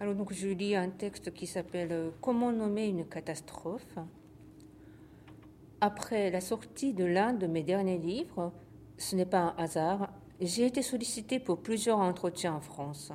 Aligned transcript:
Alors 0.00 0.16
donc 0.16 0.32
je 0.32 0.48
lis 0.48 0.74
un 0.74 0.90
texte 0.90 1.32
qui 1.32 1.46
s'appelle 1.46 1.92
euh, 1.92 2.10
Comment 2.20 2.50
nommer 2.50 2.86
une 2.88 3.06
catastrophe? 3.06 3.96
Après 5.80 6.30
la 6.30 6.40
sortie 6.40 6.92
de 6.92 7.04
l'un 7.04 7.32
de 7.32 7.46
mes 7.46 7.62
derniers 7.62 7.98
livres, 7.98 8.52
ce 8.98 9.14
n'est 9.14 9.26
pas 9.26 9.38
un 9.38 9.54
hasard, 9.56 10.10
j'ai 10.40 10.66
été 10.66 10.82
sollicité 10.82 11.38
pour 11.38 11.58
plusieurs 11.58 11.98
entretiens 11.98 12.54
en 12.54 12.60
France. 12.60 13.12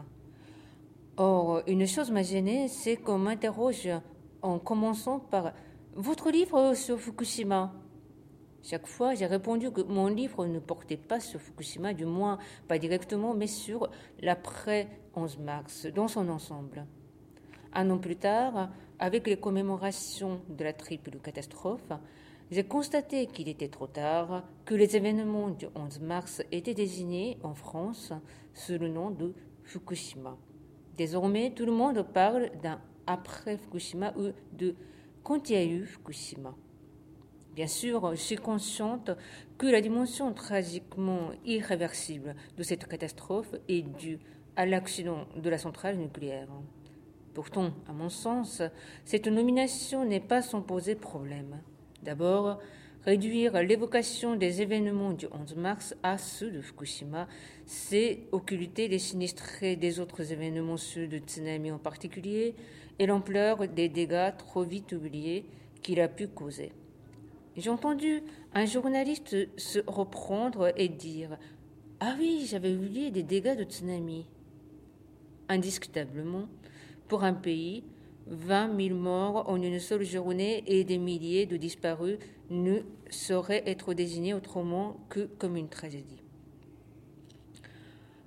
Or, 1.18 1.64
une 1.68 1.86
chose 1.86 2.12
m'a 2.12 2.24
gênée, 2.24 2.70
c'est 2.70 2.96
qu'on 2.96 3.18
m'interroge 3.18 3.90
en 4.42 4.58
commençant 4.58 5.20
par 5.20 5.54
Votre 5.96 6.32
livre 6.32 6.76
sur 6.76 6.98
Fukushima? 6.98 7.74
Chaque 8.62 8.88
fois, 8.88 9.16
j'ai 9.16 9.26
répondu 9.26 9.72
que 9.72 9.82
mon 9.82 10.08
livre 10.08 10.46
ne 10.46 10.60
portait 10.60 10.98
pas 10.98 11.20
sur 11.20 11.40
Fukushima, 11.40 11.94
du 11.94 12.06
moins 12.06 12.38
pas 12.68 12.78
directement, 12.78 13.34
mais 13.34 13.48
sur 13.48 13.90
l'après 14.22 14.88
11 15.16 15.40
mars, 15.40 15.88
dans 15.88 16.08
son 16.08 16.28
ensemble. 16.30 16.86
Un 17.74 17.90
an 17.90 17.98
plus 17.98 18.18
tard, 18.18 18.70
avec 19.00 19.28
les 19.28 19.38
commémorations 19.38 20.42
de 20.50 20.64
la 20.64 20.74
triple 20.74 21.18
catastrophe, 21.24 21.92
j'ai 22.52 22.64
constaté 22.64 23.28
qu'il 23.28 23.48
était 23.48 23.70
trop 23.70 23.88
tard, 23.88 24.44
que 24.66 24.74
les 24.74 24.96
événements 24.96 25.50
du 25.50 25.68
11 25.76 26.00
mars 26.02 26.42
étaient 26.52 26.74
désignés 26.74 27.38
en 27.44 27.54
France 27.54 28.12
sous 28.54 28.78
le 28.78 28.88
nom 28.90 29.12
de 29.12 29.34
Fukushima. 29.64 30.36
Désormais, 30.98 31.54
tout 31.56 31.66
le 31.66 31.72
monde 31.72 32.04
parle 32.12 32.50
d'un 32.62 32.82
après 33.08 33.58
Fukushima 33.58 34.14
ou 34.18 34.32
de 34.52 34.76
quand 35.24 35.50
il 35.50 35.56
y 35.56 35.60
a 35.60 35.64
eu 35.64 35.86
Fukushima. 35.86 36.56
Bien 37.60 37.68
sûr, 37.68 38.12
je 38.12 38.22
suis 38.22 38.38
consciente 38.38 39.12
que 39.58 39.68
la 39.68 39.82
dimension 39.82 40.32
tragiquement 40.32 41.32
irréversible 41.44 42.34
de 42.58 42.64
cette 42.64 42.88
catastrophe 42.88 43.54
est 43.68 43.82
due 43.82 44.18
à 44.56 44.66
l'accident 44.66 45.28
de 45.36 45.50
la 45.50 45.58
centrale 45.58 45.98
nucléaire. 45.98 46.48
Pourtant, 47.34 47.74
à 47.90 47.92
mon 47.92 48.08
sens, 48.08 48.62
cette 49.04 49.28
nomination 49.28 50.06
n'est 50.06 50.22
pas 50.22 50.42
sans 50.42 50.62
poser 50.62 50.96
problème. 50.96 51.60
D'abord, 52.02 52.60
réduire 53.04 53.62
l'évocation 53.62 54.38
des 54.38 54.62
événements 54.62 55.12
du 55.12 55.28
11 55.30 55.58
mars 55.58 55.96
à 56.02 56.18
ceux 56.18 56.52
de 56.52 56.62
Fukushima, 56.62 57.28
c'est 57.66 58.22
occulter 58.32 58.88
les 58.88 59.00
sinistrés 59.00 59.76
des 59.76 60.00
autres 60.00 60.32
événements, 60.32 60.78
ceux 60.78 61.10
de 61.10 61.18
tsunami 61.18 61.74
en 61.74 61.78
particulier, 61.78 62.56
et 63.00 63.06
l'ampleur 63.06 63.68
des 63.68 63.90
dégâts 63.90 64.32
trop 64.38 64.64
vite 64.64 64.94
oubliés 64.94 65.46
qu'il 65.82 66.00
a 66.00 66.08
pu 66.08 66.30
causer. 66.30 66.72
J'ai 67.58 67.70
entendu 67.70 68.24
un 68.54 68.66
journaliste 68.66 69.36
se 69.58 69.80
reprendre 69.88 70.72
et 70.78 70.88
dire 70.88 71.38
Ah 72.00 72.16
oui, 72.20 72.46
j'avais 72.48 72.74
oublié 72.74 73.12
des 73.12 73.24
dégâts 73.24 73.58
de 73.58 73.64
tsunami. 73.64 74.28
Indiscutablement, 75.50 76.48
pour 77.08 77.24
un 77.24 77.34
pays, 77.34 77.84
20 78.28 78.80
000 78.80 78.96
morts 78.96 79.50
en 79.50 79.62
une 79.62 79.80
seule 79.80 80.04
journée 80.04 80.64
et 80.68 80.84
des 80.84 81.00
milliers 81.00 81.48
de 81.48 81.58
disparus 81.58 82.20
ne 82.52 82.82
sauraient 83.10 83.64
être 83.66 83.94
désignés 83.94 84.36
autrement 84.36 84.98
que 85.10 85.22
comme 85.40 85.58
une 85.58 85.70
tragédie. 85.70 86.22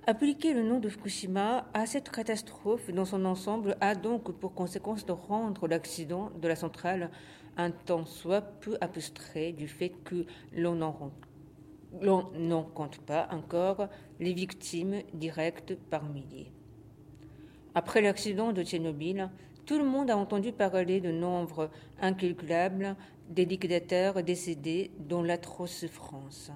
Appliquer 0.05 0.53
le 0.53 0.63
nom 0.63 0.81
de 0.81 0.89
Fukushima 0.89 1.69
à 1.73 1.85
cette 1.85 2.09
catastrophe 2.09 2.91
dans 2.91 3.05
son 3.05 3.23
ensemble 3.23 3.77
a 3.79 3.95
donc 3.95 4.33
pour 4.33 4.53
conséquence 4.53 5.05
de 5.05 5.13
rendre 5.13 5.65
l'accident 5.69 6.29
de 6.41 6.47
la 6.49 6.57
centrale 6.57 7.09
un 7.57 7.71
temps 7.71 8.05
soit 8.05 8.41
peu 8.41 8.77
abstrait 8.81 9.51
du 9.51 9.67
fait 9.67 9.93
que 10.03 10.25
l'on 10.55 10.75
n'en 10.75 12.63
compte 12.63 12.99
pas 12.99 13.27
encore 13.31 13.87
les 14.19 14.33
victimes 14.33 15.01
directes 15.13 15.75
par 15.89 16.03
milliers. 16.03 16.51
Après 17.75 18.01
l'accident 18.01 18.53
de 18.53 18.63
Tchernobyl, 18.63 19.29
tout 19.65 19.77
le 19.77 19.85
monde 19.85 20.09
a 20.09 20.17
entendu 20.17 20.51
parler 20.51 20.99
de 20.99 21.11
nombre 21.11 21.69
incalculable 22.01 22.95
des 23.29 23.45
liquidateurs 23.45 24.21
décédés 24.23 24.91
dans 24.99 25.23
l'atroce 25.23 25.71
souffrance. 25.71 26.51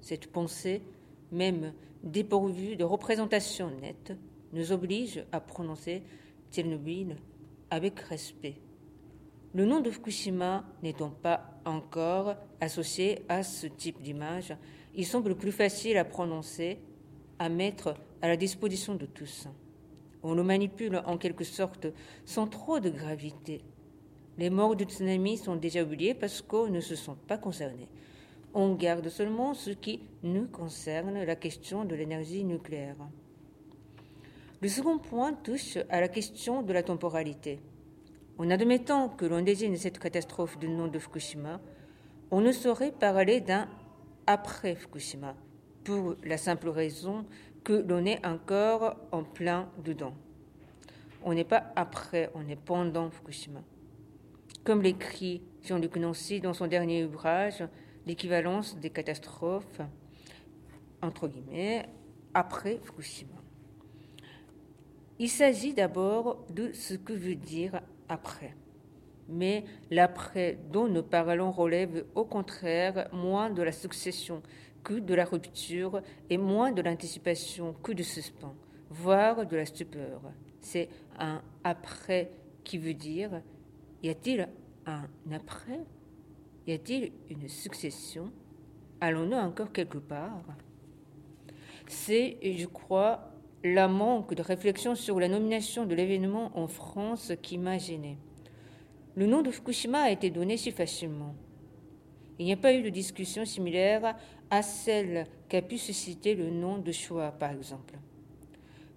Cette 0.00 0.30
pensée, 0.30 0.82
même 1.30 1.72
dépourvue 2.02 2.76
de 2.76 2.84
représentation 2.84 3.70
nette, 3.80 4.12
nous 4.52 4.72
oblige 4.72 5.24
à 5.32 5.40
prononcer 5.40 6.02
Tchernobyl 6.50 7.16
avec 7.70 8.00
respect. 8.00 8.56
Le 9.54 9.66
nom 9.66 9.78
de 9.78 9.88
Fukushima 9.88 10.64
n'étant 10.82 11.10
pas 11.10 11.60
encore 11.64 12.34
associé 12.60 13.22
à 13.28 13.44
ce 13.44 13.68
type 13.68 14.02
d'image, 14.02 14.52
il 14.96 15.06
semble 15.06 15.36
plus 15.36 15.52
facile 15.52 15.96
à 15.96 16.04
prononcer, 16.04 16.80
à 17.38 17.48
mettre 17.48 17.94
à 18.20 18.26
la 18.26 18.36
disposition 18.36 18.96
de 18.96 19.06
tous. 19.06 19.46
On 20.24 20.34
le 20.34 20.42
manipule 20.42 21.00
en 21.06 21.18
quelque 21.18 21.44
sorte 21.44 21.86
sans 22.24 22.48
trop 22.48 22.80
de 22.80 22.90
gravité. 22.90 23.60
Les 24.38 24.50
morts 24.50 24.74
du 24.74 24.84
tsunami 24.84 25.36
sont 25.36 25.54
déjà 25.54 25.84
oubliés 25.84 26.14
parce 26.14 26.42
qu'on 26.42 26.66
ne 26.66 26.80
se 26.80 26.96
sont 26.96 27.14
pas 27.14 27.38
concernés. 27.38 27.88
On 28.54 28.74
garde 28.74 29.08
seulement 29.08 29.54
ce 29.54 29.70
qui 29.70 30.00
nous 30.24 30.48
concerne, 30.48 31.22
la 31.22 31.36
question 31.36 31.84
de 31.84 31.94
l'énergie 31.94 32.42
nucléaire. 32.42 32.96
Le 34.60 34.68
second 34.68 34.98
point 34.98 35.32
touche 35.32 35.78
à 35.90 36.00
la 36.00 36.08
question 36.08 36.62
de 36.62 36.72
la 36.72 36.82
temporalité. 36.82 37.60
En 38.38 38.50
admettant 38.50 39.08
que 39.08 39.24
l'on 39.24 39.42
désigne 39.42 39.76
cette 39.76 39.98
catastrophe 39.98 40.58
du 40.58 40.68
nom 40.68 40.88
de 40.88 40.98
Fukushima, 40.98 41.60
on 42.30 42.40
ne 42.40 42.52
saurait 42.52 42.92
parler 42.92 43.40
d'un 43.40 43.68
après 44.26 44.74
Fukushima, 44.74 45.34
pour 45.84 46.16
la 46.24 46.36
simple 46.36 46.68
raison 46.68 47.26
que 47.62 47.72
l'on 47.72 48.04
est 48.04 48.24
encore 48.26 48.96
en 49.12 49.22
plein 49.22 49.68
dedans. 49.84 50.14
On 51.22 51.32
n'est 51.34 51.44
pas 51.44 51.72
après, 51.76 52.30
on 52.34 52.48
est 52.48 52.60
pendant 52.60 53.10
Fukushima. 53.10 53.62
Comme 54.64 54.82
l'écrit 54.82 55.42
Jean-Luc 55.62 55.96
Nancy 55.96 56.40
dans 56.40 56.54
son 56.54 56.66
dernier 56.66 57.04
ouvrage, 57.04 57.64
L'équivalence 58.06 58.76
des 58.76 58.90
catastrophes, 58.90 59.80
entre 61.00 61.26
guillemets, 61.26 61.88
après 62.34 62.78
Fukushima. 62.82 63.32
Il 65.18 65.30
s'agit 65.30 65.72
d'abord 65.72 66.44
de 66.50 66.72
ce 66.72 66.94
que 66.94 67.14
veut 67.14 67.36
dire 67.36 67.80
après. 68.08 68.54
Mais 69.28 69.64
l'après 69.90 70.58
dont 70.70 70.88
nous 70.88 71.02
parlons 71.02 71.50
relève 71.50 72.04
au 72.14 72.24
contraire 72.24 73.08
moins 73.12 73.50
de 73.50 73.62
la 73.62 73.72
succession 73.72 74.42
que 74.82 74.94
de 74.94 75.14
la 75.14 75.24
rupture 75.24 76.02
et 76.28 76.36
moins 76.36 76.72
de 76.72 76.82
l'anticipation 76.82 77.74
que 77.82 77.92
du 77.92 78.04
suspens, 78.04 78.54
voire 78.90 79.46
de 79.46 79.56
la 79.56 79.64
stupeur. 79.64 80.20
C'est 80.60 80.88
un 81.18 81.42
après 81.62 82.30
qui 82.62 82.78
veut 82.78 82.94
dire 82.94 83.40
y 84.02 84.10
a-t-il 84.10 84.46
un 84.84 85.08
après? 85.32 85.80
Y 86.66 86.72
a-t-il 86.72 87.12
une 87.30 87.48
succession? 87.48 88.30
Allons-nous 89.00 89.36
encore 89.36 89.72
quelque 89.72 89.98
part? 89.98 90.44
C'est, 91.86 92.38
je 92.42 92.66
crois, 92.66 93.33
la 93.64 93.88
manque 93.88 94.34
de 94.34 94.42
réflexion 94.42 94.94
sur 94.94 95.18
la 95.18 95.26
nomination 95.26 95.86
de 95.86 95.94
l'événement 95.94 96.52
en 96.54 96.68
France 96.68 97.32
qui 97.40 97.56
m'a 97.56 97.78
gêné. 97.78 98.18
Le 99.16 99.24
nom 99.24 99.40
de 99.40 99.50
Fukushima 99.50 100.02
a 100.02 100.10
été 100.10 100.28
donné 100.28 100.58
si 100.58 100.70
facilement. 100.70 101.34
Il 102.38 102.44
n'y 102.44 102.52
a 102.52 102.58
pas 102.58 102.74
eu 102.74 102.82
de 102.82 102.90
discussion 102.90 103.46
similaire 103.46 104.16
à 104.50 104.60
celle 104.60 105.26
qu'a 105.48 105.62
pu 105.62 105.78
susciter 105.78 106.34
le 106.34 106.50
nom 106.50 106.76
de 106.76 106.92
Shoah, 106.92 107.30
par 107.30 107.52
exemple. 107.52 107.94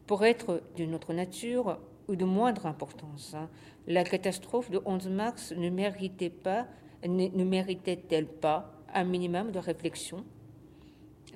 Pour 0.06 0.26
être 0.26 0.62
d'une 0.76 0.96
autre 0.96 1.14
nature 1.14 1.80
ou 2.10 2.18
de 2.18 2.26
moindre 2.26 2.66
importance, 2.66 3.36
hein, 3.36 3.50
la 3.88 4.04
catastrophe 4.04 4.70
de 4.70 4.82
11 4.86 5.08
mars 5.08 5.54
ne 5.56 5.70
méritait 5.70 6.30
pas, 6.30 6.68
ne 7.06 7.44
méritait-elle 7.46 8.28
pas 8.28 8.74
un 8.94 9.06
minimum 9.06 9.52
de 9.52 9.60
réflexion? 9.60 10.26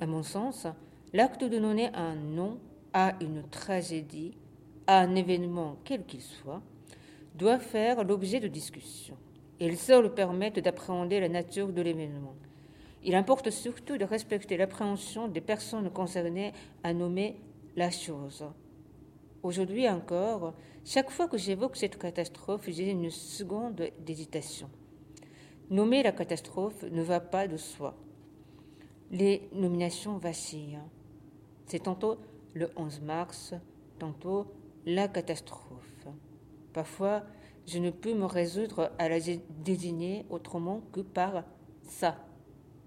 À 0.02 0.06
mon 0.06 0.24
sens, 0.24 0.68
l'acte 1.14 1.46
de 1.46 1.60
donner 1.60 1.94
un 1.94 2.16
nom 2.16 2.60
à 2.94 3.16
une 3.22 3.44
tragédie, 3.50 4.34
à 4.88 5.00
un 5.00 5.16
événement 5.16 5.78
quel 5.84 6.06
qu'il 6.06 6.22
soit, 6.22 6.62
doit 7.36 7.60
faire 7.60 8.04
l'objet 8.04 8.40
de 8.40 8.48
discussions. 8.48 9.18
Et 9.60 9.76
seul 9.76 10.14
permettent 10.14 10.60
d'appréhender 10.60 11.20
la 11.20 11.30
nature 11.30 11.72
de 11.72 11.82
l'événement. 11.82 12.36
Il 13.04 13.16
importe 13.16 13.50
surtout 13.50 13.98
de 13.98 14.06
respecter 14.06 14.58
l'appréhension 14.58 15.28
des 15.28 15.42
personnes 15.42 15.90
concernées 15.90 16.52
à 16.84 16.94
nommer 16.94 17.38
la 17.76 17.90
chose. 17.90 18.44
Aujourd'hui 19.44 19.88
encore, 19.90 20.54
chaque 20.86 21.10
fois 21.10 21.28
que 21.28 21.38
j'évoque 21.38 21.78
cette 21.78 21.98
catastrophe, 21.98 22.70
j'ai 22.70 22.92
une 22.92 23.10
seconde 23.10 23.90
d'hésitation. 24.00 24.70
Nommer 25.70 26.04
la 26.04 26.12
catastrophe 26.12 26.84
ne 26.92 27.02
va 27.02 27.20
pas 27.20 27.48
de 27.48 27.58
soi. 27.58 27.96
Les 29.10 29.50
nominations 29.54 30.18
vacillent. 30.18 30.80
C'est 31.66 31.84
tantôt 31.84 32.18
le 32.54 32.70
11 32.76 33.02
mars, 33.02 33.54
tantôt 34.00 34.48
la 34.86 35.08
catastrophe. 35.08 36.08
Parfois, 36.74 37.24
je 37.68 37.80
ne 37.80 37.90
peux 37.90 38.14
me 38.14 38.26
résoudre 38.26 38.92
à 38.98 39.10
la 39.10 39.20
désigner 39.64 40.26
autrement 40.30 40.82
que 40.92 41.02
par 41.02 41.44
ça, 41.84 42.18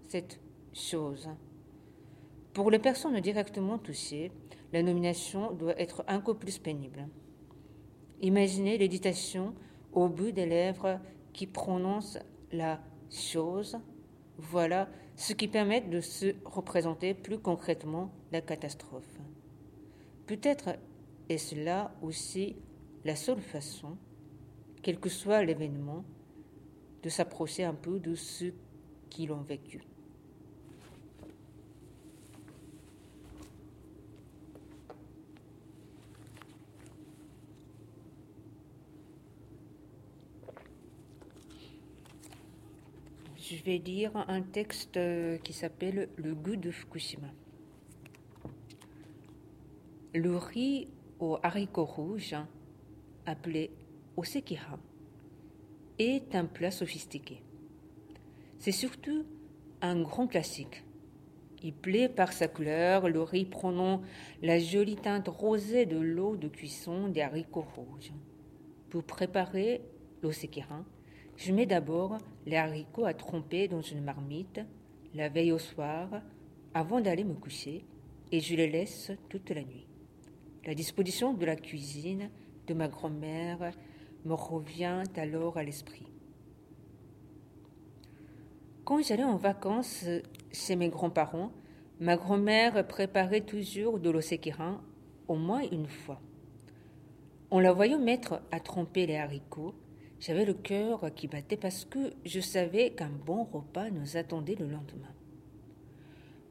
cette 0.09 0.41
chose. 0.73 1.29
Pour 2.53 2.71
les 2.71 2.79
personnes 2.79 3.19
directement 3.21 3.79
touchées, 3.79 4.33
la 4.73 4.83
nomination 4.83 5.53
doit 5.53 5.79
être 5.81 6.05
un 6.09 6.21
peu 6.21 6.35
plus 6.35 6.59
pénible. 6.59 7.09
Imaginez 8.21 8.79
l'éditation 8.79 9.55
au 9.93 10.09
bout 10.09 10.33
des 10.33 10.47
lèvres 10.47 10.99
qui 11.33 11.47
prononce 11.47 12.19
la 12.53 12.81
chose. 13.11 13.77
Voilà 14.39 14.89
ce 15.17 15.33
qui 15.33 15.49
permet 15.49 15.81
de 15.81 16.01
se 16.01 16.35
représenter 16.45 17.15
plus 17.15 17.39
concrètement 17.39 18.11
la 18.33 18.41
catastrophe. 18.41 19.19
Peut-être 20.27 20.77
est-ce 21.29 21.55
là 21.55 21.95
aussi 22.03 22.57
la 23.05 23.15
seule 23.15 23.41
façon, 23.41 23.99
quel 24.83 24.99
que 24.99 25.11
soit 25.11 25.45
l'événement, 25.45 26.05
de 27.03 27.11
s'approcher 27.11 27.65
un 27.65 27.75
peu 27.75 27.99
de 27.99 28.15
ceux 28.15 28.55
qui 29.11 29.27
l'ont 29.27 29.43
vécu. 29.43 29.83
Je 43.37 43.63
vais 43.63 43.77
lire 43.77 44.17
un 44.29 44.41
texte 44.41 44.99
qui 45.43 45.53
s'appelle 45.53 46.09
Le 46.17 46.35
goût 46.35 46.57
de 46.57 46.71
Fukushima. 46.71 47.29
Le 50.17 50.37
riz 50.37 50.87
aux 51.19 51.39
haricots 51.43 51.85
rouges, 51.85 52.37
appelé 53.27 53.73
osekira, 54.17 54.79
est 55.99 56.37
un 56.37 56.45
plat 56.45 56.71
sophistiqué. 56.71 57.43
C'est 58.61 58.71
surtout 58.71 59.25
un 59.81 60.01
grand 60.01 60.29
classique. 60.29 60.85
Il 61.65 61.75
plaît 61.75 62.09
par 62.09 62.33
sa 62.33 62.47
couleur, 62.47 63.09
le 63.09 63.23
riz 63.23 63.45
prenant 63.45 64.03
la 64.41 64.61
jolie 64.61 64.95
teinte 64.95 65.27
rosée 65.27 65.85
de 65.85 65.99
l'eau 65.99 66.37
de 66.37 66.47
cuisson 66.47 67.09
des 67.09 67.21
haricots 67.23 67.67
rouges. 67.75 68.13
Pour 68.91 69.03
préparer 69.03 69.83
l'osekira, 70.23 70.85
je 71.37 71.53
mets 71.53 71.67
d'abord 71.67 72.19
les 72.47 72.57
haricots 72.57 73.07
à 73.07 73.15
tromper 73.15 73.67
dans 73.67 73.83
une 73.83 74.05
marmite 74.05 74.61
la 75.13 75.29
veille 75.29 75.51
au 75.51 75.59
soir 75.59 76.23
avant 76.73 77.01
d'aller 77.01 77.25
me 77.25 77.35
coucher 77.35 77.85
et 78.31 78.39
je 78.39 78.55
les 78.55 78.71
laisse 78.71 79.11
toute 79.29 79.51
la 79.51 79.65
nuit. 79.65 79.89
La 80.67 80.75
disposition 80.75 81.35
de 81.35 81.45
la 81.45 81.57
cuisine 81.57 82.31
de 82.67 82.75
ma 82.75 82.89
grand-mère 82.89 83.73
me 84.25 84.33
revient 84.33 85.03
alors 85.17 85.59
à 85.59 85.63
l'esprit. 85.63 86.07
Quand 88.85 89.03
j'allais 89.03 89.25
en 89.25 89.37
vacances 89.37 90.07
chez 90.53 90.77
mes 90.77 90.89
grands-parents, 90.89 91.53
ma 92.01 92.17
grand-mère 92.17 92.87
préparait 92.87 93.43
toujours 93.43 93.99
de 93.99 94.09
l'osséquirin 94.09 94.81
au 95.29 95.37
moins 95.37 95.63
une 95.71 95.87
fois. 95.87 96.21
En 97.51 97.61
la 97.61 97.73
voyant 97.73 97.99
mettre 97.99 98.41
à 98.51 98.61
tremper 98.61 99.07
les 99.07 99.17
haricots, 99.17 99.75
j'avais 100.19 100.47
le 100.47 100.55
cœur 100.55 101.15
qui 101.15 101.29
battait 101.29 101.57
parce 101.59 101.85
que 101.85 102.15
je 102.25 102.41
savais 102.41 102.91
qu'un 102.91 103.11
bon 103.11 103.45
repas 103.45 103.91
nous 103.91 104.17
attendait 104.17 104.55
le 104.55 104.67
lendemain. 104.67 105.13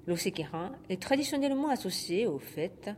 L'osséquirin 0.06 0.74
est 0.90 1.02
traditionnellement 1.02 1.70
associé 1.70 2.28
au 2.28 2.38
fait 2.38 2.92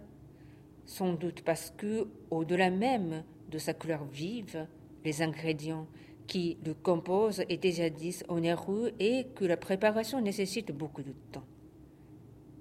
sans 0.86 1.14
doute 1.14 1.42
parce 1.42 1.72
que, 1.72 2.08
au-delà 2.30 2.70
même 2.70 3.24
de 3.50 3.58
sa 3.58 3.74
couleur 3.74 4.06
vive, 4.06 4.68
les 5.04 5.22
ingrédients 5.22 5.88
qui 6.28 6.58
le 6.66 6.74
composent 6.74 7.44
étaient 7.50 7.72
jadis 7.72 8.24
onéreux 8.28 8.94
et 9.00 9.28
que 9.36 9.46
la 9.46 9.58
préparation 9.58 10.22
nécessite 10.22 10.72
beaucoup 10.72 11.04
de 11.04 11.14
temps. 11.32 11.46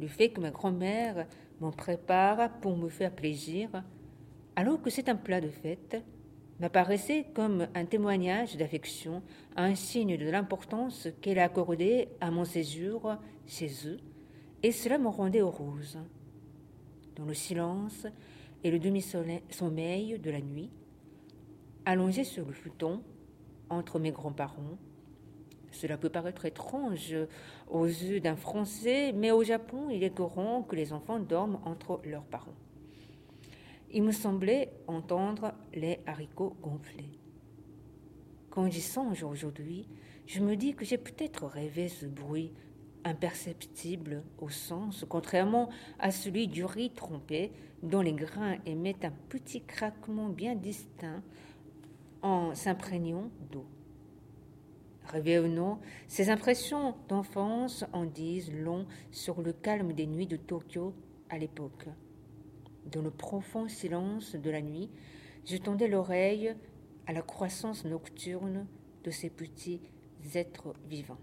Le 0.00 0.06
fait 0.06 0.30
que 0.30 0.40
ma 0.40 0.50
grand-mère 0.50 1.26
m'en 1.60 1.70
prépare 1.70 2.52
pour 2.60 2.76
me 2.76 2.88
faire 2.88 3.14
plaisir, 3.14 3.70
alors 4.56 4.82
que 4.82 4.90
c'est 4.90 5.08
un 5.08 5.16
plat 5.16 5.40
de 5.40 5.48
fête, 5.48 5.96
m'apparaissait 6.60 7.26
comme 7.34 7.68
un 7.74 7.84
témoignage 7.84 8.56
d'affection, 8.56 9.22
un 9.56 9.74
signe 9.74 10.16
de 10.16 10.28
l'importance 10.28 11.08
qu'elle 11.20 11.38
a 11.38 11.44
accordée 11.44 12.08
à 12.20 12.30
mon 12.30 12.44
séjour 12.44 13.14
chez 13.46 13.70
eux, 13.86 13.98
et 14.62 14.72
cela 14.72 14.98
me 14.98 15.08
rendait 15.08 15.40
heureuse 15.40 15.98
dans 17.16 17.24
le 17.24 17.34
silence 17.34 18.06
et 18.62 18.70
le 18.70 18.78
demi-sommeil 18.78 20.18
de 20.18 20.30
la 20.30 20.40
nuit, 20.40 20.70
allongé 21.84 22.24
sur 22.24 22.46
le 22.46 22.52
futon 22.52 23.02
entre 23.70 23.98
mes 23.98 24.10
grands-parents. 24.10 24.78
Cela 25.70 25.98
peut 25.98 26.08
paraître 26.08 26.44
étrange 26.44 27.14
aux 27.68 27.86
yeux 27.86 28.20
d'un 28.20 28.36
Français, 28.36 29.12
mais 29.12 29.32
au 29.32 29.42
Japon, 29.42 29.90
il 29.90 30.04
est 30.04 30.14
courant 30.14 30.62
que 30.62 30.76
les 30.76 30.92
enfants 30.92 31.18
dorment 31.18 31.58
entre 31.64 32.00
leurs 32.04 32.24
parents. 32.24 32.54
Il 33.90 34.02
me 34.02 34.12
semblait 34.12 34.72
entendre 34.86 35.52
les 35.74 36.00
haricots 36.06 36.56
gonfler. 36.62 37.18
Quand 38.50 38.70
j'y 38.70 38.80
songe 38.80 39.24
aujourd'hui, 39.24 39.86
je 40.26 40.40
me 40.40 40.56
dis 40.56 40.74
que 40.74 40.84
j'ai 40.84 40.98
peut-être 40.98 41.44
rêvé 41.44 41.88
ce 41.88 42.06
bruit 42.06 42.52
imperceptible 43.04 44.22
au 44.38 44.48
sens, 44.48 45.04
contrairement 45.08 45.68
à 45.98 46.10
celui 46.10 46.48
du 46.48 46.64
riz 46.64 46.90
trompé, 46.90 47.52
dont 47.82 48.00
les 48.00 48.12
grains 48.12 48.56
émettent 48.66 49.04
un 49.04 49.12
petit 49.28 49.62
craquement 49.62 50.28
bien 50.28 50.54
distinct 50.54 51.22
en 52.22 52.54
s'imprégnant 52.54 53.30
d'eau. 53.52 53.66
Non, 55.14 55.78
ces 56.08 56.30
impressions 56.30 56.94
d'enfance 57.08 57.84
en 57.92 58.04
disent 58.04 58.52
long 58.52 58.86
sur 59.10 59.42
le 59.42 59.52
calme 59.52 59.92
des 59.92 60.06
nuits 60.06 60.26
de 60.26 60.36
Tokyo 60.36 60.94
à 61.28 61.38
l'époque. 61.38 61.86
Dans 62.90 63.02
le 63.02 63.10
profond 63.10 63.68
silence 63.68 64.34
de 64.34 64.50
la 64.50 64.62
nuit, 64.62 64.90
je 65.44 65.58
tendais 65.58 65.88
l'oreille 65.88 66.54
à 67.06 67.12
la 67.12 67.22
croissance 67.22 67.84
nocturne 67.84 68.66
de 69.04 69.10
ces 69.10 69.28
petits 69.28 69.82
êtres 70.34 70.74
vivants 70.88 71.20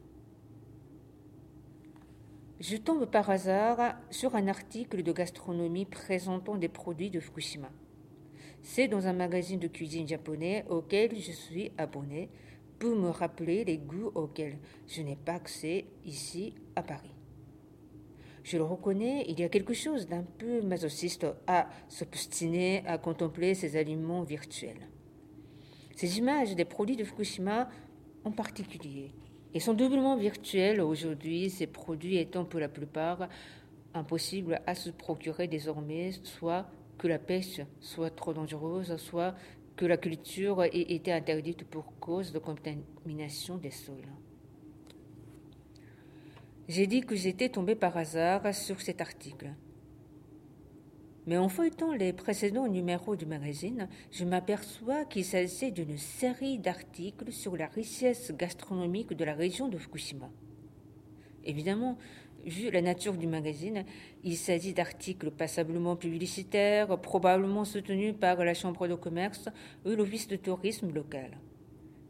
je 2.61 2.77
tombe 2.77 3.07
par 3.07 3.27
hasard 3.31 3.95
sur 4.11 4.35
un 4.35 4.47
article 4.47 5.01
de 5.01 5.11
gastronomie 5.11 5.85
présentant 5.85 6.55
des 6.55 6.69
produits 6.69 7.09
de 7.09 7.19
Fukushima. 7.19 7.71
C'est 8.61 8.87
dans 8.87 9.07
un 9.07 9.13
magazine 9.13 9.59
de 9.59 9.67
cuisine 9.67 10.07
japonais 10.07 10.63
auquel 10.69 11.15
je 11.19 11.31
suis 11.31 11.71
abonné 11.79 12.29
pour 12.77 12.95
me 12.95 13.09
rappeler 13.09 13.65
les 13.65 13.79
goûts 13.79 14.11
auxquels 14.13 14.59
je 14.87 15.01
n'ai 15.01 15.15
pas 15.15 15.33
accès 15.33 15.85
ici 16.05 16.53
à 16.75 16.83
Paris. 16.83 17.15
Je 18.43 18.57
le 18.57 18.63
reconnais, 18.63 19.25
il 19.27 19.39
y 19.39 19.43
a 19.43 19.49
quelque 19.49 19.73
chose 19.73 20.07
d'un 20.07 20.23
peu 20.23 20.61
masochiste 20.61 21.25
à 21.47 21.67
s'obstiner 21.87 22.83
à 22.85 22.99
contempler 22.99 23.55
ces 23.55 23.75
aliments 23.75 24.21
virtuels. 24.21 24.87
Ces 25.95 26.19
images 26.19 26.55
des 26.55 26.65
produits 26.65 26.95
de 26.95 27.03
Fukushima 27.05 27.69
en 28.23 28.31
particulier 28.31 29.11
ils 29.53 29.61
sont 29.61 29.73
doublement 29.73 30.15
virtuels 30.15 30.81
aujourd'hui, 30.81 31.49
ces 31.49 31.67
produits 31.67 32.17
étant 32.17 32.45
pour 32.45 32.59
la 32.59 32.69
plupart 32.69 33.27
impossibles 33.93 34.61
à 34.65 34.75
se 34.75 34.89
procurer 34.89 35.47
désormais, 35.47 36.11
soit 36.23 36.67
que 36.97 37.07
la 37.07 37.19
pêche 37.19 37.61
soit 37.79 38.11
trop 38.11 38.33
dangereuse, 38.33 38.95
soit 38.97 39.35
que 39.75 39.85
la 39.85 39.97
culture 39.97 40.63
ait 40.63 40.93
été 40.93 41.11
interdite 41.11 41.63
pour 41.65 41.99
cause 41.99 42.31
de 42.31 42.39
contamination 42.39 43.57
des 43.57 43.71
sols. 43.71 44.07
J'ai 46.67 46.87
dit 46.87 47.01
que 47.01 47.15
j'étais 47.15 47.49
tombé 47.49 47.75
par 47.75 47.97
hasard 47.97 48.53
sur 48.53 48.79
cet 48.79 49.01
article. 49.01 49.49
Mais 51.27 51.37
en 51.37 51.49
feuilletant 51.49 51.93
les 51.93 52.13
précédents 52.13 52.67
numéros 52.67 53.15
du 53.15 53.27
magazine, 53.27 53.87
je 54.11 54.25
m'aperçois 54.25 55.05
qu'il 55.05 55.23
s'agissait 55.23 55.69
d'une 55.69 55.97
série 55.97 56.57
d'articles 56.57 57.31
sur 57.31 57.55
la 57.55 57.67
richesse 57.67 58.31
gastronomique 58.35 59.13
de 59.13 59.23
la 59.23 59.33
région 59.33 59.67
de 59.67 59.77
Fukushima. 59.77 60.29
Évidemment, 61.45 61.97
vu 62.45 62.71
la 62.71 62.81
nature 62.81 63.13
du 63.13 63.27
magazine, 63.27 63.85
il 64.23 64.35
s'agit 64.35 64.73
d'articles 64.73 65.29
passablement 65.29 65.95
publicitaires, 65.95 66.99
probablement 66.99 67.65
soutenus 67.65 68.15
par 68.19 68.43
la 68.43 68.55
Chambre 68.55 68.87
de 68.87 68.95
commerce 68.95 69.47
ou 69.85 69.89
l'Office 69.89 70.27
de 70.27 70.37
tourisme 70.37 70.91
local. 70.91 71.37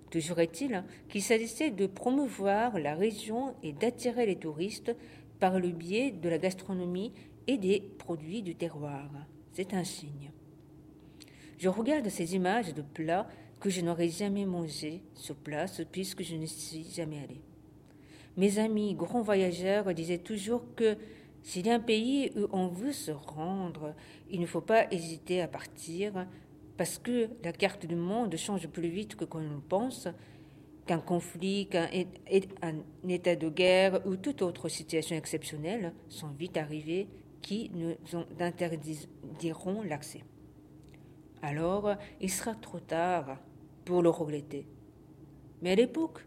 Toujours 0.10 0.40
est-il 0.40 0.84
qu'il 1.10 1.22
s'agissait 1.22 1.72
de 1.72 1.86
promouvoir 1.86 2.80
la 2.80 2.96
région 2.96 3.56
et 3.64 3.74
d'attirer 3.74 4.26
les 4.26 4.38
touristes 4.38 4.96
par 5.40 5.60
le 5.60 5.70
biais 5.70 6.12
de 6.12 6.30
la 6.30 6.38
gastronomie 6.38 7.14
et 7.48 7.58
des 7.58 7.82
produits 7.98 8.42
du 8.42 8.56
terroir. 8.56 9.10
C'est 9.54 9.74
un 9.74 9.84
signe. 9.84 10.32
Je 11.58 11.70
regarde 11.70 12.10
ces 12.10 12.36
images 12.36 12.74
de 12.74 12.82
plats 12.82 13.28
que 13.60 13.70
je 13.70 13.82
n'aurais 13.82 14.10
jamais 14.10 14.46
mangés 14.46 15.04
sur 15.14 15.36
place 15.36 15.82
puisque 15.92 16.24
je 16.24 16.36
ne 16.36 16.46
suis 16.46 16.84
jamais 16.84 17.20
allé. 17.20 17.42
Mes 18.38 18.60
amis 18.60 18.96
grands 18.96 19.22
voyageurs 19.22 19.94
disaient 19.94 20.18
toujours 20.18 20.64
que 20.76 20.98
s'il 21.44 21.68
y 21.68 21.70
a 21.70 21.76
un 21.76 21.80
pays 21.80 22.32
où 22.36 22.48
on 22.52 22.68
veut 22.68 22.94
se 22.94 23.12
rendre, 23.12 23.94
il 24.30 24.40
ne 24.40 24.46
faut 24.46 24.62
pas 24.62 24.92
hésiter 24.92 25.42
à 25.42 25.48
partir 25.48 26.26
parce 26.78 26.98
que 26.98 27.30
la 27.44 27.52
carte 27.52 27.86
du 27.86 27.96
monde 27.96 28.36
change 28.38 28.68
plus 28.68 28.90
vite 28.90 29.16
que 29.16 29.26
qu'on 29.26 29.40
le 29.40 29.60
pense, 29.68 30.08
qu'un 30.88 31.00
conflit, 31.00 31.68
qu'un 31.68 31.88
état 33.08 33.36
de 33.36 33.50
guerre 33.50 34.06
ou 34.08 34.16
toute 34.16 34.42
autre 34.42 34.70
situation 34.70 35.16
exceptionnelle 35.16 35.94
sont 36.10 36.30
vite 36.30 36.58
arrivés 36.58 37.08
qui 37.42 37.72
nous 37.74 37.96
interdiront 38.40 39.82
l'accès. 39.82 40.24
Alors, 41.42 41.96
il 42.20 42.30
sera 42.30 42.54
trop 42.54 42.80
tard 42.80 43.38
pour 43.86 44.02
le 44.02 44.10
regretter. 44.10 44.68
Mais 45.62 45.72
à 45.72 45.76
l'époque 45.76 46.26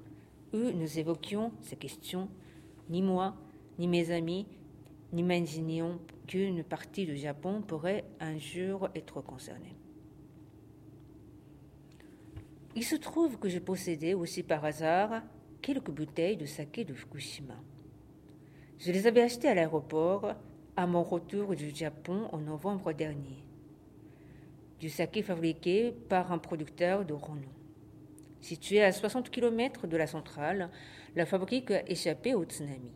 où 0.52 0.58
nous 0.58 0.98
évoquions 0.98 1.52
ces 1.62 1.76
questions, 1.76 2.28
ni 2.88 3.02
moi, 3.02 3.36
ni 3.78 3.88
mes 3.88 4.10
amis, 4.10 4.46
n'imaginions 5.12 5.98
qu'une 6.26 6.64
partie 6.64 7.06
du 7.06 7.16
Japon 7.16 7.62
pourrait 7.62 8.04
un 8.20 8.38
jour 8.38 8.88
être 8.94 9.20
concernée. 9.20 9.76
Il 12.76 12.84
se 12.84 12.96
trouve 12.96 13.38
que 13.38 13.48
je 13.48 13.60
possédais 13.60 14.14
aussi 14.14 14.42
par 14.42 14.64
hasard 14.64 15.22
quelques 15.62 15.90
bouteilles 15.90 16.36
de 16.36 16.46
saké 16.46 16.84
de 16.84 16.92
Fukushima. 16.92 17.54
Je 18.78 18.90
les 18.90 19.06
avais 19.06 19.22
achetées 19.22 19.48
à 19.48 19.54
l'aéroport 19.54 20.34
à 20.76 20.86
mon 20.86 21.02
retour 21.02 21.54
du 21.54 21.70
Japon 21.70 22.28
en 22.32 22.38
novembre 22.38 22.92
dernier. 22.92 23.44
Du 24.80 24.90
saké 24.90 25.22
fabriqué 25.22 25.94
par 26.08 26.32
un 26.32 26.38
producteur 26.38 27.04
de 27.04 27.12
renom. 27.12 27.48
Situé 28.40 28.82
à 28.82 28.92
60 28.92 29.30
km 29.30 29.86
de 29.86 29.96
la 29.96 30.06
centrale, 30.06 30.70
la 31.14 31.26
fabrique 31.26 31.70
a 31.70 31.88
échappé 31.88 32.34
au 32.34 32.44
tsunami. 32.44 32.92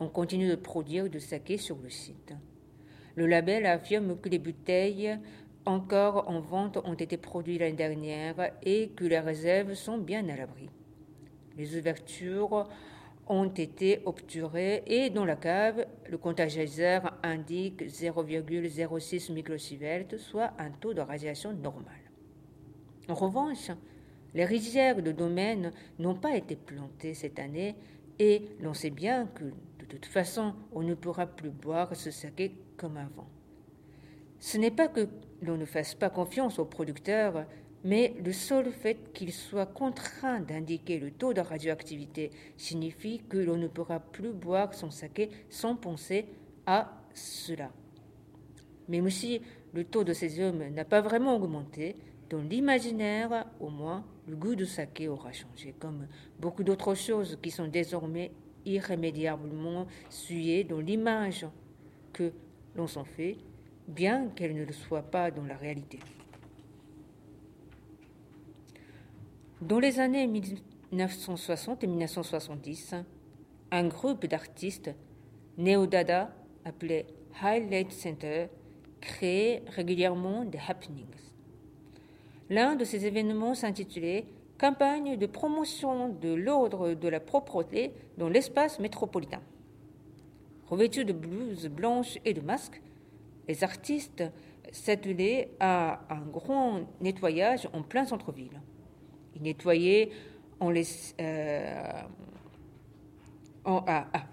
On 0.00 0.08
continue 0.08 0.48
de 0.48 0.56
produire 0.56 1.10
du 1.10 1.20
saké 1.20 1.58
sur 1.58 1.76
le 1.78 1.90
site. 1.90 2.32
Le 3.16 3.26
label 3.26 3.66
affirme 3.66 4.18
que 4.18 4.28
les 4.28 4.38
bouteilles 4.38 5.18
encore 5.66 6.28
en 6.28 6.40
vente 6.40 6.78
ont 6.78 6.94
été 6.94 7.18
produites 7.18 7.60
l'année 7.60 7.76
dernière 7.76 8.52
et 8.62 8.88
que 8.96 9.04
les 9.04 9.18
réserves 9.18 9.74
sont 9.74 9.98
bien 9.98 10.26
à 10.28 10.36
l'abri. 10.36 10.70
Les 11.56 11.76
ouvertures 11.76 12.66
ont 13.28 13.48
été 13.48 14.00
obturées 14.04 14.82
et 14.86 15.10
dans 15.10 15.24
la 15.24 15.36
cave, 15.36 15.86
le 16.08 16.18
comptageur 16.18 17.14
indique 17.22 17.82
0,06 17.82 19.32
microsieverts, 19.32 20.06
soit 20.18 20.52
un 20.58 20.70
taux 20.70 20.94
de 20.94 21.00
radiation 21.00 21.52
normal. 21.52 22.00
En 23.08 23.14
revanche, 23.14 23.70
les 24.34 24.44
rizières 24.44 25.02
de 25.02 25.12
domaine 25.12 25.72
n'ont 25.98 26.14
pas 26.14 26.36
été 26.36 26.56
plantées 26.56 27.14
cette 27.14 27.38
année 27.38 27.74
et 28.18 28.42
l'on 28.60 28.74
sait 28.74 28.90
bien 28.90 29.26
que 29.26 29.44
de 29.44 29.86
toute 29.86 30.06
façon, 30.06 30.54
on 30.72 30.82
ne 30.82 30.94
pourra 30.94 31.26
plus 31.26 31.50
boire 31.50 31.94
ce 31.96 32.10
saké 32.10 32.52
comme 32.76 32.96
avant. 32.96 33.28
Ce 34.38 34.58
n'est 34.58 34.70
pas 34.70 34.88
que 34.88 35.08
l'on 35.42 35.56
ne 35.56 35.64
fasse 35.64 35.94
pas 35.94 36.10
confiance 36.10 36.58
aux 36.58 36.64
producteurs, 36.64 37.46
mais 37.84 38.14
le 38.24 38.32
seul 38.32 38.72
fait 38.72 39.12
qu'il 39.12 39.32
soit 39.32 39.66
contraint 39.66 40.40
d'indiquer 40.40 40.98
le 40.98 41.10
taux 41.10 41.32
de 41.32 41.40
radioactivité 41.40 42.30
signifie 42.56 43.22
que 43.28 43.38
l'on 43.38 43.56
ne 43.56 43.68
pourra 43.68 44.00
plus 44.00 44.32
boire 44.32 44.74
son 44.74 44.90
saké 44.90 45.30
sans 45.48 45.76
penser 45.76 46.26
à 46.66 47.02
cela. 47.14 47.70
Même 48.88 49.10
si 49.10 49.40
le 49.72 49.84
taux 49.84 50.04
de 50.04 50.12
césium 50.12 50.58
n'a 50.68 50.84
pas 50.84 51.00
vraiment 51.00 51.36
augmenté, 51.36 51.96
dans 52.30 52.42
l'imaginaire, 52.42 53.46
au 53.60 53.70
moins, 53.70 54.04
le 54.26 54.36
goût 54.36 54.54
du 54.54 54.66
saké 54.66 55.08
aura 55.08 55.32
changé, 55.32 55.74
comme 55.78 56.06
beaucoup 56.38 56.62
d'autres 56.62 56.94
choses 56.94 57.38
qui 57.42 57.50
sont 57.50 57.68
désormais 57.68 58.32
irrémédiablement 58.66 59.86
suées 60.10 60.64
dans 60.64 60.80
l'image 60.80 61.46
que 62.12 62.32
l'on 62.76 62.86
s'en 62.86 63.04
fait, 63.04 63.38
bien 63.86 64.28
qu'elle 64.28 64.54
ne 64.54 64.64
le 64.64 64.72
soit 64.72 65.02
pas 65.02 65.30
dans 65.30 65.44
la 65.44 65.56
réalité. 65.56 65.98
Dans 69.60 69.80
les 69.80 69.98
années 69.98 70.28
1960 70.28 71.82
et 71.82 71.88
1970, 71.88 72.94
un 73.72 73.88
groupe 73.88 74.24
d'artistes 74.26 74.94
néo-dada 75.56 76.30
appelé 76.64 77.06
Highlight 77.42 77.90
Center 77.90 78.46
créait 79.00 79.64
régulièrement 79.66 80.44
des 80.44 80.60
happenings. 80.68 81.06
L'un 82.50 82.76
de 82.76 82.84
ces 82.84 83.04
événements 83.04 83.56
s'intitulait 83.56 84.26
Campagne 84.58 85.16
de 85.16 85.26
promotion 85.26 86.08
de 86.08 86.34
l'ordre 86.34 86.94
de 86.94 87.08
la 87.08 87.18
propreté 87.18 87.92
dans 88.16 88.28
l'espace 88.28 88.78
métropolitain. 88.78 89.40
Revêtus 90.68 91.04
de 91.04 91.12
blouses 91.12 91.66
blanches 91.66 92.18
et 92.24 92.32
de 92.32 92.40
masques, 92.40 92.80
les 93.48 93.64
artistes 93.64 94.22
s'attelaient 94.70 95.50
à 95.58 96.00
un 96.14 96.26
grand 96.26 96.82
nettoyage 97.00 97.68
en 97.72 97.82
plein 97.82 98.04
centre-ville. 98.04 98.60
En 100.60 100.70
les. 100.70 100.86
Euh, 101.20 102.02
en, 103.64 103.84
ah, 103.86 104.06
ah, 104.12 104.26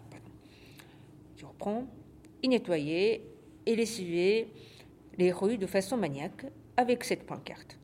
Je 1.37 1.45
reprends. 1.45 1.85
Et 2.43 3.75
lessivaient 3.75 4.47
les 5.17 5.31
rues 5.31 5.57
de 5.57 5.65
façon 5.65 5.97
maniaque 5.97 6.45
avec 6.77 7.03
cette 7.03 7.25
pancarte. 7.25 7.79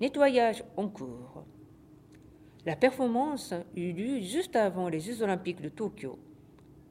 Nettoyage 0.00 0.64
en 0.76 0.88
cours. 0.88 1.44
La 2.66 2.76
performance 2.76 3.54
eut 3.74 3.92
lieu 3.92 4.20
juste 4.20 4.56
avant 4.56 4.88
les 4.88 5.00
Jeux 5.00 5.22
olympiques 5.22 5.62
de 5.62 5.70
Tokyo, 5.70 6.18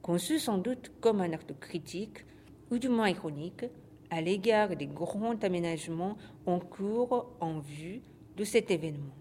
conçue 0.02 0.40
sans 0.40 0.58
doute 0.58 0.90
comme 1.00 1.20
un 1.20 1.32
acte 1.32 1.56
critique, 1.60 2.24
ou 2.72 2.78
du 2.78 2.88
moins 2.88 3.08
ironique, 3.08 3.66
à 4.10 4.20
l'égard 4.20 4.76
des 4.76 4.88
grands 4.88 5.38
aménagements 5.42 6.16
en 6.46 6.58
cours 6.58 7.30
en 7.40 7.60
vue 7.60 8.02
de 8.36 8.44
cet 8.44 8.72
événement. 8.72 9.19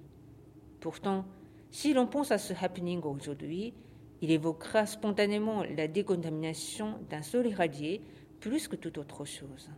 Pourtant, 0.79 1.25
si 1.71 1.93
l'on 1.93 2.07
pense 2.07 2.31
à 2.31 2.37
ce 2.37 2.53
happening 2.53 3.01
aujourd'hui, 3.03 3.73
il 4.21 4.31
évoquera 4.31 4.85
spontanément 4.85 5.63
la 5.63 5.87
décontamination 5.87 6.99
d'un 7.09 7.21
sol 7.21 7.47
irradié 7.47 8.01
plus 8.39 8.67
que 8.67 8.75
toute 8.75 8.97
autre 8.97 9.25
chose. 9.25 9.69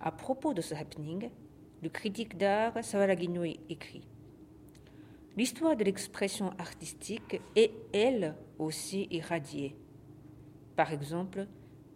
À 0.00 0.12
propos 0.12 0.54
de 0.54 0.60
ce 0.60 0.74
happening, 0.74 1.30
le 1.82 1.88
critique 1.88 2.36
d'art 2.36 2.82
Savalaginoi 2.82 3.56
écrit 3.68 4.06
L'histoire 5.36 5.76
de 5.76 5.84
l'expression 5.84 6.50
artistique 6.58 7.40
est, 7.54 7.70
elle 7.92 8.34
aussi, 8.58 9.06
irradiée. 9.10 9.76
Par 10.74 10.92
exemple, 10.92 11.46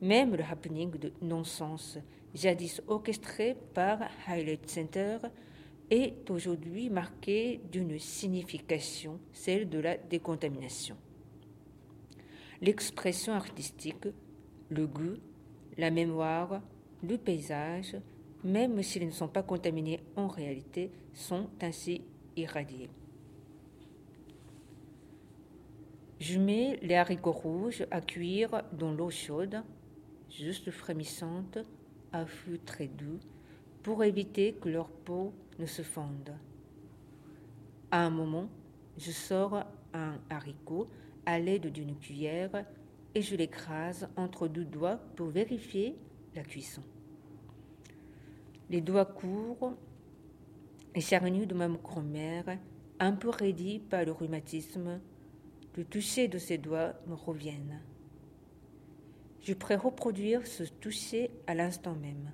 même 0.00 0.36
le 0.36 0.44
happening 0.44 0.90
de 0.90 1.12
non-sens, 1.20 1.98
jadis 2.34 2.80
orchestré 2.86 3.56
par 3.74 3.98
Highlight 4.28 4.68
Center, 4.70 5.18
est 5.92 6.30
aujourd'hui 6.30 6.88
marqué 6.88 7.60
d'une 7.70 7.98
signification, 7.98 9.20
celle 9.34 9.68
de 9.68 9.78
la 9.78 9.98
décontamination. 9.98 10.96
L'expression 12.62 13.34
artistique, 13.34 14.08
le 14.70 14.86
goût, 14.86 15.18
la 15.76 15.90
mémoire, 15.90 16.62
le 17.02 17.18
paysage, 17.18 17.96
même 18.42 18.82
s'ils 18.82 19.06
ne 19.06 19.10
sont 19.10 19.28
pas 19.28 19.42
contaminés 19.42 20.00
en 20.16 20.28
réalité, 20.28 20.90
sont 21.12 21.50
ainsi 21.60 22.00
irradiés. 22.36 22.88
Je 26.20 26.38
mets 26.38 26.78
les 26.80 26.94
haricots 26.94 27.32
rouges 27.32 27.84
à 27.90 28.00
cuire 28.00 28.62
dans 28.72 28.92
l'eau 28.92 29.10
chaude, 29.10 29.62
juste 30.30 30.70
frémissante, 30.70 31.58
à 32.12 32.24
feu 32.24 32.58
très 32.64 32.86
doux, 32.86 33.18
pour 33.82 34.04
éviter 34.04 34.54
que 34.54 34.68
leur 34.68 34.88
peau 34.88 35.32
ne 35.58 35.66
se 35.66 35.82
fonde. 35.82 36.34
À 37.90 38.04
un 38.04 38.10
moment, 38.10 38.48
je 38.98 39.10
sors 39.10 39.64
un 39.92 40.18
haricot 40.30 40.88
à 41.26 41.38
l'aide 41.38 41.72
d'une 41.72 41.96
cuillère 41.96 42.64
et 43.14 43.22
je 43.22 43.36
l'écrase 43.36 44.08
entre 44.16 44.48
deux 44.48 44.64
doigts 44.64 44.98
pour 45.16 45.28
vérifier 45.28 45.96
la 46.34 46.42
cuisson 46.42 46.82
les 48.72 48.80
doigts 48.80 49.04
courts 49.04 49.74
et 50.94 51.02
charnus 51.02 51.46
de 51.46 51.54
ma 51.54 51.68
grand-mère, 51.68 52.58
un 52.98 53.12
peu 53.12 53.28
raidis 53.28 53.78
par 53.78 54.04
le 54.04 54.12
rhumatisme, 54.12 54.98
le 55.76 55.84
toucher 55.84 56.26
de 56.26 56.38
ses 56.38 56.56
doigts 56.56 56.94
me 57.06 57.14
reviennent. 57.14 57.80
Je 59.42 59.52
pourrais 59.52 59.76
reproduire 59.76 60.46
ce 60.46 60.62
toucher 60.64 61.30
à 61.46 61.54
l'instant 61.54 61.94
même. 61.94 62.30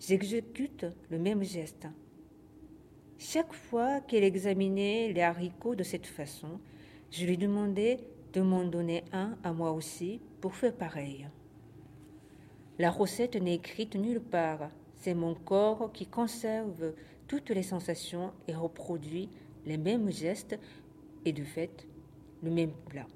J'exécute 0.00 0.86
le 1.10 1.18
même 1.18 1.42
geste. 1.42 1.86
Chaque 3.18 3.52
fois 3.52 4.00
qu'elle 4.00 4.24
examinait 4.24 5.12
les 5.12 5.22
haricots 5.22 5.74
de 5.74 5.82
cette 5.82 6.06
façon, 6.06 6.60
je 7.10 7.24
lui 7.24 7.38
demandais 7.38 8.00
de 8.32 8.40
m'en 8.40 8.64
donner 8.64 9.04
un 9.12 9.38
à 9.44 9.52
moi 9.52 9.72
aussi 9.72 10.20
pour 10.40 10.54
faire 10.56 10.74
pareil. 10.74 11.28
La 12.78 12.90
recette 12.90 13.36
n'est 13.36 13.54
écrite 13.54 13.94
nulle 13.94 14.20
part. 14.20 14.68
C'est 14.96 15.14
mon 15.14 15.34
corps 15.34 15.92
qui 15.92 16.06
conserve 16.06 16.92
toutes 17.28 17.50
les 17.50 17.62
sensations 17.62 18.32
et 18.48 18.54
reproduit 18.54 19.28
les 19.64 19.78
mêmes 19.78 20.10
gestes 20.10 20.58
et 21.24 21.32
de 21.32 21.44
fait 21.44 21.86
le 22.42 22.50
même 22.50 22.72
plat. 22.88 23.06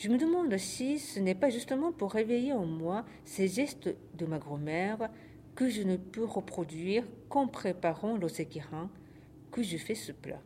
Je 0.00 0.08
me 0.08 0.16
demande 0.16 0.56
si 0.56 0.98
ce 0.98 1.20
n'est 1.20 1.34
pas 1.34 1.50
justement 1.50 1.92
pour 1.92 2.12
réveiller 2.12 2.54
en 2.54 2.64
moi 2.64 3.04
ces 3.26 3.48
gestes 3.48 3.94
de 4.14 4.24
ma 4.24 4.38
grand-mère 4.38 5.10
que 5.54 5.68
je 5.68 5.82
ne 5.82 5.98
peux 5.98 6.24
reproduire 6.24 7.04
qu'en 7.28 7.46
préparant 7.46 8.16
l'osekiran 8.16 8.88
que 9.50 9.62
je 9.62 9.76
fais 9.76 9.94
ce 9.94 10.12
plat. 10.12 10.40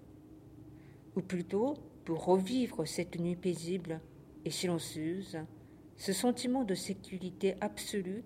Ou 1.15 1.21
plutôt 1.21 1.75
pour 2.05 2.25
revivre 2.25 2.85
cette 2.85 3.21
nuit 3.21 3.37
paisible 3.37 4.01
et 4.45 4.51
silencieuse 4.51 5.39
ce 5.97 6.13
sentiment 6.13 6.65
de 6.65 6.75
sécurité 6.75 7.55
absolue 7.61 8.25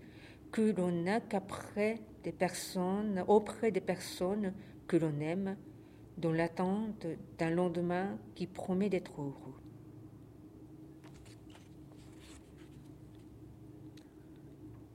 que 0.50 0.75
l'on 0.78 0.92
n'a 0.92 1.20
qu'après 1.20 2.00
des 2.25 2.32
personnes, 2.32 3.23
auprès 3.28 3.70
des 3.70 3.82
personnes 3.82 4.54
que 4.87 4.97
l'on 4.97 5.20
aime, 5.20 5.58
dans 6.16 6.32
l'attente 6.32 7.06
d'un 7.37 7.50
lendemain 7.50 8.18
qui 8.35 8.47
promet 8.47 8.88
d'être 8.88 9.20
heureux. 9.20 9.58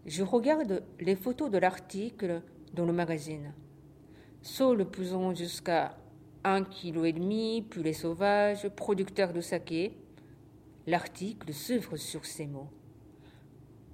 Je 0.06 0.22
regarde 0.22 0.84
les 1.00 1.16
photos 1.16 1.50
de 1.50 1.58
l'article 1.58 2.42
dans 2.74 2.86
le 2.86 2.92
magazine. 2.92 3.54
Saule 4.42 4.86
pesant 4.86 5.34
jusqu'à 5.34 5.96
un 6.44 6.66
kilo 6.66 7.06
et 7.06 7.14
demi, 7.14 7.62
poulet 7.62 7.94
sauvage, 7.94 8.68
producteur 8.76 9.32
de 9.32 9.40
saké. 9.40 9.98
L'article 10.88 11.54
s'ouvre 11.54 11.96
sur 11.96 12.26
ces 12.26 12.48
mots. 12.48 12.68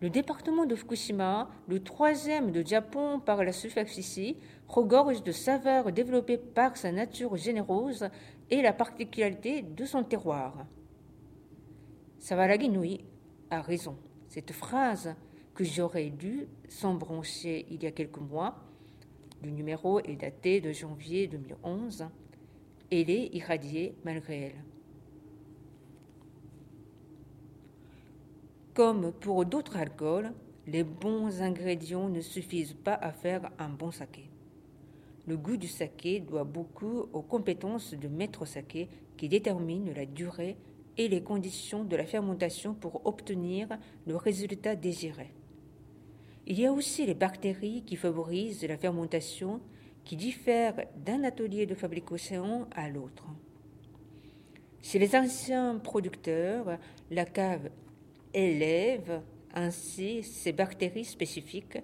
Le 0.01 0.09
département 0.09 0.65
de 0.65 0.75
Fukushima, 0.75 1.47
le 1.67 1.83
troisième 1.83 2.51
de 2.51 2.65
Japon 2.65 3.19
par 3.19 3.43
la 3.43 3.51
superficie, 3.51 4.37
regorge 4.67 5.23
de 5.23 5.31
saveurs 5.31 5.91
développées 5.91 6.37
par 6.37 6.75
sa 6.75 6.91
nature 6.91 7.35
généreuse 7.35 8.09
et 8.49 8.63
la 8.63 8.73
particularité 8.73 9.61
de 9.61 9.85
son 9.85 10.03
terroir. 10.03 10.65
Savaragi 12.17 12.69
Nui 12.69 13.01
a 13.51 13.61
raison. 13.61 13.97
Cette 14.27 14.53
phrase 14.53 15.15
que 15.59 15.65
j'aurais 15.65 16.09
dû 16.09 16.47
s'embrancher 16.69 17.65
il 17.69 17.83
y 17.83 17.85
a 17.85 17.91
quelques 17.91 18.19
mois, 18.19 18.55
le 19.43 19.49
numéro 19.49 19.99
est 19.99 20.15
daté 20.15 20.61
de 20.61 20.71
janvier 20.71 21.27
2011, 21.27 22.05
elle 22.89 23.09
est 23.09 23.35
irradiée 23.35 23.93
malgré 24.05 24.39
elle. 24.39 24.63
Comme 28.73 29.11
pour 29.11 29.43
d'autres 29.43 29.75
alcools, 29.75 30.31
les 30.65 30.85
bons 30.85 31.41
ingrédients 31.41 32.07
ne 32.07 32.21
suffisent 32.21 32.77
pas 32.81 32.93
à 32.93 33.11
faire 33.11 33.51
un 33.59 33.67
bon 33.67 33.91
saké. 33.91 34.29
Le 35.27 35.35
goût 35.35 35.57
du 35.57 35.67
saké 35.67 36.21
doit 36.21 36.45
beaucoup 36.45 37.09
aux 37.11 37.21
compétences 37.21 37.93
de 37.93 38.07
maître 38.07 38.45
saké 38.45 38.87
qui 39.17 39.27
déterminent 39.27 39.91
la 39.93 40.05
durée 40.05 40.55
et 40.95 41.09
les 41.09 41.21
conditions 41.21 41.83
de 41.83 41.97
la 41.97 42.05
fermentation 42.05 42.73
pour 42.73 43.05
obtenir 43.05 43.67
le 44.07 44.15
résultat 44.15 44.77
désiré. 44.77 45.33
Il 46.51 46.59
y 46.59 46.65
a 46.65 46.73
aussi 46.73 47.05
les 47.05 47.13
bactéries 47.13 47.83
qui 47.83 47.95
favorisent 47.95 48.63
la 48.63 48.75
fermentation 48.75 49.61
qui 50.03 50.15
diffèrent 50.15 50.87
d'un 50.97 51.23
atelier 51.23 51.67
de 51.67 51.75
fabrication 51.75 52.67
à 52.71 52.89
l'autre. 52.89 53.27
Chez 54.81 54.97
les 54.97 55.15
anciens 55.15 55.77
producteurs, 55.77 56.79
la 57.11 57.25
cave 57.25 57.69
élève 58.33 59.21
ainsi 59.53 60.23
ces 60.23 60.51
bactéries 60.51 61.05
spécifiques 61.05 61.77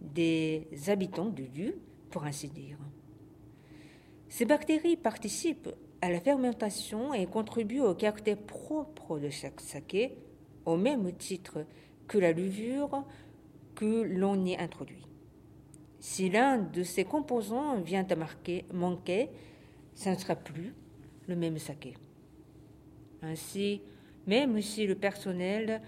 des 0.00 0.68
habitants 0.86 1.30
du 1.30 1.46
lieu, 1.48 1.78
pour 2.10 2.22
ainsi 2.22 2.46
dire. 2.46 2.78
Ces 4.28 4.44
bactéries 4.44 4.96
participent 4.96 5.70
à 6.00 6.10
la 6.10 6.20
fermentation 6.20 7.14
et 7.14 7.26
contribuent 7.26 7.80
au 7.80 7.94
caractère 7.94 8.38
propre 8.38 9.18
de 9.18 9.30
chaque 9.30 9.60
saké, 9.60 10.14
au 10.66 10.76
même 10.76 11.12
titre 11.16 11.66
que 12.06 12.18
la 12.18 12.32
levure 12.32 13.04
que 13.74 14.02
l'on 14.02 14.44
y 14.44 14.56
introduit. 14.56 15.06
Si 16.00 16.28
l'un 16.28 16.58
de 16.58 16.82
ces 16.82 17.04
composants 17.04 17.80
vient 17.80 18.06
à 18.10 18.74
manquer, 18.74 19.30
ça 19.94 20.10
ne 20.10 20.16
sera 20.16 20.36
plus 20.36 20.74
le 21.26 21.36
même 21.36 21.58
saké. 21.58 21.94
Ainsi, 23.22 23.80
même 24.26 24.60
si 24.60 24.86
le 24.86 24.94
personnel 24.94 25.80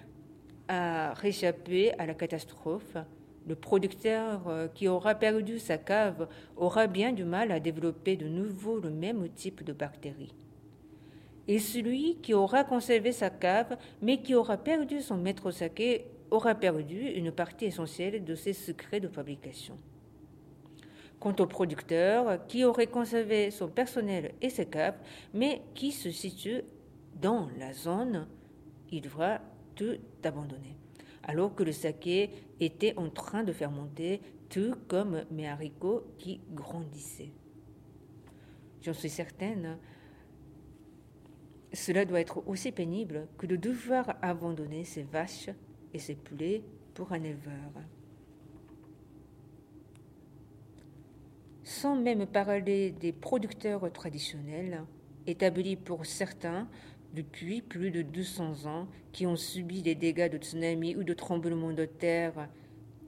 a 0.69 1.12
réchappé 1.14 1.93
à 1.99 2.07
la 2.07 2.14
catastrophe, 2.14 2.96
le 3.46 3.55
producteur 3.55 4.49
euh, 4.49 4.68
qui 4.68 4.88
aura 4.88 5.14
perdu 5.14 5.59
sa 5.59 5.79
cave 5.79 6.29
aura 6.57 6.87
bien 6.88 7.12
du 7.12 7.25
mal 7.25 7.53
à 7.53 7.61
développer 7.61 8.16
de 8.16 8.27
nouveau 8.27 8.81
le 8.81 8.90
même 8.90 9.29
type 9.29 9.62
de 9.62 9.72
bactéries. 9.72 10.35
Et 11.46 11.61
celui 11.61 12.16
qui 12.22 12.35
aura 12.35 12.64
conservé 12.64 13.12
sa 13.12 13.31
cave, 13.31 13.77
mais 14.03 14.20
qui 14.20 14.35
aura 14.35 14.57
perdu 14.57 15.01
son 15.01 15.16
maître 15.16 15.53
saké, 15.53 16.07
aura 16.31 16.55
perdu 16.55 17.01
une 17.01 17.33
partie 17.33 17.67
essentielle 17.67 18.25
de 18.25 18.35
ses 18.35 18.53
secrets 18.53 19.01
de 19.01 19.09
fabrication. 19.09 19.79
Quant 21.21 21.35
au 21.39 21.47
producteur 21.47 22.47
qui 22.47 22.65
aurait 22.65 22.87
conservé 22.87 23.51
son 23.51 23.69
personnel 23.69 24.35
et 24.43 24.51
ses 24.51 24.67
caves, 24.67 24.99
mais 25.33 25.62
qui 25.75 25.93
se 25.93 26.11
situe 26.11 26.62
dans 27.21 27.49
la 27.59 27.73
zone, 27.73 28.29
il 28.91 29.01
devra 29.01 29.41
tout 29.75 29.97
abandonner. 30.23 30.77
Alors 31.23 31.55
que 31.55 31.62
le 31.62 31.73
saké 31.73 32.31
était 32.61 32.97
en 32.97 33.09
train 33.09 33.45
de 33.45 33.53
fermenter, 33.53 34.21
tout 34.49 34.75
comme 34.89 35.25
mes 35.31 35.49
haricots 35.49 36.05
qui 36.19 36.41
grandissaient. 36.53 37.33
J'en 38.83 38.93
suis 38.93 39.11
certaine, 39.11 39.79
cela 41.73 42.05
doit 42.05 42.21
être 42.21 42.47
aussi 42.47 42.71
pénible 42.71 43.27
que 43.39 43.47
de 43.47 43.57
devoir 43.57 44.17
abandonner 44.23 44.85
ses 44.85 45.03
vaches 45.03 45.51
et 45.92 45.99
ses 45.99 46.14
poulets 46.14 46.62
pour 46.94 47.12
un 47.12 47.22
éleveur. 47.22 47.72
Sans 51.64 51.96
même 51.96 52.27
parler 52.27 52.92
des 52.92 53.12
producteurs 53.12 53.90
traditionnels, 53.92 54.85
établis 55.27 55.77
pour 55.77 56.07
certains 56.07 56.68
depuis 57.12 57.62
plus 57.62 57.90
de 57.90 58.03
200 58.03 58.66
ans 58.66 58.88
qui 59.12 59.27
ont 59.27 59.37
subi 59.37 59.83
des 59.83 59.94
dégâts 59.94 60.31
de 60.31 60.38
tsunami 60.38 60.96
ou 60.96 61.03
de 61.03 61.14
tremblements 61.14 61.72
de 61.72 61.87
terre. 61.87 62.49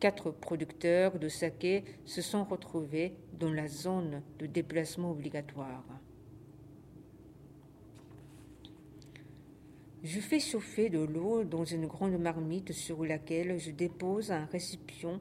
Quatre 0.01 0.31
producteurs 0.31 1.19
de 1.19 1.29
saké 1.29 1.85
se 2.05 2.23
sont 2.23 2.45
retrouvés 2.45 3.14
dans 3.38 3.53
la 3.53 3.69
zone 3.69 4.23
de 4.38 4.47
déplacement 4.47 5.11
obligatoire. 5.11 5.85
Je 10.05 10.21
fais 10.21 10.39
chauffer 10.39 10.91
de 10.91 11.01
l'eau 11.01 11.43
dans 11.43 11.65
une 11.65 11.87
grande 11.87 12.17
marmite 12.19 12.73
sur 12.73 13.05
laquelle 13.05 13.59
je 13.59 13.73
dépose 13.73 14.31
un 14.31 14.45
récipient 14.45 15.19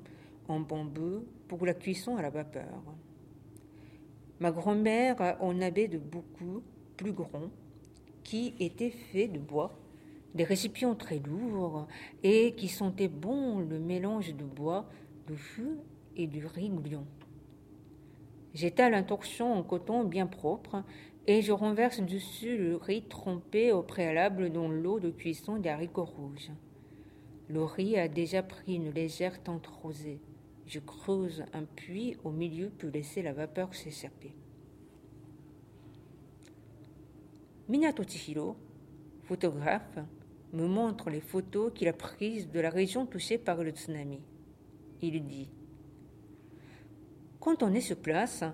en 0.47 0.59
bambou 0.59 1.25
pour 1.47 1.65
la 1.65 1.73
cuisson 1.73 2.15
à 2.15 2.21
la 2.21 2.29
vapeur. 2.29 2.83
Ma 4.39 4.51
grand-mère 4.51 5.35
en 5.39 5.61
avait 5.61 5.87
de 5.87 5.97
beaucoup 5.97 6.61
plus 6.95 7.11
grands 7.11 7.49
qui 8.23 8.53
étaient 8.59 8.91
faits 8.91 9.33
de 9.33 9.39
bois, 9.39 9.79
des 10.35 10.43
récipients 10.43 10.93
très 10.93 11.17
lourds 11.17 11.87
et 12.21 12.53
qui 12.55 12.67
sentaient 12.67 13.07
bon 13.07 13.57
le 13.57 13.79
mélange 13.79 14.35
de 14.35 14.43
bois, 14.43 14.87
de 15.27 15.35
feu 15.35 15.79
et 16.15 16.27
du 16.27 16.45
riz. 16.45 16.71
J'étale 18.53 18.93
un 18.93 19.03
torchon 19.03 19.53
en 19.53 19.63
coton 19.63 20.03
bien 20.03 20.27
propre 20.27 20.83
et 21.27 21.41
je 21.41 21.51
renverse 21.51 21.99
dessus 21.99 22.57
le 22.57 22.77
riz 22.77 23.03
trempé 23.03 23.73
au 23.73 23.83
préalable 23.83 24.49
dans 24.49 24.69
l'eau 24.69 24.99
de 24.99 25.11
cuisson 25.11 25.57
des 25.57 25.69
haricots 25.69 26.05
rouges. 26.05 26.51
Le 27.49 27.63
riz 27.63 27.97
a 27.97 28.07
déjà 28.07 28.41
pris 28.41 28.75
une 28.75 28.91
légère 28.91 29.43
teinte 29.43 29.67
rosée. 29.67 30.21
Je 30.65 30.79
creuse 30.79 31.43
un 31.53 31.63
puits 31.63 32.17
au 32.23 32.31
milieu 32.31 32.69
pour 32.69 32.89
laisser 32.89 33.21
la 33.21 33.33
vapeur 33.33 33.73
s'échapper. 33.75 34.33
Minato 37.67 38.03
Chihiro, 38.03 38.55
photographe, 39.23 39.99
me 40.53 40.65
montre 40.65 41.09
les 41.09 41.19
photos 41.19 41.73
qu'il 41.73 41.89
a 41.89 41.93
prises 41.93 42.49
de 42.49 42.59
la 42.61 42.69
région 42.69 43.05
touchée 43.05 43.37
par 43.37 43.63
le 43.63 43.71
tsunami. 43.71 44.21
Il 45.01 45.25
dit 45.25 45.49
Quand 47.41 47.63
on 47.63 47.73
est 47.73 47.81
sur 47.81 47.97
place, 47.97 48.45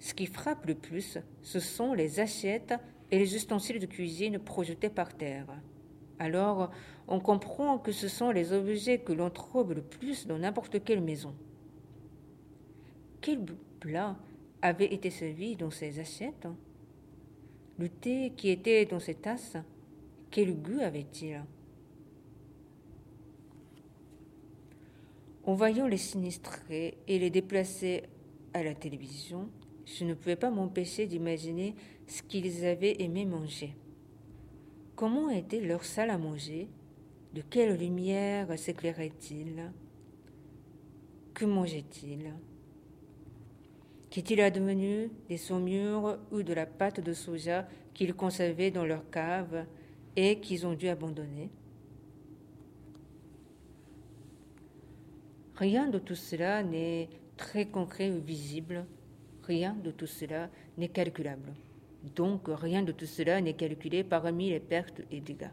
ce 0.00 0.14
qui 0.14 0.26
frappe 0.26 0.66
le 0.66 0.74
plus, 0.74 1.18
ce 1.42 1.60
sont 1.60 1.92
les 1.92 2.20
assiettes 2.20 2.74
et 3.10 3.18
les 3.18 3.36
ustensiles 3.36 3.78
de 3.78 3.86
cuisine 3.86 4.38
projetés 4.38 4.88
par 4.88 5.14
terre. 5.14 5.46
Alors, 6.18 6.70
on 7.06 7.20
comprend 7.20 7.78
que 7.78 7.92
ce 7.92 8.08
sont 8.08 8.30
les 8.30 8.52
objets 8.52 8.98
que 8.98 9.12
l'on 9.12 9.30
trouve 9.30 9.74
le 9.74 9.82
plus 9.82 10.26
dans 10.26 10.38
n'importe 10.38 10.82
quelle 10.84 11.02
maison. 11.02 11.34
Quel 13.20 13.44
plat 13.78 14.16
avait 14.62 14.92
été 14.92 15.10
servi 15.10 15.56
dans 15.56 15.70
ces 15.70 15.98
assiettes? 15.98 16.48
Le 17.78 17.88
thé 17.88 18.32
qui 18.36 18.50
était 18.50 18.86
dans 18.86 19.00
ces 19.00 19.14
tasses, 19.14 19.56
quel 20.30 20.54
goût 20.54 20.80
avait-il? 20.80 21.42
En 25.44 25.54
voyant 25.54 25.86
les 25.86 25.96
sinistrés 25.96 26.98
et 27.08 27.18
les 27.18 27.30
déplacer 27.30 28.04
à 28.52 28.62
la 28.62 28.74
télévision, 28.74 29.48
je 29.98 30.04
ne 30.04 30.14
pouvais 30.14 30.36
pas 30.36 30.50
m'empêcher 30.50 31.06
d'imaginer 31.06 31.74
ce 32.06 32.22
qu'ils 32.22 32.64
avaient 32.64 33.02
aimé 33.02 33.24
manger. 33.24 33.74
Comment 34.94 35.30
était 35.30 35.60
leur 35.60 35.84
salle 35.84 36.10
à 36.10 36.18
manger? 36.18 36.68
De 37.34 37.42
quelle 37.42 37.76
lumière 37.76 38.58
s'éclairait-il? 38.58 39.72
Que 41.34 41.44
mangeait-il? 41.44 42.34
Qu'est-il 44.10 44.40
advenu 44.40 45.10
des 45.28 45.36
saumures 45.36 46.18
ou 46.30 46.42
de 46.42 46.52
la 46.52 46.66
pâte 46.66 47.00
de 47.00 47.12
soja 47.12 47.66
qu'ils 47.94 48.14
conservaient 48.14 48.70
dans 48.70 48.84
leur 48.84 49.08
cave 49.10 49.66
et 50.16 50.40
qu'ils 50.40 50.66
ont 50.66 50.74
dû 50.74 50.88
abandonner? 50.88 51.50
Rien 55.56 55.88
de 55.88 55.98
tout 55.98 56.14
cela 56.14 56.62
n'est 56.62 57.08
très 57.36 57.66
concret 57.66 58.10
ou 58.10 58.20
visible. 58.20 58.86
Rien 59.50 59.74
de 59.74 59.90
tout 59.90 60.06
cela 60.06 60.48
n'est 60.78 60.90
calculable. 60.90 61.52
Donc 62.14 62.42
rien 62.46 62.84
de 62.84 62.92
tout 62.92 63.04
cela 63.06 63.40
n'est 63.40 63.54
calculé 63.54 64.04
parmi 64.04 64.50
les 64.50 64.60
pertes 64.60 65.02
et 65.10 65.20
dégâts. 65.20 65.50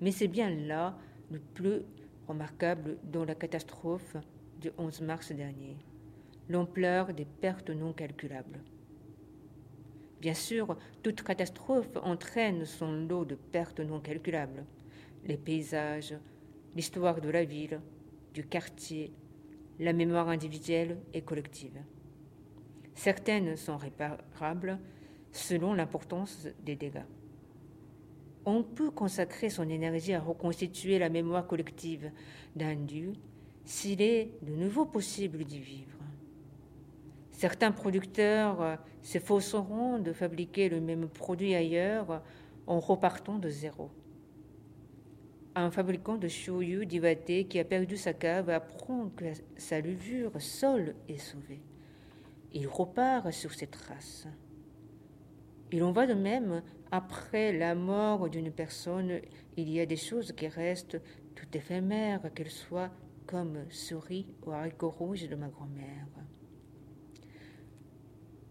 Mais 0.00 0.10
c'est 0.10 0.26
bien 0.26 0.48
là 0.48 0.96
le 1.30 1.38
plus 1.38 1.82
remarquable 2.26 2.96
dans 3.02 3.26
la 3.26 3.34
catastrophe 3.34 4.16
du 4.58 4.70
11 4.78 5.02
mars 5.02 5.32
dernier, 5.32 5.76
l'ampleur 6.48 7.12
des 7.12 7.26
pertes 7.26 7.68
non 7.68 7.92
calculables. 7.92 8.62
Bien 10.22 10.32
sûr, 10.32 10.74
toute 11.02 11.22
catastrophe 11.22 11.98
entraîne 12.02 12.64
son 12.64 12.90
lot 13.06 13.26
de 13.26 13.34
pertes 13.34 13.80
non 13.80 14.00
calculables. 14.00 14.64
Les 15.26 15.36
paysages, 15.36 16.14
l'histoire 16.74 17.20
de 17.20 17.28
la 17.28 17.44
ville, 17.44 17.82
du 18.32 18.46
quartier, 18.46 19.12
la 19.78 19.92
mémoire 19.92 20.30
individuelle 20.30 20.96
et 21.12 21.20
collective. 21.20 21.82
Certaines 22.94 23.56
sont 23.56 23.76
réparables 23.76 24.78
selon 25.32 25.74
l'importance 25.74 26.48
des 26.64 26.76
dégâts. 26.76 27.02
On 28.46 28.62
peut 28.62 28.90
consacrer 28.90 29.48
son 29.48 29.68
énergie 29.68 30.14
à 30.14 30.20
reconstituer 30.20 30.98
la 30.98 31.08
mémoire 31.08 31.46
collective 31.46 32.10
d'un 32.54 32.74
lieu 32.74 33.12
s'il 33.64 34.02
est 34.02 34.30
de 34.42 34.52
nouveau 34.52 34.84
possible 34.84 35.44
d'y 35.44 35.58
vivre. 35.58 35.98
Certains 37.32 37.72
producteurs 37.72 38.78
s'efforceront 39.02 39.98
de 39.98 40.12
fabriquer 40.12 40.68
le 40.68 40.80
même 40.80 41.08
produit 41.08 41.54
ailleurs 41.54 42.22
en 42.66 42.78
repartant 42.80 43.38
de 43.38 43.48
zéro. 43.48 43.90
Un 45.56 45.70
fabricant 45.70 46.16
de 46.16 46.28
shoyu 46.28 46.86
divaté 46.86 47.44
qui 47.44 47.58
a 47.58 47.64
perdu 47.64 47.96
sa 47.96 48.12
cave 48.12 48.50
apprend 48.50 49.08
que 49.16 49.24
sa 49.56 49.80
levure 49.80 50.40
seule 50.40 50.94
est 51.08 51.18
sauvée. 51.18 51.60
Il 52.54 52.68
repart 52.68 53.32
sur 53.32 53.52
ses 53.52 53.66
traces. 53.66 54.28
Il 55.72 55.82
en 55.82 55.90
va 55.90 56.06
de 56.06 56.14
même 56.14 56.62
après 56.92 57.52
la 57.52 57.74
mort 57.74 58.30
d'une 58.30 58.52
personne. 58.52 59.20
Il 59.56 59.68
y 59.68 59.80
a 59.80 59.86
des 59.86 59.96
choses 59.96 60.30
qui 60.32 60.46
restent 60.46 61.00
tout 61.34 61.46
éphémères, 61.52 62.32
qu'elles 62.32 62.50
soient 62.50 62.90
comme 63.26 63.68
souris 63.70 64.28
ou 64.46 64.52
haricots 64.52 64.90
rouges 64.90 65.28
de 65.28 65.34
ma 65.34 65.48
grand-mère. 65.48 66.06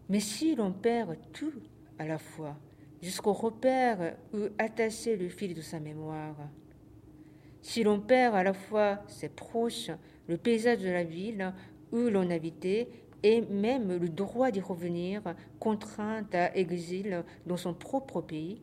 Mais 0.10 0.20
si 0.20 0.54
l'on 0.56 0.74
perd 0.74 1.18
tout 1.32 1.54
à 1.98 2.06
la 2.06 2.18
fois, 2.18 2.58
jusqu'au 3.02 3.34
repère 3.34 4.18
où 4.34 4.48
attacher 4.58 5.16
le 5.16 5.30
fil 5.30 5.54
de 5.54 5.62
sa 5.62 5.80
mémoire, 5.80 6.36
si 7.62 7.84
l'on 7.84 8.02
perd 8.02 8.36
à 8.36 8.44
la 8.44 8.54
fois 8.54 9.02
ses 9.08 9.30
proches, 9.30 9.92
le 10.28 10.36
paysage 10.36 10.80
de 10.80 10.90
la 10.90 11.06
ville 11.06 11.54
où 11.94 12.10
l'on 12.10 12.30
habitait 12.30 12.90
et 13.24 13.42
même 13.42 13.98
le 13.98 14.10
droit 14.10 14.52
d'y 14.52 14.60
revenir, 14.60 15.22
contraint 15.60 16.26
à 16.34 16.56
exil 16.56 17.24
dans 17.46 17.58
son 17.58 17.74
propre 17.74 18.22
pays, 18.22 18.62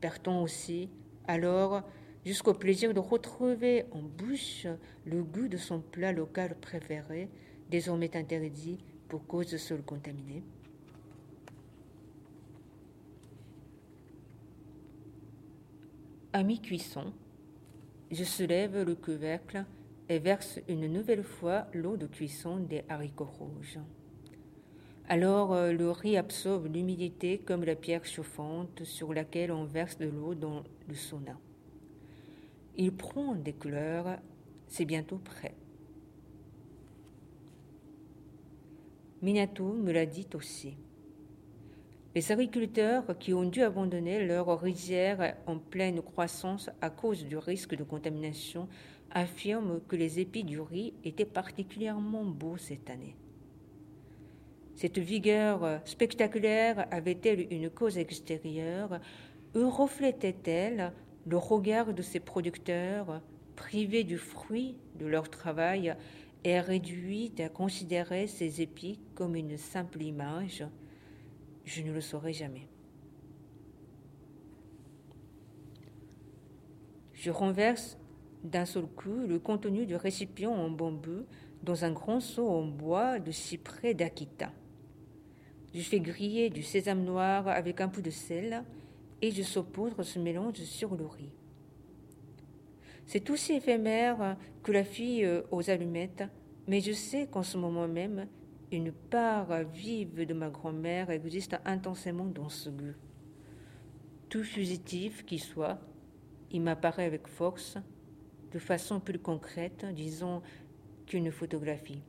perd-on 0.00 0.42
aussi 0.42 0.88
alors 1.28 1.82
jusqu'au 2.24 2.54
plaisir 2.54 2.94
de 2.94 3.00
retrouver 3.00 3.84
en 3.92 4.02
bouche 4.02 4.66
le 5.04 5.22
goût 5.22 5.48
de 5.48 5.56
son 5.58 5.80
plat 5.80 6.12
local 6.12 6.56
préféré, 6.60 7.28
désormais 7.70 8.16
interdit 8.16 8.78
pour 9.08 9.26
cause 9.26 9.50
de 9.50 9.58
sol 9.58 9.82
contaminé. 9.82 10.42
À 16.32 16.42
mi-cuisson, 16.42 17.12
je 18.10 18.24
soulève 18.24 18.82
le 18.82 18.94
couvercle 18.94 19.66
et 20.08 20.18
verse 20.18 20.60
une 20.68 20.86
nouvelle 20.86 21.24
fois 21.24 21.66
l'eau 21.72 21.96
de 21.96 22.06
cuisson 22.06 22.56
des 22.56 22.84
haricots 22.88 23.24
rouges. 23.24 23.78
Alors 25.08 25.52
euh, 25.52 25.72
le 25.72 25.90
riz 25.90 26.16
absorbe 26.16 26.72
l'humidité 26.72 27.38
comme 27.38 27.64
la 27.64 27.74
pierre 27.74 28.04
chauffante 28.04 28.84
sur 28.84 29.12
laquelle 29.12 29.52
on 29.52 29.64
verse 29.64 29.98
de 29.98 30.06
l'eau 30.06 30.34
dans 30.34 30.62
le 30.88 30.94
sauna. 30.94 31.38
Il 32.76 32.92
prend 32.92 33.34
des 33.34 33.52
couleurs, 33.52 34.18
c'est 34.68 34.84
bientôt 34.84 35.18
prêt. 35.18 35.54
Minato 39.20 39.72
me 39.74 39.92
l'a 39.92 40.06
dit 40.06 40.28
aussi. 40.34 40.76
Les 42.14 42.30
agriculteurs 42.30 43.16
qui 43.18 43.32
ont 43.32 43.44
dû 43.44 43.62
abandonner 43.62 44.26
leur 44.26 44.60
rizière 44.60 45.36
en 45.46 45.58
pleine 45.58 46.02
croissance 46.02 46.68
à 46.80 46.90
cause 46.90 47.24
du 47.24 47.38
risque 47.38 47.74
de 47.74 47.84
contamination 47.84 48.68
affirment 49.12 49.80
que 49.86 49.96
les 49.96 50.20
épis 50.20 50.44
du 50.44 50.60
riz 50.60 50.94
étaient 51.04 51.24
particulièrement 51.24 52.24
beaux 52.24 52.56
cette 52.56 52.90
année. 52.90 53.14
Cette 54.74 54.98
vigueur 54.98 55.80
spectaculaire 55.84 56.86
avait-elle 56.90 57.52
une 57.52 57.70
cause 57.70 57.98
extérieure? 57.98 59.00
Ou 59.54 59.68
reflétait-elle 59.68 60.92
le 61.26 61.36
regard 61.36 61.92
de 61.94 62.02
ces 62.02 62.20
producteurs 62.20 63.20
privés 63.54 64.02
du 64.02 64.18
fruit 64.18 64.76
de 64.98 65.06
leur 65.06 65.30
travail 65.30 65.94
et 66.42 66.58
réduits 66.58 67.32
à 67.38 67.48
considérer 67.48 68.26
ces 68.26 68.62
épis 68.62 68.98
comme 69.14 69.36
une 69.36 69.56
simple 69.56 70.02
image? 70.02 70.64
Je 71.64 71.82
ne 71.82 71.92
le 71.92 72.00
saurai 72.00 72.32
jamais. 72.32 72.66
Je 77.12 77.30
renverse 77.30 77.98
d'un 78.44 78.64
seul 78.64 78.86
coup 78.86 79.26
le 79.26 79.38
contenu 79.38 79.86
du 79.86 79.96
récipient 79.96 80.52
en 80.52 80.70
bambou 80.70 81.24
dans 81.62 81.84
un 81.84 81.92
grand 81.92 82.20
seau 82.20 82.48
en 82.48 82.66
bois 82.66 83.18
de 83.18 83.30
cyprès 83.30 83.94
d'Akita. 83.94 84.52
Je 85.74 85.80
fais 85.80 86.00
griller 86.00 86.50
du 86.50 86.62
sésame 86.62 87.04
noir 87.04 87.48
avec 87.48 87.80
un 87.80 87.88
peu 87.88 88.02
de 88.02 88.10
sel 88.10 88.64
et 89.22 89.30
je 89.30 89.42
saupoudre 89.42 90.02
ce 90.02 90.18
mélange 90.18 90.56
sur 90.56 90.96
le 90.96 91.06
riz. 91.06 91.32
C'est 93.06 93.30
aussi 93.30 93.54
éphémère 93.54 94.36
que 94.62 94.72
la 94.72 94.84
fille 94.84 95.28
aux 95.50 95.70
allumettes, 95.70 96.24
mais 96.66 96.80
je 96.80 96.92
sais 96.92 97.26
qu'en 97.26 97.42
ce 97.42 97.56
moment 97.56 97.88
même, 97.88 98.26
une 98.70 98.92
part 98.92 99.64
vive 99.64 100.26
de 100.26 100.34
ma 100.34 100.48
grand-mère 100.48 101.10
existe 101.10 101.56
intensément 101.64 102.24
dans 102.24 102.48
ce 102.48 102.70
goût. 102.70 102.94
Tout 104.28 104.44
fugitif 104.44 105.24
qui 105.24 105.38
soit, 105.38 105.78
il 106.50 106.62
m'apparaît 106.62 107.04
avec 107.04 107.28
force, 107.28 107.76
de 108.52 108.58
façon 108.58 109.00
plus 109.00 109.18
concrète, 109.18 109.84
disons, 109.94 110.42
qu'une 111.06 111.30
photographie. 111.30 112.02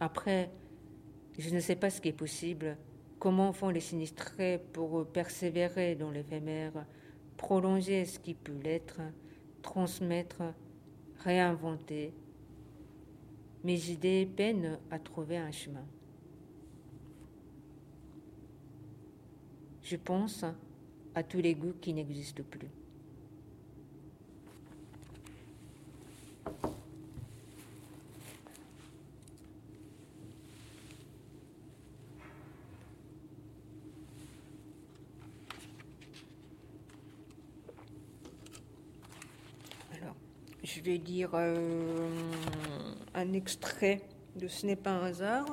Après, 0.00 0.50
je 1.38 1.54
ne 1.54 1.60
sais 1.60 1.76
pas 1.76 1.90
ce 1.90 2.00
qui 2.00 2.08
est 2.08 2.12
possible, 2.12 2.76
comment 3.18 3.52
font 3.52 3.70
les 3.70 3.80
sinistrés 3.80 4.62
pour 4.72 5.06
persévérer 5.06 5.94
dans 5.94 6.10
l'éphémère, 6.10 6.86
prolonger 7.36 8.04
ce 8.04 8.18
qui 8.18 8.34
peut 8.34 8.58
l'être, 8.62 9.00
transmettre, 9.62 10.42
réinventer, 11.24 12.12
mes 13.64 13.90
idées 13.90 14.26
peinent 14.26 14.78
à 14.90 14.98
trouver 14.98 15.36
un 15.36 15.50
chemin. 15.50 15.84
Je 19.82 19.96
pense 19.96 20.44
à 21.14 21.22
tous 21.22 21.38
les 21.38 21.54
goûts 21.54 21.74
qui 21.80 21.92
n'existent 21.92 22.44
plus. 22.48 22.68
Je 40.68 40.82
vais 40.82 40.98
dire 40.98 41.30
euh, 41.32 42.10
un 43.14 43.32
extrait 43.32 44.02
de 44.36 44.48
Ce 44.48 44.66
n'est 44.66 44.76
pas 44.76 44.90
un 44.90 45.06
hasard. 45.06 45.46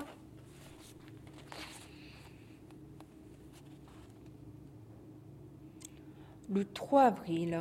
Le 6.49 6.65
3 6.65 7.03
avril, 7.03 7.59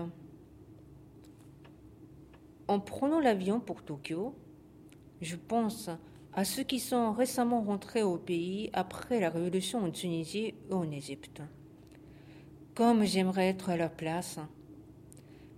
en 2.67 2.81
prenant 2.81 3.21
l'avion 3.21 3.61
pour 3.61 3.83
Tokyo, 3.83 4.35
je 5.23 5.37
pense 5.37 5.89
à 6.33 6.45
ceux 6.45 6.65
qui 6.65 6.81
sont 6.81 7.13
récemment 7.13 7.63
rentrés 7.63 8.03
au 8.03 8.19
pays 8.19 8.69
après 8.73 9.21
la 9.21 9.31
révolution 9.31 9.83
en 9.85 9.91
Tunisie 9.91 10.55
ou 10.71 10.75
en 10.75 10.91
Égypte. 10.91 11.41
Comme 12.75 13.05
j'aimerais 13.05 13.49
être 13.49 13.71
à 13.71 13.77
leur 13.77 13.93
place, 13.93 14.41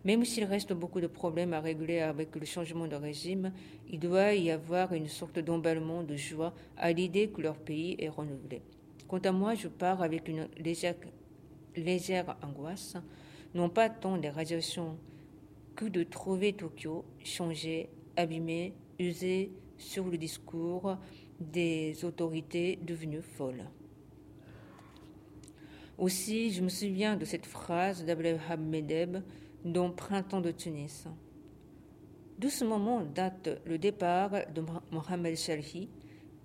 même 0.06 0.24
s'il 0.24 0.44
reste 0.44 0.72
beaucoup 0.72 1.00
de 1.00 1.08
problèmes 1.08 1.52
à 1.52 1.58
régler 1.58 1.98
avec 1.98 2.36
le 2.36 2.46
changement 2.46 2.86
de 2.86 2.94
régime, 2.94 3.52
il 3.90 3.98
doit 3.98 4.34
y 4.34 4.52
avoir 4.52 4.92
une 4.92 5.08
sorte 5.08 5.40
d'emballement 5.40 6.04
de 6.04 6.14
joie 6.14 6.54
à 6.76 6.92
l'idée 6.92 7.26
que 7.28 7.42
leur 7.42 7.56
pays 7.56 7.96
est 7.98 8.08
renouvelé. 8.08 8.62
Quant 9.08 9.18
à 9.18 9.32
moi, 9.32 9.56
je 9.56 9.66
pars 9.66 10.02
avec 10.02 10.28
une 10.28 10.46
légère, 10.58 12.36
angoisse, 12.40 12.94
non 13.52 13.68
pas 13.68 13.90
tant 13.90 14.16
des 14.16 14.28
radiations 14.28 14.96
que 15.74 15.86
de 15.86 16.04
trouver 16.04 16.52
Tokyo 16.52 17.04
changé 17.24 17.88
abîmés, 18.14 18.74
usés 19.00 19.50
sur 19.76 20.06
le 20.06 20.18
discours 20.18 20.98
des 21.40 22.04
autorités 22.04 22.78
devenues 22.80 23.22
folles. 23.22 23.64
Aussi, 25.98 26.52
je 26.52 26.62
me 26.62 26.68
souviens 26.68 27.16
de 27.16 27.24
cette 27.24 27.46
phrase 27.46 28.04
d'Abdelhab 28.04 28.60
Medeb 28.60 29.16
dans 29.66 29.90
Printemps 29.90 30.40
de 30.40 30.52
Tunis. 30.52 31.08
De 32.38 32.48
ce 32.48 32.64
moment 32.64 33.02
date 33.02 33.60
le 33.66 33.78
départ 33.78 34.30
de 34.54 34.62
Mohamed 34.92 35.36
Shalhi 35.36 35.88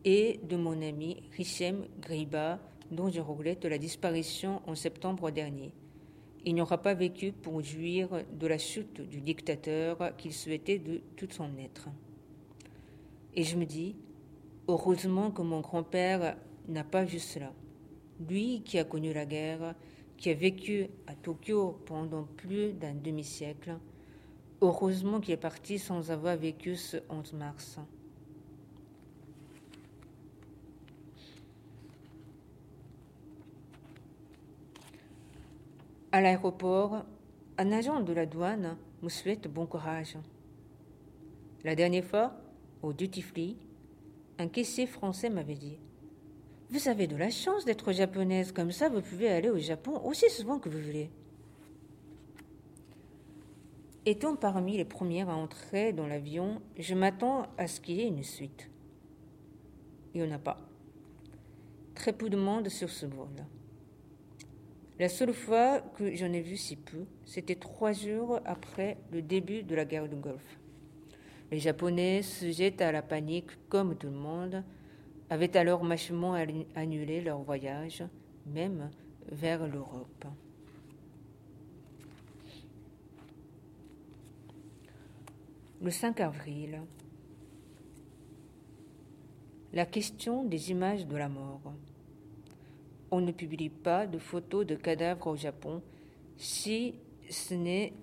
et 0.04 0.40
de 0.44 0.58
mon 0.58 0.82
ami 0.82 1.22
Hichem 1.38 1.86
Griba, 2.02 2.58
dont 2.90 3.12
je 3.12 3.22
regrette 3.22 3.64
la 3.66 3.78
disparition 3.78 4.62
en 4.66 4.74
septembre 4.74 5.30
dernier. 5.30 5.72
Il 6.46 6.56
n'aura 6.56 6.80
pas 6.80 6.96
vécu 6.96 7.32
pour 7.32 7.62
jouir 7.62 8.10
de 8.34 8.48
la 8.48 8.58
chute 8.58 9.02
du 9.02 9.22
dictateur 9.22 10.18
qu'il 10.18 10.34
souhaitait 10.34 10.80
de 10.80 11.04
tout 11.16 11.28
son 11.30 11.56
être. 11.60 11.90
Et 13.36 13.44
je 13.44 13.56
me 13.56 13.66
dis, 13.66 13.96
heureusement 14.68 15.30
que 15.30 15.44
mon 15.44 15.60
grand-père 15.60 16.38
n'a 16.68 16.84
pas 16.84 17.04
vu 17.04 17.20
cela. 17.20 17.54
Lui 18.28 18.64
qui 18.64 18.80
a 18.80 18.84
connu 18.84 19.14
la 19.14 19.28
guerre, 19.28 19.76
qui 20.22 20.30
a 20.30 20.36
vécu 20.36 20.88
à 21.08 21.16
Tokyo 21.16 21.82
pendant 21.88 22.26
plus 22.38 22.74
d'un 22.74 22.94
demi-siècle, 22.94 23.76
heureusement 24.62 25.20
qu'il 25.20 25.34
est 25.34 25.38
parti 25.38 25.80
sans 25.80 26.12
avoir 26.12 26.38
vécu 26.38 26.76
ce 26.76 26.98
11 27.10 27.34
mars. 27.34 27.80
À 36.12 36.22
l'aéroport, 36.22 37.04
un 37.58 37.72
agent 37.72 38.02
de 38.02 38.14
la 38.14 38.28
douane 38.28 38.78
me 39.02 39.10
souhaite 39.10 39.48
bon 39.48 39.66
courage. 39.66 40.18
La 41.64 41.74
dernière 41.74 42.06
fois, 42.06 42.36
au 42.84 42.94
duty 42.94 43.24
free, 43.24 43.58
un 44.38 44.48
caissier 44.48 44.86
français 44.86 45.32
m'avait 45.32 45.56
dit 45.56 45.80
vous 46.72 46.88
avez 46.88 47.08
de 47.08 47.18
la 47.18 47.30
chance 47.30 47.66
d'être 47.66 47.92
japonaise, 47.92 48.54
comme 48.54 48.72
ça 48.72 48.88
vous 48.88 49.02
pouvez 49.02 49.28
aller 49.28 49.50
au 49.50 49.58
Japon 49.58 50.02
aussi 50.06 50.30
souvent 50.30 50.58
que 50.58 50.70
vous 50.70 50.80
voulez. 50.80 51.10
Étant 54.06 54.36
parmi 54.36 54.78
les 54.78 54.86
premières 54.86 55.30
à 55.30 55.36
entrer 55.36 55.94
dans 55.94 56.08
l'avion, 56.08 56.62
je 56.80 56.96
m'attends 56.96 57.46
à 57.58 57.68
ce 57.68 57.82
qu'il 57.82 57.98
y 57.98 58.02
ait 58.02 58.08
une 58.08 58.24
suite. 58.24 58.70
Il 60.14 60.22
n'y 60.22 60.28
en 60.28 60.36
a 60.36 60.40
pas. 60.40 60.58
Très 61.94 62.14
peu 62.14 62.30
de 62.30 62.38
monde 62.38 62.70
sur 62.70 62.90
ce 62.90 63.06
vol. 63.06 63.28
La 64.98 65.10
seule 65.10 65.34
fois 65.34 65.82
que 65.82 66.16
j'en 66.16 66.32
ai 66.32 66.42
vu 66.42 66.58
si 66.58 66.78
peu, 66.78 67.06
c'était 67.26 67.56
trois 67.56 67.92
jours 67.92 68.40
après 68.46 68.98
le 69.12 69.22
début 69.22 69.64
de 69.64 69.76
la 69.76 69.86
guerre 69.86 70.08
du 70.08 70.16
Golfe. 70.16 70.60
Les 71.52 71.60
Japonais 71.60 72.22
se 72.22 72.50
jettent 72.50 72.82
à 72.82 72.92
la 72.92 73.02
panique 73.02 73.52
comme 73.68 73.96
tout 73.96 74.08
le 74.08 74.14
monde, 74.14 74.64
avaient 75.32 75.56
alors 75.56 75.86
machement 75.86 76.36
annulé 76.76 77.22
leur 77.22 77.40
voyage, 77.42 78.04
même 78.46 78.92
vers 79.32 79.66
l'Europe. 79.66 80.26
Le 85.82 85.90
5 85.90 86.20
avril, 86.20 86.82
la 89.72 89.86
question 89.86 90.44
des 90.44 90.70
images 90.70 91.08
de 91.08 91.16
la 91.16 91.30
mort. 91.30 91.62
On 93.10 93.22
ne 93.22 93.32
publie 93.32 93.70
pas 93.70 94.08
de 94.08 94.18
photos 94.18 94.66
de 94.66 94.76
cadavres 94.76 95.28
au 95.28 95.38
Japon 95.38 95.82
si 96.36 96.96
ce 97.30 97.54
n'est 97.54 97.94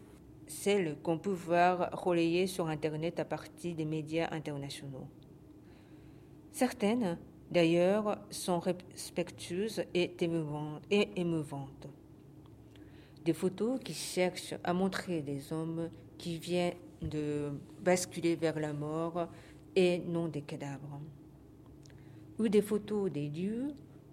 celle 0.46 0.96
qu'on 1.02 1.18
peut 1.18 1.30
voir 1.30 1.90
relayées 1.92 2.46
sur 2.46 2.68
Internet 2.68 3.20
à 3.20 3.26
partir 3.26 3.76
des 3.76 3.84
médias 3.84 4.28
internationaux. 4.32 5.06
Certaines, 6.58 7.16
d'ailleurs, 7.52 8.18
sont 8.30 8.58
respectueuses 8.58 9.84
et 9.94 10.10
émouvantes. 10.18 11.86
Des 13.24 13.32
photos 13.32 13.78
qui 13.78 13.94
cherchent 13.94 14.56
à 14.64 14.74
montrer 14.74 15.22
des 15.22 15.52
hommes 15.52 15.88
qui 16.18 16.36
viennent 16.36 16.74
de 17.00 17.52
basculer 17.80 18.34
vers 18.34 18.58
la 18.58 18.72
mort 18.72 19.28
et 19.76 20.00
non 20.00 20.26
des 20.26 20.42
cadavres. 20.42 21.00
Ou 22.40 22.48
des 22.48 22.62
photos 22.62 23.08
des 23.08 23.28
lieux 23.28 23.68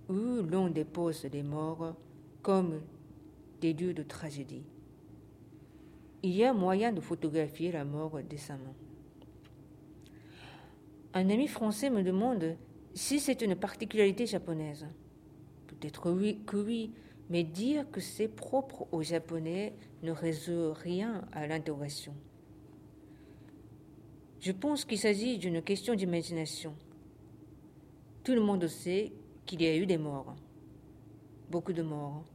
où 0.08 0.44
l'on 0.48 0.70
dépose 0.70 1.26
des 1.26 1.42
morts 1.42 1.96
comme 2.44 2.80
des 3.60 3.74
lieux 3.74 3.96
de 3.96 4.04
tragédie. 4.04 4.68
Il 6.22 6.36
y 6.36 6.44
a 6.44 6.54
moyen 6.54 6.94
de 6.94 7.02
photographier 7.02 7.72
la 7.72 7.86
mort 7.86 8.20
décemment. 8.22 8.76
Un 11.18 11.30
ami 11.30 11.48
français 11.48 11.90
me 11.90 12.04
demande 12.04 12.58
si 12.94 13.22
c'est 13.22 13.42
une 13.42 13.56
particularité 13.56 14.26
japonaise. 14.26 14.86
Peut-être 15.68 16.12
oui 16.12 16.42
que 16.46 16.58
oui, 16.58 16.92
mais 17.30 17.46
dire 17.46 17.90
que 17.90 18.02
c'est 18.02 18.28
propre 18.28 18.86
aux 18.92 19.02
Japonais 19.02 19.74
ne 20.04 20.12
résout 20.12 20.74
rien 20.74 21.26
à 21.32 21.48
l'interrogation. 21.48 22.14
Je 24.42 24.52
pense 24.52 24.84
qu'il 24.84 25.00
s'agit 25.00 25.38
d'une 25.38 25.62
question 25.62 25.96
d'imagination. 25.96 26.76
Tout 28.26 28.34
le 28.34 28.42
monde 28.42 28.68
sait 28.68 29.14
qu'il 29.46 29.62
y 29.62 29.68
a 29.68 29.78
eu 29.78 29.86
des 29.86 29.98
morts, 29.98 30.36
beaucoup 31.50 31.74
de 31.74 31.82
morts, 31.82 32.26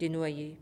des 0.00 0.08
noyés, 0.08 0.58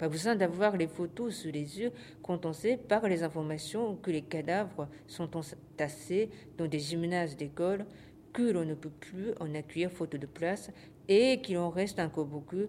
pas 0.00 0.08
besoin 0.08 0.34
d'avoir 0.34 0.78
les 0.78 0.86
photos 0.86 1.34
sous 1.34 1.50
les 1.50 1.78
yeux 1.78 1.92
quand 2.22 2.46
on 2.46 2.54
sait 2.54 2.78
par 2.78 3.06
les 3.06 3.22
informations 3.22 3.96
que 3.96 4.10
les 4.10 4.22
cadavres 4.22 4.88
sont 5.06 5.36
entassés 5.36 6.30
dans 6.56 6.66
des 6.66 6.78
gymnases 6.78 7.36
d'école, 7.36 7.84
que 8.32 8.50
l'on 8.50 8.64
ne 8.64 8.72
peut 8.72 8.88
plus 8.88 9.32
en 9.40 9.54
accueillir 9.54 9.92
faute 9.92 10.16
de 10.16 10.26
place 10.26 10.70
et 11.06 11.42
qu'il 11.42 11.58
en 11.58 11.68
reste 11.68 12.00
encore 12.00 12.24
beaucoup 12.24 12.64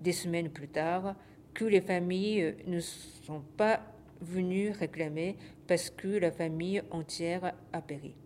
des 0.00 0.10
semaines 0.10 0.50
plus 0.50 0.66
tard, 0.66 1.14
que 1.54 1.64
les 1.64 1.80
familles 1.80 2.56
ne 2.66 2.80
sont 2.80 3.44
pas 3.56 3.80
venues 4.20 4.72
réclamer 4.72 5.36
parce 5.68 5.90
que 5.90 6.08
la 6.08 6.32
famille 6.32 6.82
entière 6.90 7.54
a 7.72 7.82
péri. 7.82 8.16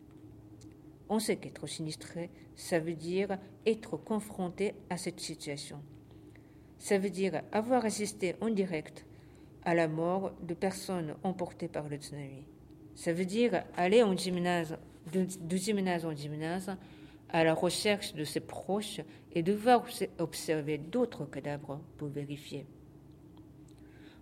On 1.10 1.18
sait 1.18 1.36
qu'être 1.36 1.66
sinistré, 1.66 2.30
ça 2.56 2.78
veut 2.78 2.94
dire 2.94 3.36
être 3.66 3.98
confronté 3.98 4.72
à 4.88 4.96
cette 4.96 5.20
situation. 5.20 5.82
Ça 6.78 6.98
veut 6.98 7.10
dire 7.10 7.42
avoir 7.52 7.84
assisté 7.84 8.36
en 8.40 8.50
direct 8.50 9.04
à 9.64 9.74
la 9.74 9.88
mort 9.88 10.32
de 10.42 10.54
personnes 10.54 11.14
emportées 11.22 11.68
par 11.68 11.88
le 11.88 11.96
tsunami. 11.96 12.44
Ça 12.94 13.12
veut 13.12 13.24
dire 13.24 13.62
aller 13.76 14.02
en 14.02 14.16
gymnase, 14.16 14.76
de, 15.12 15.56
gymnase 15.56 16.04
en 16.04 16.14
gymnase 16.14 16.76
à 17.28 17.44
la 17.44 17.54
recherche 17.54 18.14
de 18.14 18.24
ses 18.24 18.40
proches 18.40 19.00
et 19.32 19.42
devoir 19.42 19.84
observer 20.18 20.78
d'autres 20.78 21.26
cadavres 21.26 21.80
pour 21.96 22.08
vérifier. 22.08 22.66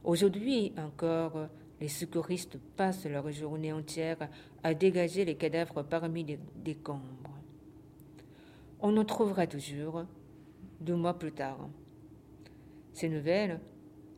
Aujourd'hui 0.03 0.73
encore, 0.77 1.49
les 1.81 1.89
secouristes 1.89 2.59
passent 2.77 3.07
leur 3.07 3.31
journée 3.31 3.73
entière 3.73 4.29
à 4.63 4.75
dégager 4.75 5.25
les 5.25 5.37
cadavres 5.37 5.83
parmi 5.83 6.25
les 6.25 6.39
décombres. 6.57 7.31
On 8.81 8.97
en 8.97 9.05
trouvera 9.05 9.47
toujours 9.47 10.05
deux 10.81 10.97
mois 10.97 11.19
plus 11.19 11.33
tard. 11.33 11.69
Ces 12.97 13.11
nouvelles, 13.11 13.61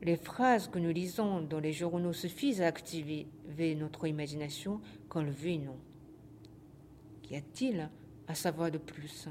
les 0.03 0.15
phrases 0.15 0.69
que 0.69 0.79
nous 0.79 0.93
lisons 0.93 1.41
dans 1.41 1.59
les 1.59 1.73
journaux 1.73 2.13
suffisent 2.13 2.63
à 2.63 2.69
activer 2.69 3.27
notre 3.75 4.07
imagination 4.07 4.81
quand 5.09 5.21
le 5.21 5.33
veut 5.33 5.57
non. 5.57 5.75
Qu'y 7.25 7.35
a-t-il 7.35 7.91
à 8.29 8.37
savoir 8.37 8.71
de 8.71 8.79
plus? 8.79 9.29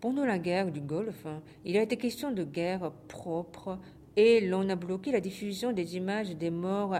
Pendant 0.00 0.24
la 0.24 0.38
guerre 0.38 0.72
du 0.72 0.80
Golfe, 0.80 1.26
il 1.66 1.76
a 1.76 1.82
été 1.82 1.98
question 1.98 2.32
de 2.32 2.44
guerre 2.44 2.90
propre 3.08 3.78
et 4.16 4.40
l'on 4.40 4.66
a 4.70 4.74
bloqué 4.74 5.12
la 5.12 5.20
diffusion 5.20 5.72
des 5.72 5.98
images 5.98 6.34
des 6.34 6.48
morts 6.48 6.96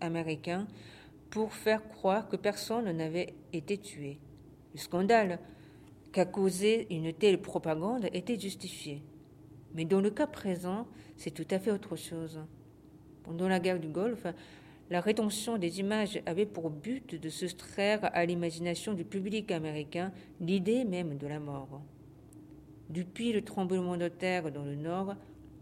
américains 0.00 0.68
pour 1.30 1.54
faire 1.54 1.88
croire 1.88 2.28
que 2.28 2.36
personne 2.36 2.88
n'avait 2.96 3.34
été 3.52 3.78
tué. 3.78 4.20
Le 4.74 4.78
scandale 4.78 5.40
qu'a 6.12 6.24
causé 6.24 6.86
une 6.94 7.12
telle 7.12 7.42
propagande 7.42 8.08
était 8.12 8.38
justifié. 8.38 9.02
Mais 9.74 9.84
dans 9.84 10.00
le 10.00 10.10
cas 10.10 10.26
présent, 10.26 10.86
c'est 11.16 11.32
tout 11.32 11.46
à 11.50 11.58
fait 11.58 11.70
autre 11.70 11.96
chose. 11.96 12.40
Pendant 13.24 13.48
la 13.48 13.60
guerre 13.60 13.80
du 13.80 13.88
Golfe, 13.88 14.26
la 14.90 15.00
rétention 15.00 15.58
des 15.58 15.80
images 15.80 16.20
avait 16.26 16.46
pour 16.46 16.70
but 16.70 17.20
de 17.20 17.28
soustraire 17.28 18.00
à 18.12 18.24
l'imagination 18.26 18.92
du 18.92 19.04
public 19.04 19.50
américain 19.50 20.12
l'idée 20.40 20.84
même 20.84 21.16
de 21.16 21.26
la 21.26 21.40
mort. 21.40 21.80
Depuis 22.90 23.32
le 23.32 23.42
tremblement 23.42 23.96
de 23.96 24.08
terre 24.08 24.52
dans 24.52 24.64
le 24.64 24.76
Nord, 24.76 25.14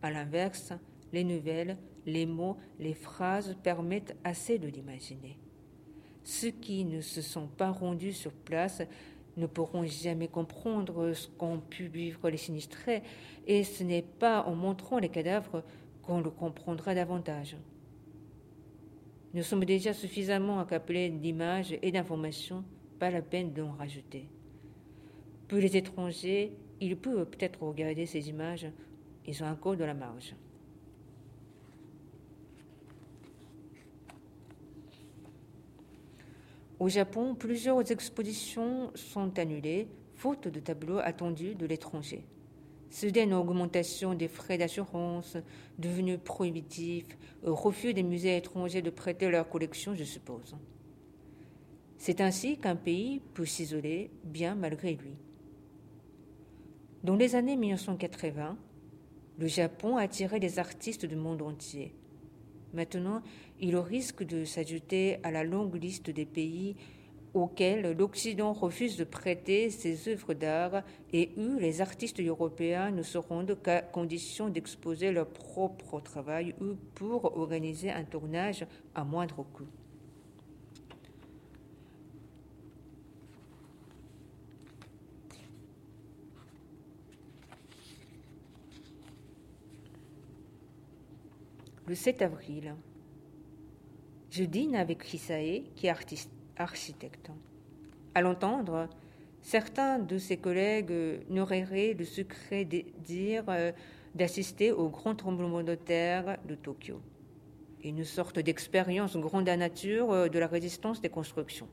à 0.03 0.11
l'inverse, 0.11 0.73
les 1.13 1.25
nouvelles, 1.25 1.77
les 2.05 2.27
mots, 2.27 2.57
les 2.81 2.95
phrases 2.95 3.57
permettent 3.63 4.17
assez 4.25 4.59
de 4.59 4.67
l'imaginer. 4.67 5.39
Ceux 6.25 6.51
qui 6.51 6.85
ne 6.85 7.01
se 7.01 7.23
sont 7.23 7.47
pas 7.47 7.71
rendus 7.71 8.13
sur 8.13 8.33
place 8.33 8.83
ne 9.37 9.47
pourront 9.47 9.85
jamais 9.85 10.29
comprendre 10.29 11.13
ce 11.13 11.29
qu'ont 11.29 11.59
pu 11.59 11.87
vivre 11.87 12.29
les 12.29 12.37
sinistrés, 12.37 13.03
et 13.47 13.65
ce 13.65 13.83
n'est 13.83 14.03
pas 14.03 14.43
en 14.45 14.55
montrant 14.55 14.99
les 14.99 15.09
cadavres 15.09 15.63
qu'on 16.03 16.21
le 16.21 16.31
comprendra 16.31 16.95
davantage. 16.95 17.57
Nous 19.35 19.43
sommes 19.43 19.65
déjà 19.65 19.95
suffisamment 19.95 20.61
accablés 20.61 21.09
d'images 21.09 21.77
et 21.81 21.91
d'informations, 21.91 22.65
pas 22.99 23.11
la 23.11 23.23
peine 23.23 23.53
d'en 23.53 23.73
rajouter. 23.73 24.29
Pour 25.49 25.59
les 25.59 25.77
étrangers, 25.77 26.53
ils 26.81 26.97
peuvent 26.97 27.27
peut-être 27.27 27.63
regarder 27.63 28.07
ces 28.07 28.29
images, 28.29 28.67
ils 29.27 29.43
ont 29.43 29.47
encore 29.47 29.77
de 29.77 29.85
la 29.85 29.95
marge. 29.95 30.35
Au 36.83 36.89
Japon, 36.89 37.37
plusieurs 37.37 37.93
expositions 37.93 38.91
sont 38.97 39.39
annulées, 39.39 39.87
faute 40.17 40.49
de 40.49 40.59
tableaux 40.59 40.99
attendus 40.99 41.55
de 41.55 41.65
l'étranger. 41.65 42.25
Soudaine 42.91 43.33
augmentation 43.35 44.15
des 44.15 44.27
frais 44.27 44.59
d'assurance, 44.59 45.37
devenus 45.79 46.19
prohibitifs, 46.25 47.17
refus 47.45 47.95
des 47.95 48.03
musées 48.03 48.37
étrangers 48.37 48.83
de 48.83 48.91
prêter 48.91 49.31
leurs 49.31 49.49
collections, 49.49 49.95
je 49.95 50.03
suppose. 50.03 50.57
C'est 51.99 52.21
ainsi 52.21 52.59
qu'un 52.59 52.75
pays 52.75 53.21
peut 53.33 53.47
s'isoler 53.47 54.11
bien 54.25 54.57
malgré 54.57 54.95
lui. 54.95 55.15
Dans 57.05 57.15
les 57.15 57.37
années 57.37 57.57
1980, 57.57 58.59
le 59.39 59.47
Japon 59.47 59.99
attirait 59.99 60.41
des 60.41 60.59
artistes 60.59 61.07
du 61.07 61.15
monde 61.15 61.43
entier. 61.43 61.95
Maintenant, 62.73 63.23
il 63.61 63.77
risque 63.77 64.23
de 64.23 64.45
s'ajouter 64.45 65.19
à 65.23 65.31
la 65.31 65.45
longue 65.45 65.75
liste 65.75 66.11
des 66.11 66.27
pays 66.27 66.77
auxquels 67.35 67.97
l'Occident 67.97 68.53
refuse 68.53 68.97
de 68.97 69.05
prêter 69.05 69.71
ses 69.71 70.09
œuvres 70.09 70.35
d'art 70.35 70.83
et 71.13 71.31
où 71.37 71.59
les 71.59 71.81
artistes 71.81 72.21
européens 72.21 72.91
ne 72.91 73.03
seront 73.03 73.47
qu'à 73.63 73.81
condition 73.81 74.49
d'exposer 74.49 75.13
leur 75.13 75.29
propre 75.29 76.01
travail 76.01 76.55
ou 76.61 76.75
pour 76.95 77.37
organiser 77.37 77.91
un 77.91 78.05
tournage 78.05 78.67
à 78.95 79.05
moindre 79.05 79.45
coût. 79.55 79.69
Le 91.87 91.97
7 91.97 92.23
avril, 92.23 92.77
je 94.31 94.45
dîne 94.45 94.77
avec 94.77 95.13
Hisae, 95.13 95.65
qui 95.75 95.89
est 95.89 96.29
architecte. 96.57 97.31
À 98.15 98.21
l'entendre, 98.21 98.89
certains 99.41 99.99
de 99.99 100.17
ses 100.17 100.37
collègues 100.37 100.93
n'auraient 101.29 101.95
le 101.99 102.05
secret 102.05 102.69
euh, 103.49 103.73
d'assister 104.15 104.71
au 104.71 104.91
grand 104.91 105.17
tremblement 105.17 105.65
de 105.65 105.75
terre 105.75 106.39
de 106.47 106.55
Tokyo, 106.55 107.01
une 107.83 108.05
sorte 108.05 108.39
d'expérience 108.39 109.17
grande 109.17 109.49
à 109.49 109.57
nature 109.57 110.13
euh, 110.13 110.29
de 110.29 110.39
la 110.39 110.47
résistance 110.47 111.01
des 111.01 111.09
constructions. 111.09 111.69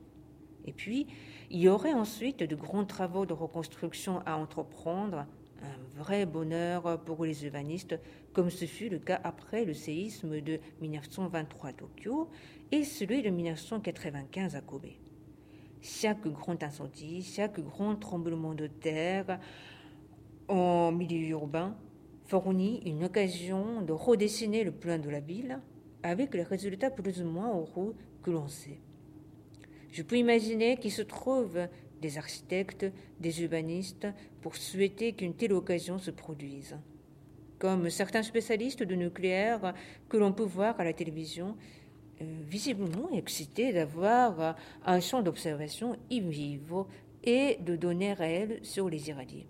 Et 0.64 0.72
puis, 0.72 1.06
il 1.50 1.60
y 1.60 1.68
aurait 1.68 1.94
ensuite 1.94 2.42
de 2.42 2.56
grands 2.56 2.84
travaux 2.84 3.26
de 3.26 3.32
reconstruction 3.32 4.22
à 4.26 4.36
entreprendre, 4.36 5.26
un 5.62 5.98
vrai 6.02 6.26
bonheur 6.26 7.00
pour 7.04 7.24
les 7.24 7.44
urbanistes, 7.44 7.98
comme 8.32 8.50
ce 8.50 8.64
fut 8.64 8.88
le 8.88 8.98
cas 8.98 9.20
après 9.24 9.64
le 9.64 9.74
séisme 9.74 10.40
de 10.40 10.58
1923 10.80 11.70
à 11.70 11.72
Tokyo 11.72 12.28
et 12.72 12.84
celui 12.84 13.22
de 13.22 13.30
1995 13.30 14.56
à 14.56 14.60
Kobe. 14.60 14.86
Chaque 15.82 16.26
grand 16.28 16.62
incendie, 16.62 17.22
chaque 17.22 17.60
grand 17.60 17.96
tremblement 17.96 18.54
de 18.54 18.66
terre 18.66 19.40
en 20.48 20.92
milieu 20.92 21.28
urbain 21.28 21.76
fournit 22.24 22.82
une 22.86 23.04
occasion 23.04 23.82
de 23.82 23.92
redessiner 23.92 24.62
le 24.62 24.72
plan 24.72 24.98
de 24.98 25.08
la 25.08 25.20
ville 25.20 25.58
avec 26.02 26.34
les 26.34 26.42
résultats 26.42 26.90
plus 26.90 27.22
ou 27.22 27.24
moins 27.24 27.48
heureux 27.48 27.94
que 28.22 28.30
l'on 28.30 28.48
sait. 28.48 28.80
Je 29.90 30.02
peux 30.02 30.16
imaginer 30.16 30.76
qu'il 30.76 30.92
se 30.92 31.02
trouve 31.02 31.58
des 32.00 32.18
architectes, 32.18 32.86
des 33.20 33.42
urbanistes 33.42 34.06
pour 34.40 34.56
souhaiter 34.56 35.12
qu'une 35.12 35.34
telle 35.34 35.52
occasion 35.52 35.98
se 35.98 36.10
produise. 36.10 36.76
Comme 37.58 37.90
certains 37.90 38.22
spécialistes 38.22 38.82
de 38.82 38.94
nucléaire 38.94 39.74
que 40.08 40.16
l'on 40.16 40.32
peut 40.32 40.44
voir 40.44 40.78
à 40.80 40.84
la 40.84 40.92
télévision 40.92 41.56
euh, 42.20 42.24
visiblement 42.48 43.10
excité 43.10 43.72
d'avoir 43.72 44.56
un 44.84 45.00
champ 45.00 45.22
d'observation 45.22 45.96
in 46.10 46.28
vivo 46.28 46.86
et 47.22 47.58
de 47.60 47.76
données 47.76 48.14
réelles 48.14 48.60
sur 48.62 48.88
les 48.88 49.08
irradiés. 49.08 49.46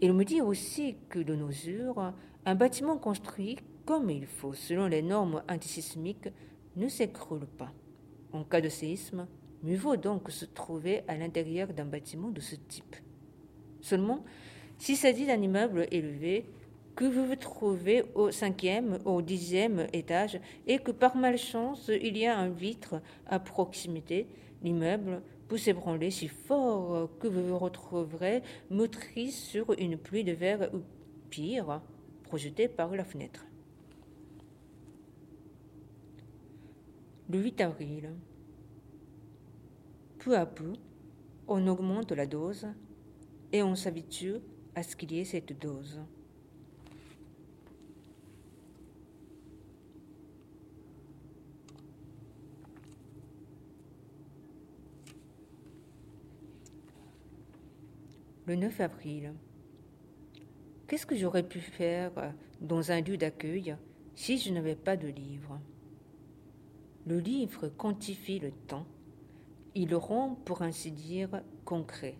Il 0.00 0.12
me 0.12 0.24
dit 0.24 0.40
aussi 0.40 0.96
que 1.08 1.20
de 1.20 1.34
nos 1.34 1.52
jours, 1.52 2.12
un 2.44 2.54
bâtiment 2.54 2.96
construit 2.96 3.56
comme 3.84 4.10
il 4.10 4.26
faut 4.26 4.52
selon 4.52 4.86
les 4.86 5.02
normes 5.02 5.42
antisismiques 5.48 6.28
ne 6.76 6.88
s'écroule 6.88 7.46
pas. 7.46 7.72
En 8.32 8.44
cas 8.44 8.60
de 8.60 8.68
séisme, 8.68 9.26
mieux 9.62 9.76
vaut 9.76 9.96
donc 9.96 10.30
se 10.30 10.44
trouver 10.44 11.02
à 11.08 11.16
l'intérieur 11.16 11.68
d'un 11.68 11.84
bâtiment 11.84 12.30
de 12.30 12.40
ce 12.40 12.56
type. 12.56 12.96
Seulement, 13.80 14.24
s'il 14.78 14.96
s'agit 14.96 15.26
d'un 15.26 15.40
immeuble 15.40 15.86
élevé, 15.90 16.46
que 16.94 17.04
vous 17.04 17.26
vous 17.26 17.36
trouvez 17.36 18.04
au 18.14 18.30
cinquième, 18.30 18.98
au 19.04 19.22
dixième 19.22 19.86
étage 19.92 20.38
et 20.66 20.78
que 20.78 20.90
par 20.90 21.16
malchance 21.16 21.88
il 21.88 22.18
y 22.18 22.26
a 22.26 22.36
un 22.36 22.50
vitre 22.50 23.00
à 23.26 23.38
proximité, 23.38 24.26
l'immeuble 24.62 25.22
peut 25.48 25.56
s'ébranler 25.56 26.10
si 26.10 26.28
fort 26.28 27.08
que 27.18 27.28
vous 27.28 27.46
vous 27.46 27.58
retrouverez 27.58 28.42
motrice 28.70 29.42
sur 29.42 29.72
une 29.78 29.96
pluie 29.96 30.24
de 30.24 30.32
verre 30.32 30.70
ou 30.74 30.80
pire, 31.30 31.80
projetée 32.24 32.68
par 32.68 32.94
la 32.94 33.04
fenêtre. 33.04 33.46
Le 37.30 37.38
8 37.38 37.60
avril. 37.62 38.10
Peu 40.24 40.36
à 40.36 40.46
peu, 40.46 40.72
on 41.48 41.66
augmente 41.66 42.12
la 42.12 42.26
dose 42.26 42.68
et 43.50 43.62
on 43.64 43.74
s'habitue 43.74 44.36
à 44.76 44.84
ce 44.84 44.94
qu'il 44.94 45.10
y 45.10 45.18
ait 45.18 45.24
cette 45.24 45.58
dose. 45.60 46.00
le 58.46 58.56
9 58.56 58.80
avril. 58.80 59.32
Qu'est-ce 60.86 61.06
que 61.06 61.16
j'aurais 61.16 61.42
pu 61.42 61.60
faire 61.60 62.34
dans 62.60 62.90
un 62.90 63.00
lieu 63.00 63.16
d'accueil 63.16 63.76
si 64.14 64.36
je 64.36 64.52
n'avais 64.52 64.76
pas 64.76 64.96
de 64.96 65.08
livre? 65.08 65.60
Le 67.06 67.18
livre 67.18 67.68
quantifie 67.68 68.40
le 68.40 68.50
temps. 68.50 68.86
Il 69.74 69.88
le 69.88 69.96
rend, 69.96 70.36
pour 70.44 70.62
ainsi 70.62 70.90
dire, 70.90 71.42
concret. 71.64 72.16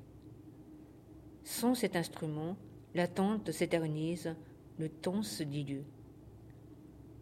Sans 1.45 1.75
cet 1.75 1.97
instrument, 1.97 2.57
l'attente 2.95 3.51
s'éternise, 3.53 4.35
le 4.79 4.89
temps 4.89 5.23
se 5.23 5.43
dilue. 5.43 5.85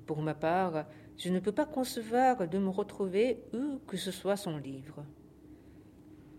Pour 0.06 0.22
ma 0.22 0.34
part, 0.34 0.86
je 1.16 1.30
ne 1.30 1.40
peux 1.40 1.52
pas 1.52 1.66
concevoir 1.66 2.48
de 2.48 2.58
me 2.58 2.68
retrouver 2.68 3.42
où 3.52 3.78
que 3.86 3.96
ce 3.96 4.10
soit 4.10 4.36
sans 4.36 4.58
livre. 4.58 5.04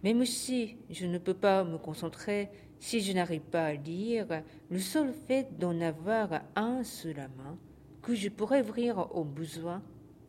Même 0.03 0.25
si 0.25 0.77
je 0.89 1.05
ne 1.05 1.17
peux 1.17 1.33
pas 1.33 1.63
me 1.63 1.77
concentrer, 1.77 2.49
si 2.79 3.01
je 3.01 3.13
n'arrive 3.13 3.41
pas 3.41 3.65
à 3.65 3.73
lire, 3.73 4.43
le 4.69 4.79
seul 4.79 5.13
fait 5.13 5.57
d'en 5.59 5.79
avoir 5.81 6.41
un 6.55 6.83
sous 6.83 7.13
la 7.13 7.27
main, 7.27 7.57
que 8.01 8.15
je 8.15 8.29
pourrais 8.29 8.61
ouvrir 8.61 9.15
au 9.15 9.23
besoin, 9.23 9.83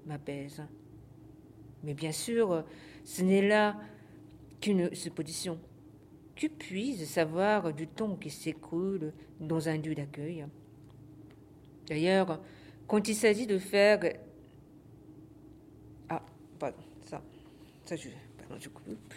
m'apaise. 0.04 0.62
Mais 1.82 1.94
bien 1.94 2.12
sûr, 2.12 2.64
ce 3.04 3.22
n'est 3.22 3.46
là 3.46 3.78
qu'une 4.60 4.94
supposition. 4.94 5.58
Tu 6.34 6.48
puisses 6.48 7.08
savoir 7.08 7.72
du 7.72 7.86
temps 7.86 8.16
qui 8.16 8.30
s'écoule 8.30 9.12
dans 9.40 9.68
un 9.68 9.76
lieu 9.76 9.94
d'accueil? 9.94 10.46
D'ailleurs, 11.86 12.40
quand 12.86 13.06
il 13.08 13.14
s'agit 13.14 13.46
de 13.46 13.58
faire... 13.58 14.00
Ah, 16.08 16.22
pardon, 16.58 16.78
ça, 17.04 17.22
ça 17.84 17.96
je... 17.96 18.08
Pardon, 18.38 18.56
je 18.58 18.68
coupe. 18.68 19.14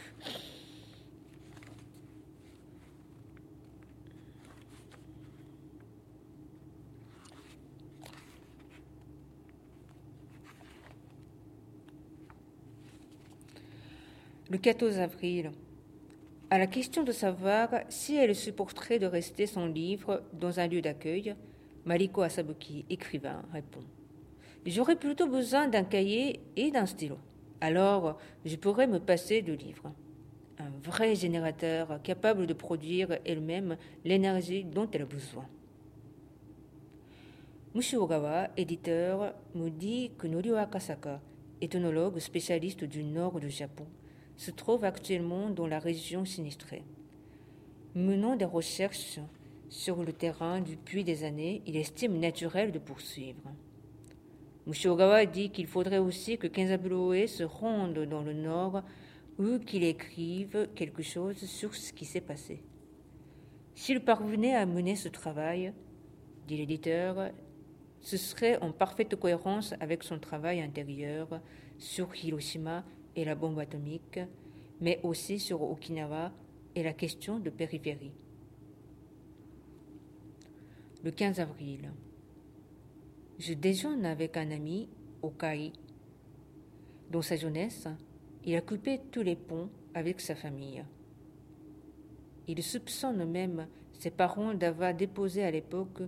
Le 14.51 14.59
14 14.59 14.99
avril, 14.99 15.51
à 16.51 16.59
la 16.59 16.67
question 16.67 17.01
de 17.01 17.11
savoir 17.11 17.69
si 17.89 18.15
elle 18.15 18.35
supporterait 18.35 18.99
de 18.99 19.07
rester 19.07 19.47
son 19.47 19.65
livre 19.65 20.21
dans 20.33 20.59
un 20.59 20.67
lieu 20.67 20.81
d'accueil, 20.83 21.35
Mariko 21.83 22.21
Asabuki, 22.21 22.85
écrivain, 22.87 23.41
répond 23.51 23.81
J'aurais 24.67 24.97
plutôt 24.97 25.27
besoin 25.27 25.67
d'un 25.67 25.83
cahier 25.83 26.41
et 26.55 26.69
d'un 26.69 26.85
stylo. 26.85 27.17
Alors, 27.59 28.19
je 28.45 28.55
pourrais 28.55 28.85
me 28.85 28.99
passer 28.99 29.41
de 29.41 29.53
livres. 29.53 29.91
Un 30.59 30.69
vrai 30.83 31.15
générateur 31.15 31.99
capable 32.03 32.45
de 32.45 32.53
produire 32.53 33.17
elle-même 33.25 33.77
l'énergie 34.03 34.63
dont 34.63 34.87
elle 34.91 35.03
a 35.03 35.05
besoin. 35.05 35.47
Mushi 37.73 37.97
éditeur, 38.57 39.33
nous 39.55 39.71
dit 39.71 40.11
que 40.19 40.27
Norio 40.27 40.55
Akasaka, 40.55 41.19
ethnologue 41.61 42.19
spécialiste 42.19 42.83
du 42.83 43.03
nord 43.03 43.39
du 43.39 43.49
Japon, 43.49 43.87
se 44.37 44.51
trouve 44.51 44.83
actuellement 44.83 45.49
dans 45.49 45.67
la 45.67 45.79
région 45.79 46.25
sinistrée. 46.25 46.83
Menant 47.95 48.35
des 48.35 48.45
recherches 48.45 49.19
sur 49.69 50.03
le 50.03 50.13
terrain 50.13 50.61
depuis 50.61 51.03
des 51.03 51.23
années, 51.23 51.61
il 51.65 51.77
estime 51.77 52.19
naturel 52.19 52.71
de 52.71 52.79
poursuivre. 52.79 53.51
Mushogawa 54.67 55.25
dit 55.25 55.51
qu'il 55.51 55.67
faudrait 55.67 55.99
aussi 55.99 56.37
que 56.37 56.47
Kenzaburoe 56.47 57.27
se 57.27 57.43
rende 57.43 57.99
dans 57.99 58.21
le 58.21 58.33
nord 58.33 58.81
ou 59.37 59.59
qu'il 59.59 59.83
écrive 59.83 60.67
quelque 60.75 61.03
chose 61.03 61.37
sur 61.37 61.75
ce 61.75 61.93
qui 61.93 62.05
s'est 62.05 62.21
passé. 62.21 62.63
S'il 63.75 64.01
parvenait 64.01 64.55
à 64.55 64.65
mener 64.65 64.95
ce 64.95 65.09
travail, 65.09 65.73
dit 66.47 66.57
l'éditeur, 66.57 67.31
ce 68.01 68.17
serait 68.17 68.57
en 68.61 68.71
parfaite 68.71 69.15
cohérence 69.15 69.73
avec 69.79 70.03
son 70.03 70.19
travail 70.19 70.61
intérieur 70.61 71.41
sur 71.77 72.15
Hiroshima 72.15 72.83
et 73.15 73.25
la 73.25 73.35
bombe 73.35 73.59
atomique, 73.59 74.19
mais 74.81 74.99
aussi 75.03 75.39
sur 75.39 75.61
Okinawa 75.61 76.31
et 76.75 76.83
la 76.83 76.93
question 76.93 77.39
de 77.39 77.49
périphérie. 77.49 78.11
Le 81.03 81.11
15 81.11 81.39
avril, 81.39 81.91
je 83.37 83.53
déjeune 83.53 84.05
avec 84.05 84.37
un 84.37 84.51
ami 84.51 84.89
au 85.21 85.29
Kai. 85.29 85.71
Dans 87.11 87.21
sa 87.21 87.35
jeunesse, 87.35 87.87
il 88.43 88.55
a 88.55 88.61
coupé 88.61 88.99
tous 89.11 89.21
les 89.21 89.35
ponts 89.35 89.69
avec 89.93 90.19
sa 90.19 90.35
famille. 90.35 90.83
Il 92.47 92.61
soupçonne 92.61 93.25
même 93.25 93.67
ses 93.97 94.11
parents 94.11 94.53
d'avoir 94.53 94.93
déposé 94.93 95.43
à 95.43 95.51
l'époque 95.51 96.01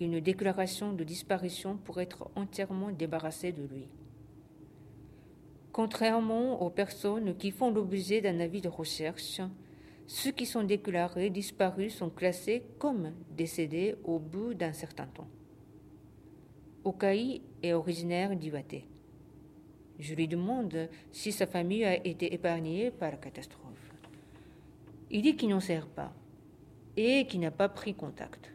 une 0.00 0.20
déclaration 0.20 0.92
de 0.92 1.04
disparition 1.04 1.76
pour 1.76 2.00
être 2.00 2.30
entièrement 2.34 2.90
débarrassés 2.90 3.52
de 3.52 3.62
lui. 3.62 3.88
Contrairement 5.74 6.62
aux 6.62 6.70
personnes 6.70 7.36
qui 7.36 7.50
font 7.50 7.72
l'objet 7.72 8.20
d'un 8.20 8.38
avis 8.38 8.60
de 8.60 8.68
recherche, 8.68 9.40
ceux 10.06 10.30
qui 10.30 10.46
sont 10.46 10.62
déclarés 10.62 11.30
disparus 11.30 11.96
sont 11.96 12.10
classés 12.10 12.62
comme 12.78 13.10
décédés 13.36 13.96
au 14.04 14.20
bout 14.20 14.54
d'un 14.54 14.72
certain 14.72 15.08
temps. 15.08 15.26
Okai 16.84 17.42
est 17.64 17.72
originaire 17.72 18.36
d'Iwate. 18.36 18.84
Je 19.98 20.14
lui 20.14 20.28
demande 20.28 20.88
si 21.10 21.32
sa 21.32 21.48
famille 21.48 21.84
a 21.84 22.06
été 22.06 22.32
épargnée 22.32 22.92
par 22.92 23.10
la 23.10 23.16
catastrophe. 23.16 23.92
Il 25.10 25.22
dit 25.22 25.34
qu'il 25.34 25.48
n'en 25.48 25.58
sert 25.58 25.88
pas 25.88 26.12
et 26.96 27.26
qu'il 27.26 27.40
n'a 27.40 27.50
pas 27.50 27.68
pris 27.68 27.94
contact. 27.94 28.54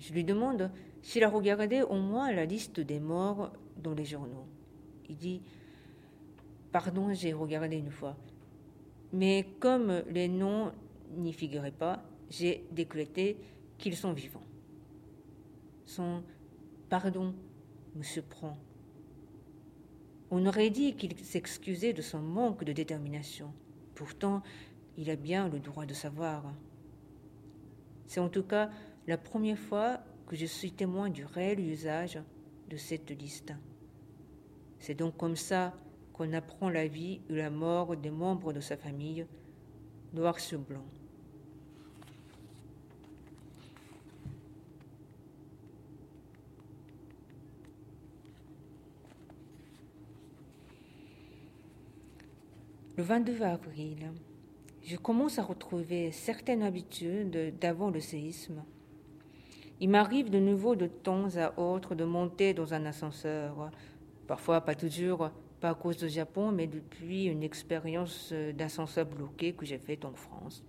Je 0.00 0.14
lui 0.14 0.24
demande 0.24 0.70
s'il 1.02 1.24
a 1.24 1.28
regardé 1.28 1.82
au 1.82 1.96
moins 1.96 2.32
la 2.32 2.46
liste 2.46 2.80
des 2.80 3.00
morts 3.00 3.52
dans 3.76 3.92
les 3.92 4.06
journaux. 4.06 4.46
Il 5.12 5.18
dit 5.18 5.42
Pardon, 6.72 7.12
j'ai 7.12 7.34
regardé 7.34 7.76
une 7.76 7.90
fois. 7.90 8.16
Mais 9.12 9.46
comme 9.60 10.02
les 10.08 10.26
noms 10.26 10.72
n'y 11.14 11.34
figuraient 11.34 11.70
pas, 11.70 12.02
j'ai 12.30 12.64
décrété 12.72 13.36
qu'ils 13.76 13.94
sont 13.94 14.14
vivants. 14.14 14.46
Son 15.84 16.22
pardon 16.88 17.34
me 17.94 18.02
surprend. 18.02 18.56
On 20.30 20.46
aurait 20.46 20.70
dit 20.70 20.94
qu'il 20.94 21.18
s'excusait 21.18 21.92
de 21.92 22.00
son 22.00 22.20
manque 22.20 22.64
de 22.64 22.72
détermination. 22.72 23.52
Pourtant, 23.94 24.42
il 24.96 25.10
a 25.10 25.16
bien 25.16 25.50
le 25.50 25.58
droit 25.58 25.84
de 25.84 25.92
savoir. 25.92 26.54
C'est 28.06 28.20
en 28.20 28.30
tout 28.30 28.44
cas 28.44 28.70
la 29.06 29.18
première 29.18 29.58
fois 29.58 30.00
que 30.26 30.36
je 30.36 30.46
suis 30.46 30.72
témoin 30.72 31.10
du 31.10 31.26
réel 31.26 31.60
usage 31.60 32.18
de 32.70 32.78
cette 32.78 33.10
liste. 33.10 33.52
C'est 34.82 34.94
donc 34.94 35.16
comme 35.16 35.36
ça 35.36 35.72
qu'on 36.12 36.32
apprend 36.32 36.68
la 36.68 36.88
vie 36.88 37.20
ou 37.30 37.34
la 37.34 37.50
mort 37.50 37.96
des 37.96 38.10
membres 38.10 38.52
de 38.52 38.58
sa 38.58 38.76
famille, 38.76 39.24
noir 40.12 40.40
sur 40.40 40.58
blanc. 40.58 40.84
Le 52.96 53.04
22 53.04 53.40
avril, 53.42 54.10
je 54.82 54.96
commence 54.96 55.38
à 55.38 55.44
retrouver 55.44 56.10
certaines 56.10 56.64
habitudes 56.64 57.56
d'avant 57.60 57.90
le 57.90 58.00
séisme. 58.00 58.64
Il 59.78 59.90
m'arrive 59.90 60.28
de 60.28 60.40
nouveau 60.40 60.74
de 60.74 60.86
temps 60.86 61.36
à 61.36 61.58
autre 61.58 61.94
de 61.94 62.04
monter 62.04 62.52
dans 62.52 62.74
un 62.74 62.84
ascenseur, 62.84 63.70
parfois 64.32 64.62
pas 64.62 64.74
toujours, 64.74 65.30
pas 65.60 65.68
à 65.68 65.74
cause 65.74 65.98
du 65.98 66.08
Japon, 66.08 66.52
mais 66.52 66.66
depuis 66.66 67.26
une 67.26 67.42
expérience 67.42 68.32
d'ascenseur 68.54 69.04
bloqué 69.04 69.52
que 69.52 69.66
j'ai 69.66 69.76
faite 69.76 70.06
en 70.06 70.14
France. 70.14 70.64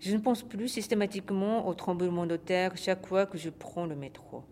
Je 0.00 0.16
ne 0.16 0.20
pense 0.20 0.42
plus 0.42 0.66
systématiquement 0.66 1.68
au 1.68 1.74
tremblement 1.74 2.26
de 2.26 2.34
terre 2.34 2.76
chaque 2.76 3.06
fois 3.06 3.24
que 3.24 3.38
je 3.38 3.50
prends 3.50 3.86
le 3.86 3.94
métro. 3.94 4.42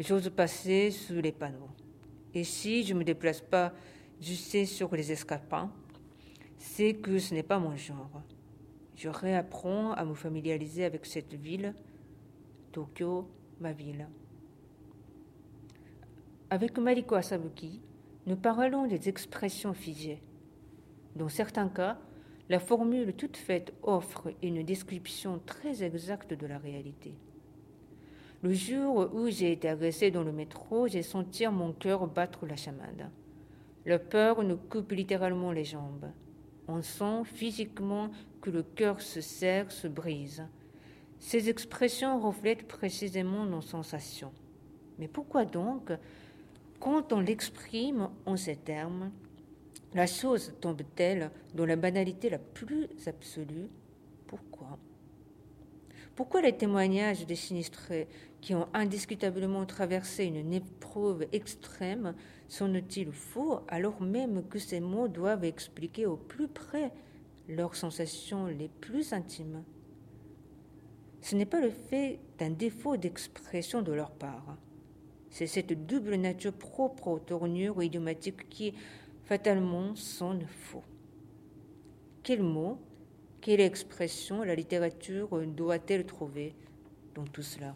J'ose 0.00 0.28
passer 0.30 0.90
sous 0.90 1.20
les 1.20 1.30
panneaux. 1.30 1.70
Et 2.34 2.42
si 2.42 2.82
je 2.82 2.92
ne 2.92 2.98
me 2.98 3.04
déplace 3.04 3.40
pas, 3.40 3.72
je 4.20 4.34
sais 4.34 4.64
sur 4.64 4.92
les 4.96 5.12
escarpins, 5.12 5.70
c'est 6.58 6.94
que 6.94 7.20
ce 7.20 7.34
n'est 7.34 7.44
pas 7.44 7.60
mon 7.60 7.76
genre. 7.76 8.20
Je 8.96 9.08
réapprends 9.08 9.92
à 9.92 10.04
me 10.04 10.14
familiariser 10.14 10.84
avec 10.84 11.06
cette 11.06 11.34
ville, 11.34 11.72
Tokyo, 12.72 13.30
ma 13.60 13.70
ville. 13.70 14.08
Avec 16.48 16.78
Mariko 16.78 17.16
Asabuki, 17.16 17.80
nous 18.26 18.36
parlons 18.36 18.86
des 18.86 19.08
expressions 19.08 19.74
figées. 19.74 20.22
Dans 21.16 21.28
certains 21.28 21.68
cas, 21.68 21.98
la 22.48 22.60
formule 22.60 23.14
toute 23.14 23.36
faite 23.36 23.74
offre 23.82 24.32
une 24.44 24.62
description 24.62 25.40
très 25.44 25.82
exacte 25.82 26.34
de 26.34 26.46
la 26.46 26.58
réalité. 26.58 27.14
Le 28.44 28.52
jour 28.54 29.10
où 29.12 29.28
j'ai 29.28 29.50
été 29.50 29.68
agressée 29.68 30.12
dans 30.12 30.22
le 30.22 30.30
métro, 30.30 30.86
j'ai 30.86 31.02
senti 31.02 31.44
mon 31.48 31.72
cœur 31.72 32.06
battre 32.06 32.46
la 32.46 32.54
chamade. 32.54 33.10
La 33.84 33.98
peur 33.98 34.44
nous 34.44 34.56
coupe 34.56 34.92
littéralement 34.92 35.50
les 35.50 35.64
jambes. 35.64 36.12
On 36.68 36.80
sent 36.80 37.24
physiquement 37.24 38.12
que 38.40 38.50
le 38.50 38.62
cœur 38.62 39.00
se 39.00 39.20
serre, 39.20 39.72
se 39.72 39.88
brise. 39.88 40.44
Ces 41.18 41.48
expressions 41.48 42.20
reflètent 42.20 42.68
précisément 42.68 43.44
nos 43.46 43.62
sensations. 43.62 44.32
Mais 45.00 45.08
pourquoi 45.08 45.44
donc, 45.44 45.90
quand 46.80 47.12
on 47.12 47.20
l'exprime 47.20 48.10
en 48.26 48.36
ces 48.36 48.56
termes, 48.56 49.10
la 49.94 50.06
chose 50.06 50.52
tombe-t-elle 50.60 51.30
dans 51.54 51.66
la 51.66 51.76
banalité 51.76 52.28
la 52.28 52.38
plus 52.38 52.88
absolue? 53.06 53.68
Pourquoi? 54.26 54.78
Pourquoi 56.14 56.40
les 56.40 56.56
témoignages 56.56 57.26
des 57.26 57.34
sinistrés 57.34 58.08
qui 58.40 58.54
ont 58.54 58.68
indiscutablement 58.72 59.66
traversé 59.66 60.24
une 60.24 60.52
épreuve 60.52 61.26
extrême 61.32 62.14
sont-ils 62.48 63.12
faux 63.12 63.60
alors 63.68 64.00
même 64.00 64.46
que 64.48 64.58
ces 64.58 64.80
mots 64.80 65.08
doivent 65.08 65.44
expliquer 65.44 66.06
au 66.06 66.16
plus 66.16 66.48
près 66.48 66.92
leurs 67.48 67.74
sensations 67.74 68.46
les 68.46 68.68
plus 68.68 69.12
intimes? 69.12 69.62
Ce 71.20 71.34
n'est 71.34 71.46
pas 71.46 71.60
le 71.60 71.70
fait 71.70 72.18
d'un 72.38 72.50
défaut 72.50 72.96
d'expression 72.96 73.82
de 73.82 73.92
leur 73.92 74.10
part. 74.10 74.56
C'est 75.30 75.46
cette 75.46 75.86
double 75.86 76.14
nature 76.14 76.52
propre 76.52 77.08
aux 77.08 77.18
tournures 77.18 77.82
idiomatiques 77.82 78.48
qui, 78.48 78.74
fatalement, 79.24 79.94
sonne 79.94 80.46
faux. 80.46 80.84
Quel 82.22 82.42
mot, 82.42 82.78
quelle 83.40 83.60
expression 83.60 84.42
la 84.42 84.54
littérature 84.54 85.28
doit-elle 85.46 86.06
trouver 86.06 86.54
dans 87.14 87.24
tout 87.24 87.42
cela? 87.42 87.74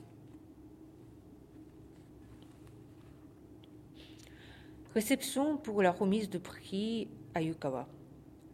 Réception 4.95 5.57
pour 5.57 5.83
la 5.83 5.93
remise 5.93 6.29
de 6.29 6.39
prix 6.39 7.07
à 7.35 7.43
Yukawa. 7.43 7.87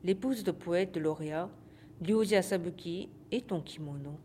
L'épouse 0.05 0.45
de 0.45 0.51
poète 0.51 0.97
lauréat, 0.97 1.49
Ryuji 2.03 2.37
Asabuki, 2.37 3.09
est 3.31 3.51
en 3.53 3.63
kimono. 3.63 4.19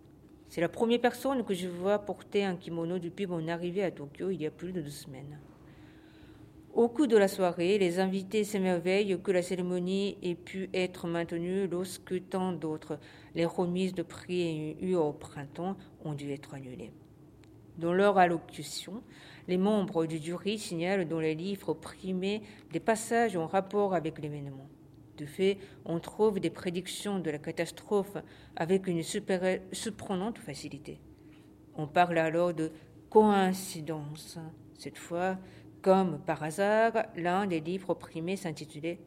C'est 0.52 0.60
la 0.60 0.68
première 0.68 1.00
personne 1.00 1.46
que 1.46 1.54
je 1.54 1.70
vois 1.70 1.98
porter 1.98 2.44
un 2.44 2.58
kimono 2.58 3.00
depuis 3.00 3.26
mon 3.26 3.48
arrivée 3.48 3.86
à 3.86 3.90
Tokyo 3.90 4.32
il 4.32 4.42
y 4.42 4.46
a 4.46 4.52
plus 4.52 4.74
de 4.74 4.82
deux 4.82 4.90
semaines. 4.90 5.40
Au 6.74 6.90
cours 6.90 7.08
de 7.08 7.16
la 7.16 7.30
soirée, 7.30 7.78
les 7.78 8.00
invités 8.00 8.44
s'émerveillent 8.44 9.18
que 9.24 9.32
la 9.32 9.44
cérémonie 9.44 10.18
ait 10.22 10.36
pu 10.36 10.70
être 10.74 11.08
maintenue 11.08 11.68
lorsque 11.68 12.28
tant 12.30 12.52
d'autres, 12.52 13.00
les 13.34 13.46
remises 13.46 13.94
de 13.94 14.04
prix 14.04 14.76
eues 14.82 14.96
au 14.96 15.14
printemps, 15.14 15.78
ont 16.04 16.12
dû 16.12 16.34
être 16.34 16.54
annulées. 16.54 16.92
Dans 17.78 17.94
leur 17.94 18.18
allocution, 18.18 19.04
les 19.48 19.58
membres 19.58 20.06
du 20.06 20.18
jury 20.18 20.60
signalent 20.60 21.08
dans 21.08 21.22
les 21.22 21.34
livres 21.34 21.74
primés 21.74 22.42
des 22.74 22.82
passages 22.82 23.38
en 23.38 23.48
rapport 23.48 23.96
avec 23.96 24.20
l'événement. 24.20 24.68
Fait, 25.26 25.58
on 25.86 26.00
trouve 26.00 26.40
des 26.40 26.50
prédictions 26.50 27.20
de 27.20 27.30
la 27.30 27.38
catastrophe 27.38 28.18
avec 28.56 28.88
une 28.88 29.04
surprenante 29.04 30.38
facilité. 30.38 31.00
On 31.76 31.88
parle 31.88 32.18
alors 32.18 32.54
de 32.54 32.72
Coïncidence. 33.10 34.38
Cette 34.78 34.98
fois, 34.98 35.38
comme 35.82 36.20
par 36.20 36.44
hasard, 36.44 36.94
l'un 37.16 37.48
des 37.48 37.60
livres 37.60 37.94
primés 37.94 38.38
s'intitulait 38.38 39.00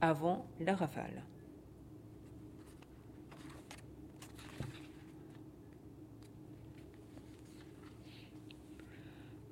Avant 0.00 0.46
la 0.60 0.74
rafale. 0.74 1.24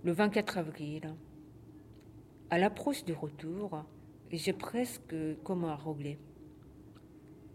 Le 0.04 0.12
24 0.12 0.58
avril, 0.58 1.14
à 2.50 2.58
l'approche 2.58 3.04
du 3.04 3.12
retour, 3.12 3.84
j'ai 4.32 4.52
presque 4.52 5.14
comme 5.42 5.64
un. 5.64 5.78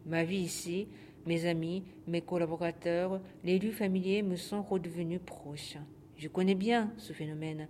Ma 0.06 0.24
vie 0.24 0.38
ici, 0.38 0.88
mes 1.26 1.46
amis, 1.46 1.84
mes 2.08 2.22
collaborateurs, 2.22 3.22
les 3.44 3.60
lieux 3.60 3.72
familiers 3.72 4.24
me 4.24 4.36
sont 4.36 4.62
redevenus 4.62 5.22
proches. 5.26 5.78
Je 6.18 6.28
connais 6.28 6.56
bien 6.56 6.92
ce 6.98 7.14
phénomène. 7.14 7.68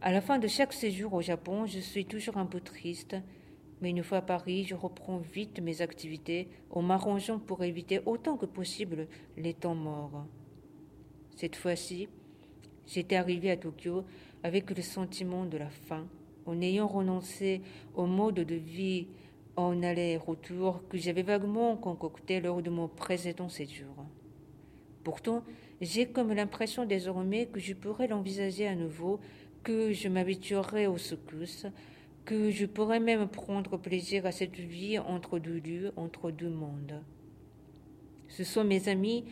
À 0.00 0.12
la 0.12 0.20
fin 0.20 0.38
de 0.38 0.48
chaque 0.48 0.72
séjour 0.72 1.14
au 1.14 1.22
Japon, 1.22 1.66
je 1.66 1.78
suis 1.78 2.04
toujours 2.04 2.36
un 2.36 2.46
peu 2.46 2.60
triste, 2.60 3.16
mais 3.80 3.90
une 3.90 4.02
fois 4.02 4.18
à 4.18 4.22
Paris, 4.22 4.64
je 4.64 4.74
reprends 4.74 5.18
vite 5.18 5.60
mes 5.60 5.82
activités 5.82 6.48
en 6.70 6.82
m'arrangeant 6.82 7.38
pour 7.38 7.62
éviter 7.62 8.00
autant 8.06 8.36
que 8.36 8.46
possible 8.46 9.06
les 9.36 9.54
temps 9.54 9.74
morts. 9.74 10.26
Cette 11.36 11.56
fois-ci, 11.56 12.08
j'étais 12.86 13.16
arrivé 13.16 13.50
à 13.50 13.56
Tokyo 13.56 14.04
avec 14.42 14.70
le 14.76 14.82
sentiment 14.82 15.46
de 15.46 15.56
la 15.56 15.70
faim, 15.70 16.08
en 16.48 16.60
ayant 16.62 16.88
renoncé 16.88 17.60
au 17.94 18.06
mode 18.06 18.36
de 18.36 18.54
vie 18.54 19.06
en 19.56 19.82
aller-retour 19.82 20.82
que 20.88 20.96
j'avais 20.96 21.22
vaguement 21.22 21.76
concocté 21.76 22.40
lors 22.40 22.62
de 22.62 22.70
mon 22.70 22.88
précédent 22.88 23.48
séjour. 23.48 24.06
Pourtant, 25.04 25.44
j'ai 25.80 26.06
comme 26.06 26.32
l'impression 26.32 26.86
désormais 26.86 27.46
que 27.46 27.60
je 27.60 27.74
pourrais 27.74 28.08
l'envisager 28.08 28.66
à 28.66 28.74
nouveau, 28.74 29.20
que 29.62 29.92
je 29.92 30.08
m'habituerai 30.08 30.86
aux 30.86 30.98
secousses, 30.98 31.66
que 32.24 32.50
je 32.50 32.66
pourrais 32.66 33.00
même 33.00 33.28
prendre 33.28 33.76
plaisir 33.76 34.24
à 34.26 34.32
cette 34.32 34.56
vie 34.56 34.98
entre 34.98 35.38
deux 35.38 35.58
lieux, 35.58 35.92
entre 35.96 36.30
deux 36.30 36.50
mondes. 36.50 37.02
Ce 38.28 38.44
sont 38.44 38.64
mes 38.64 38.88
amis 38.88 39.24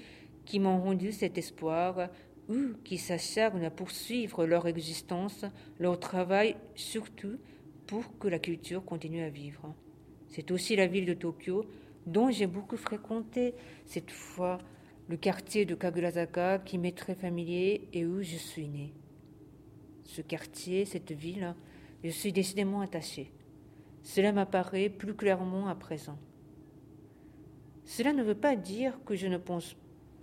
qui 0.44 0.58
m'ont 0.60 0.80
rendu 0.80 1.12
cet 1.12 1.38
espoir, 1.38 2.08
qui 2.84 2.98
s'acharnent 2.98 3.64
à 3.64 3.70
poursuivre 3.70 4.46
leur 4.46 4.66
existence, 4.66 5.44
leur 5.78 5.98
travail, 5.98 6.56
surtout 6.74 7.38
pour 7.86 8.18
que 8.18 8.28
la 8.28 8.38
culture 8.38 8.84
continue 8.84 9.22
à 9.22 9.30
vivre. 9.30 9.74
C'est 10.28 10.50
aussi 10.50 10.76
la 10.76 10.86
ville 10.86 11.06
de 11.06 11.14
Tokyo 11.14 11.66
dont 12.06 12.30
j'ai 12.30 12.46
beaucoup 12.46 12.76
fréquenté 12.76 13.54
cette 13.84 14.10
fois 14.10 14.58
le 15.08 15.16
quartier 15.16 15.64
de 15.64 15.74
Kagurazaka 15.74 16.58
qui 16.58 16.78
m'est 16.78 16.96
très 16.96 17.14
familier 17.14 17.88
et 17.92 18.04
où 18.04 18.22
je 18.22 18.36
suis 18.36 18.68
né. 18.68 18.92
Ce 20.04 20.20
quartier, 20.20 20.84
cette 20.84 21.12
ville, 21.12 21.54
je 22.04 22.10
suis 22.10 22.32
décidément 22.32 22.80
attaché. 22.80 23.32
Cela 24.02 24.32
m'apparaît 24.32 24.88
plus 24.88 25.14
clairement 25.14 25.68
à 25.68 25.74
présent. 25.74 26.18
Cela 27.84 28.12
ne 28.12 28.22
veut 28.22 28.36
pas 28.36 28.56
dire 28.56 28.98
que 29.04 29.16
je 29.16 29.26
ne 29.26 29.38
pense 29.38 29.76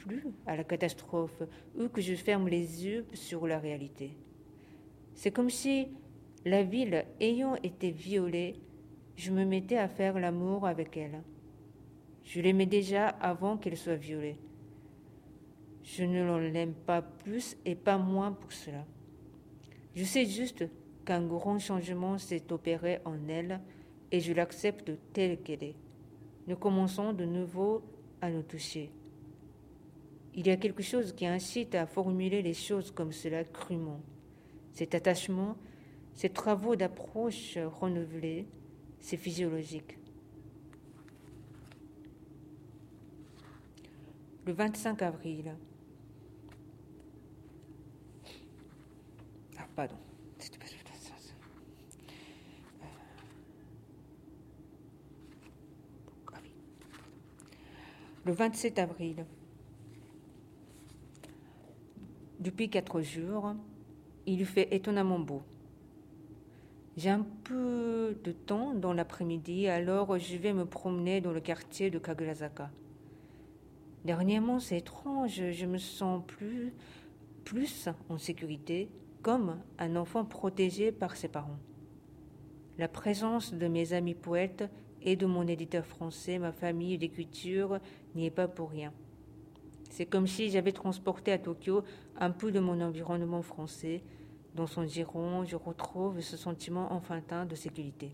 plus 0.06 0.24
à 0.46 0.56
la 0.56 0.64
catastrophe 0.64 1.44
ou 1.78 1.88
que 1.88 2.02
je 2.02 2.16
ferme 2.16 2.48
les 2.48 2.86
yeux 2.86 3.06
sur 3.14 3.48
la 3.48 3.60
réalité. 3.60 4.18
C'est 5.16 5.32
comme 5.32 5.50
si 5.50 5.88
la 6.46 6.64
ville 6.64 7.06
ayant 7.20 7.56
été 7.64 7.92
violée 7.92 8.56
je 9.16 9.32
me 9.32 9.46
mettais 9.46 9.78
à 9.78 9.88
faire 9.88 10.20
l'amour 10.20 10.66
avec 10.66 10.98
elle. 10.98 11.22
Je 12.24 12.42
l'aimais 12.42 12.66
déjà 12.66 13.08
avant 13.08 13.58
qu'elle 13.58 13.78
soit 13.78 13.96
violée. 13.96 14.38
Je 15.84 16.04
ne 16.04 16.50
l'aime 16.50 16.74
pas 16.74 17.02
plus 17.02 17.58
et 17.66 17.76
pas 17.76 17.98
moins 17.98 18.32
pour 18.32 18.52
cela. 18.52 18.86
Je 19.96 20.04
sais 20.04 20.26
juste 20.26 20.66
qu'un 21.06 21.22
grand 21.22 21.60
changement 21.60 22.18
s'est 22.18 22.52
opéré 22.52 23.00
en 23.06 23.28
elle 23.28 23.60
et 24.12 24.20
je 24.20 24.34
l'accepte 24.34 24.92
telle 25.12 25.42
qu'elle 25.42 25.64
est. 25.64 25.76
Nous 26.48 26.56
commençons 26.56 27.14
de 27.14 27.26
nouveau 27.26 27.84
à 28.22 28.32
nous 28.32 28.44
toucher. 28.44 28.90
Il 30.36 30.48
y 30.48 30.50
a 30.50 30.58
quelque 30.58 30.82
chose 30.82 31.14
qui 31.14 31.28
incite 31.28 31.76
à 31.76 31.86
formuler 31.86 32.42
les 32.42 32.54
choses 32.54 32.92
comme 32.92 33.12
cela 33.12 33.44
crûment. 33.44 34.02
Cet 34.72 34.96
attachement, 34.96 35.56
ces 36.16 36.30
travaux 36.30 36.76
d'approche 36.76 37.58
renouvelés, 37.80 38.48
c'est 39.00 39.18
physiologique. 39.18 39.98
Le 44.46 44.54
25 44.54 45.02
avril. 45.04 45.56
Ah, 49.58 49.68
pardon. 49.76 49.96
Le 58.26 58.32
27 58.32 58.80
avril. 58.80 59.26
Depuis 62.44 62.70
quatre 62.70 63.00
jours, 63.00 63.56
il 64.26 64.46
fait 64.46 64.68
étonnamment 64.76 65.18
beau. 65.18 65.44
J'ai 66.98 67.10
un 67.10 67.26
peu 67.46 68.18
de 68.22 68.34
temps 68.34 68.74
dans 68.74 68.92
l'après-midi, 68.92 69.70
alors 69.70 70.18
je 70.18 70.36
vais 70.36 70.52
me 70.52 70.66
promener 70.66 71.22
dans 71.22 71.32
le 71.32 71.40
quartier 71.40 71.90
de 71.90 72.00
Kagurazaka. 72.00 72.70
Dernièrement, 74.04 74.60
c'est 74.60 74.80
étrange, 74.80 75.42
je 75.52 75.66
me 75.66 75.78
sens 75.78 76.22
plus, 76.28 76.74
plus 77.46 77.88
en 78.10 78.18
sécurité, 78.18 78.90
comme 79.22 79.62
un 79.80 79.96
enfant 79.96 80.26
protégé 80.26 80.92
par 80.92 81.16
ses 81.16 81.30
parents. 81.30 81.60
La 82.78 82.90
présence 82.90 83.54
de 83.54 83.70
mes 83.70 83.94
amis 83.94 84.16
poètes 84.16 84.70
et 85.02 85.16
de 85.16 85.26
mon 85.26 85.48
éditeur 85.48 85.86
français, 85.86 86.40
ma 86.40 86.52
famille 86.52 86.98
d'écriture, 86.98 87.80
n'y 88.16 88.26
est 88.26 88.32
pas 88.32 88.50
pour 88.50 88.72
rien. 88.72 88.92
C'est 89.94 90.08
comme 90.08 90.26
si 90.26 90.50
j'avais 90.50 90.72
transporté 90.72 91.32
à 91.32 91.38
Tokyo 91.38 91.84
un 92.20 92.32
peu 92.32 92.52
de 92.52 92.60
mon 92.60 92.82
environnement 92.82 93.44
français, 93.44 94.02
dans 94.56 94.66
son 94.66 94.88
giron, 94.88 95.46
je 95.46 95.56
retrouve 95.56 96.20
ce 96.20 96.36
sentiment 96.36 96.92
enfantin 96.94 97.46
de 97.46 97.54
sécurité. 97.54 98.10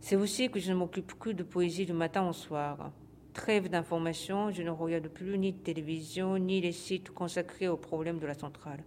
C'est 0.00 0.16
aussi 0.16 0.50
que 0.50 0.58
je 0.58 0.72
ne 0.72 0.76
m'occupe 0.76 1.16
que 1.20 1.30
de 1.30 1.44
poésie 1.44 1.86
du 1.86 1.92
matin 1.92 2.28
au 2.28 2.32
soir. 2.32 2.90
Trêve 3.32 3.68
d'informations, 3.68 4.50
je 4.50 4.64
ne 4.64 4.70
regarde 4.70 5.06
plus 5.06 5.38
ni 5.38 5.52
de 5.52 5.58
télévision, 5.58 6.36
ni 6.36 6.60
les 6.60 6.72
sites 6.72 7.10
consacrés 7.10 7.68
aux 7.68 7.76
problèmes 7.76 8.18
de 8.18 8.26
la 8.26 8.34
centrale. 8.34 8.82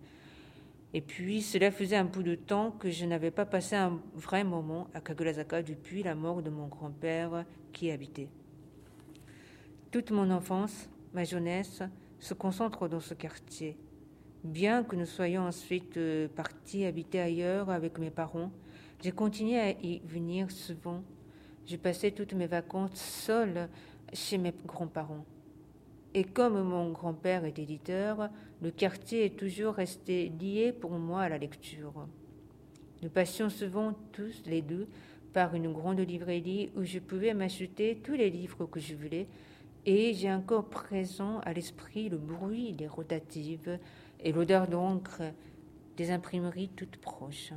Et 0.94 1.00
puis, 1.00 1.42
cela 1.42 1.72
faisait 1.72 1.96
un 1.96 2.04
bout 2.04 2.24
de 2.24 2.36
temps 2.36 2.72
que 2.72 2.92
je 2.92 3.06
n'avais 3.06 3.32
pas 3.32 3.46
passé 3.46 3.78
un 3.78 4.02
vrai 4.16 4.44
moment 4.44 4.90
à 4.94 5.00
Kagurazaka 5.00 5.64
depuis 5.64 6.04
la 6.04 6.16
mort 6.16 6.42
de 6.42 6.50
mon 6.50 6.68
grand-père 6.68 7.46
qui 7.72 7.86
y 7.86 7.92
habitait. 7.92 8.28
Toute 9.92 10.12
mon 10.12 10.30
enfance, 10.30 10.90
ma 11.14 11.24
jeunesse, 11.24 11.84
se 12.20 12.34
concentre 12.34 12.88
dans 12.88 13.00
ce 13.00 13.14
quartier. 13.14 13.78
Bien 14.44 14.84
que 14.84 14.96
nous 14.96 15.06
soyons 15.06 15.44
ensuite 15.44 15.98
euh, 15.98 16.28
partis 16.28 16.86
habiter 16.86 17.20
ailleurs 17.20 17.70
avec 17.70 17.98
mes 17.98 18.10
parents, 18.10 18.52
j'ai 19.02 19.12
continué 19.12 19.60
à 19.60 19.72
y 19.72 20.00
venir 20.00 20.52
souvent. 20.52 21.04
J'ai 21.66 21.78
passé 21.78 22.12
toutes 22.12 22.34
mes 22.34 22.48
vacances 22.48 22.96
seule 22.96 23.70
chez 24.14 24.38
mes 24.38 24.54
grands-parents. 24.66 25.26
Et 26.14 26.24
comme 26.24 26.62
mon 26.64 26.92
grand-père 26.92 27.46
est 27.46 27.60
éditeur, 27.60 28.30
le 28.62 28.72
quartier 28.72 29.26
est 29.26 29.38
toujours 29.38 29.76
resté 29.76 30.32
lié 30.40 30.74
pour 30.74 30.92
moi 30.92 31.22
à 31.22 31.30
la 31.30 31.38
lecture. 31.38 32.08
Nous 33.04 33.10
passions 33.10 33.50
souvent 33.50 33.94
tous 34.12 34.44
les 34.46 34.62
deux 34.62 34.88
par 35.34 35.54
une 35.54 35.72
grande 35.72 36.00
librairie 36.00 36.72
où 36.76 36.84
je 36.84 37.00
pouvais 37.00 37.34
m'acheter 37.34 38.00
tous 38.04 38.16
les 38.16 38.30
livres 38.30 38.66
que 38.66 38.80
je 38.80 38.96
voulais, 38.96 39.28
et 39.86 40.14
j'ai 40.14 40.32
encore 40.32 40.70
présent 40.70 41.40
à 41.40 41.54
l'esprit 41.54 42.10
le 42.10 42.18
bruit 42.18 42.74
des 42.74 42.88
rotatives, 42.88 43.80
et 44.22 44.32
l'odeur 44.32 44.68
d'encre 44.68 45.22
des 45.98 46.12
imprimeries 46.12 46.70
toutes 46.76 46.98
proches. 46.98 47.54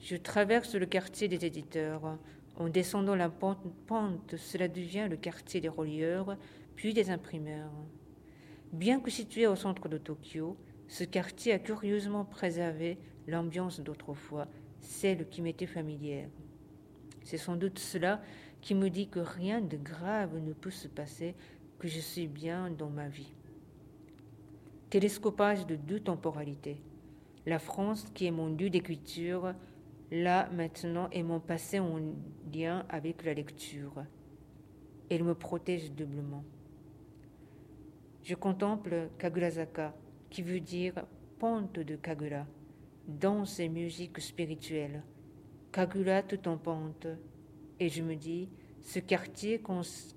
Je 0.00 0.16
traverse 0.16 0.74
le 0.74 0.86
quartier 0.86 1.28
des 1.28 1.44
éditeurs. 1.44 2.18
En 2.56 2.68
descendant 2.68 3.14
la 3.14 3.30
pente, 3.30 4.36
cela 4.36 4.68
devient 4.68 5.06
le 5.08 5.16
quartier 5.16 5.60
des 5.60 5.68
relieurs, 5.68 6.36
puis 6.74 6.92
des 6.92 7.10
imprimeurs. 7.10 7.72
Bien 8.72 9.00
que 9.00 9.10
situé 9.10 9.46
au 9.46 9.56
centre 9.56 9.88
de 9.88 9.98
Tokyo, 9.98 10.56
ce 10.88 11.04
quartier 11.04 11.52
a 11.52 11.58
curieusement 11.58 12.24
préservé 12.24 12.98
l'ambiance 13.26 13.80
d'autrefois, 13.80 14.48
celle 14.80 15.28
qui 15.28 15.40
m'était 15.40 15.66
familière. 15.66 16.28
C'est 17.24 17.38
sans 17.38 17.56
doute 17.56 17.78
cela 17.78 18.20
qui 18.62 18.74
me 18.74 18.88
dit 18.88 19.08
que 19.08 19.20
rien 19.20 19.60
de 19.60 19.76
grave 19.76 20.38
ne 20.38 20.54
peut 20.54 20.70
se 20.70 20.88
passer, 20.88 21.34
que 21.78 21.88
je 21.88 22.00
suis 22.00 22.26
bien 22.26 22.70
dans 22.70 22.88
ma 22.88 23.08
vie 23.08 23.34
télescopage 24.92 25.66
de 25.66 25.74
deux 25.74 26.00
temporalités. 26.00 26.76
La 27.46 27.58
France, 27.58 28.04
qui 28.12 28.26
est 28.26 28.30
mon 28.30 28.54
lieu 28.54 28.68
d'écriture, 28.68 29.54
là 30.10 30.50
maintenant 30.52 31.08
est 31.12 31.22
mon 31.22 31.40
passé 31.40 31.80
en 31.80 31.98
lien 32.52 32.84
avec 32.90 33.24
la 33.24 33.32
lecture. 33.32 34.04
Elle 35.08 35.24
me 35.24 35.34
protège 35.34 35.92
doublement. 35.92 36.44
Je 38.22 38.34
contemple 38.34 39.08
Kagurazaka, 39.16 39.94
qui 40.28 40.42
veut 40.42 40.60
dire 40.60 41.06
pente 41.38 41.78
de 41.78 41.96
Kagura, 41.96 42.44
danse 43.08 43.60
et 43.60 43.70
musique 43.70 44.20
spirituelle. 44.20 45.02
Kagura 45.72 46.22
tout 46.22 46.46
en 46.46 46.58
pente. 46.58 47.06
Et 47.80 47.88
je 47.88 48.02
me 48.02 48.14
dis, 48.14 48.48
ce 48.82 48.98
quartier 48.98 49.62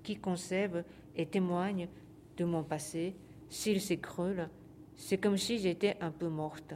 qui 0.02 0.16
conserve 0.16 0.84
et 1.14 1.26
témoigne 1.26 1.88
de 2.36 2.44
mon 2.44 2.62
passé, 2.62 3.14
s'il 3.48 3.80
s'écroule, 3.80 4.48
c'est 4.96 5.18
comme 5.18 5.36
si 5.36 5.58
j'étais 5.58 5.96
un 6.00 6.10
peu 6.10 6.28
morte. 6.28 6.74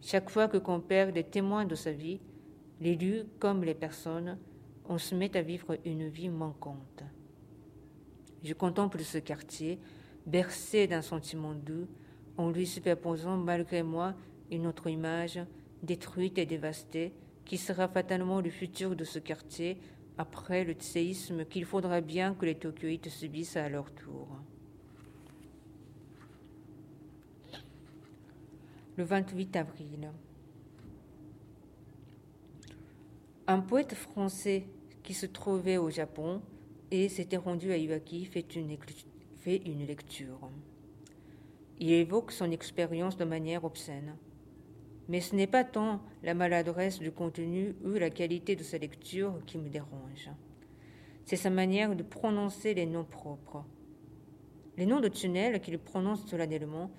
Chaque 0.00 0.30
fois 0.30 0.48
que 0.48 0.58
qu'on 0.58 0.80
perd 0.80 1.12
des 1.12 1.24
témoins 1.24 1.64
de 1.64 1.74
sa 1.74 1.92
vie, 1.92 2.20
l'élu 2.80 3.24
comme 3.38 3.64
les 3.64 3.74
personnes, 3.74 4.38
on 4.88 4.98
se 4.98 5.14
met 5.14 5.36
à 5.36 5.42
vivre 5.42 5.76
une 5.84 6.08
vie 6.08 6.28
manquante. 6.28 7.02
Je 8.42 8.54
contemple 8.54 9.00
ce 9.00 9.18
quartier, 9.18 9.80
bercé 10.26 10.86
d'un 10.86 11.02
sentiment 11.02 11.54
doux, 11.54 11.88
en 12.36 12.50
lui 12.50 12.66
superposant 12.66 13.36
malgré 13.36 13.82
moi 13.82 14.14
une 14.50 14.66
autre 14.66 14.88
image, 14.88 15.40
détruite 15.82 16.38
et 16.38 16.46
dévastée, 16.46 17.12
qui 17.46 17.56
sera 17.56 17.88
fatalement 17.88 18.40
le 18.40 18.50
futur 18.50 18.94
de 18.96 19.04
ce 19.04 19.18
quartier 19.18 19.78
après 20.18 20.64
le 20.64 20.74
séisme 20.78 21.44
qu'il 21.44 21.64
faudra 21.64 22.00
bien 22.00 22.34
que 22.34 22.44
les 22.44 22.56
Tokyoïtes 22.56 23.08
subissent 23.08 23.56
à 23.56 23.68
leur 23.68 23.90
tour. 23.92 24.28
Le 28.96 29.04
28 29.04 29.56
avril. 29.56 30.10
Un 33.46 33.60
poète 33.60 33.94
français 33.94 34.66
qui 35.02 35.14
se 35.14 35.26
trouvait 35.26 35.76
au 35.76 35.90
Japon 35.90 36.42
et 36.90 37.08
s'était 37.08 37.36
rendu 37.36 37.70
à 37.70 37.76
Iwaki 37.76 38.24
fait 38.24 38.56
une, 38.56 38.76
fait 39.36 39.56
une 39.56 39.86
lecture. 39.86 40.50
Il 41.78 41.92
évoque 41.92 42.32
son 42.32 42.50
expérience 42.50 43.16
de 43.16 43.24
manière 43.24 43.64
obscène. 43.64 44.16
Mais 45.08 45.20
ce 45.20 45.34
n'est 45.34 45.46
pas 45.46 45.64
tant 45.64 46.00
la 46.22 46.34
maladresse 46.34 46.98
du 46.98 47.12
contenu 47.12 47.76
ou 47.84 47.90
la 47.90 48.10
qualité 48.10 48.56
de 48.56 48.62
sa 48.62 48.78
lecture 48.78 49.34
qui 49.46 49.58
me 49.58 49.68
dérange. 49.68 50.30
C'est 51.24 51.36
sa 51.36 51.50
manière 51.50 51.94
de 51.94 52.02
prononcer 52.02 52.74
les 52.74 52.86
noms 52.86 53.04
propres. 53.04 53.64
Les 54.76 54.86
noms 54.86 55.00
de 55.00 55.08
tunnels 55.08 55.60
qu'il 55.60 55.78
prononce 55.78 56.26
solennellement, 56.26 56.90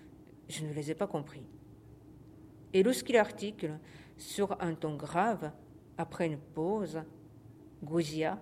je 0.49 0.65
ne 0.65 0.73
les 0.73 0.91
ai 0.91 0.95
pas 0.95 1.07
compris. 1.07 1.43
Et 2.73 2.83
lorsqu'il 2.83 3.17
articule 3.17 3.79
sur 4.17 4.61
un 4.61 4.73
ton 4.73 4.95
grave, 4.95 5.51
après 5.97 6.27
une 6.27 6.37
pause, 6.37 7.01
Gojia 7.83 8.39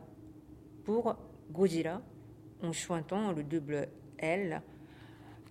pour 0.84 1.16
Gojira, 1.52 2.02
en 2.62 2.72
chointant 2.72 3.32
le 3.32 3.44
double 3.44 3.90
L, 4.18 4.62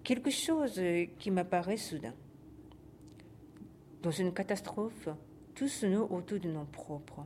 quelque 0.03 0.31
chose 0.31 0.81
qui 1.19 1.31
m'apparaît 1.31 1.77
soudain. 1.77 2.15
Dans 4.05 4.11
une 4.11 4.35
catastrophe, 4.35 5.09
tout 5.55 5.67
se 5.67 5.87
noue 5.87 6.07
autour 6.11 6.39
de 6.39 6.51
nom 6.51 6.67
propre. 6.67 7.25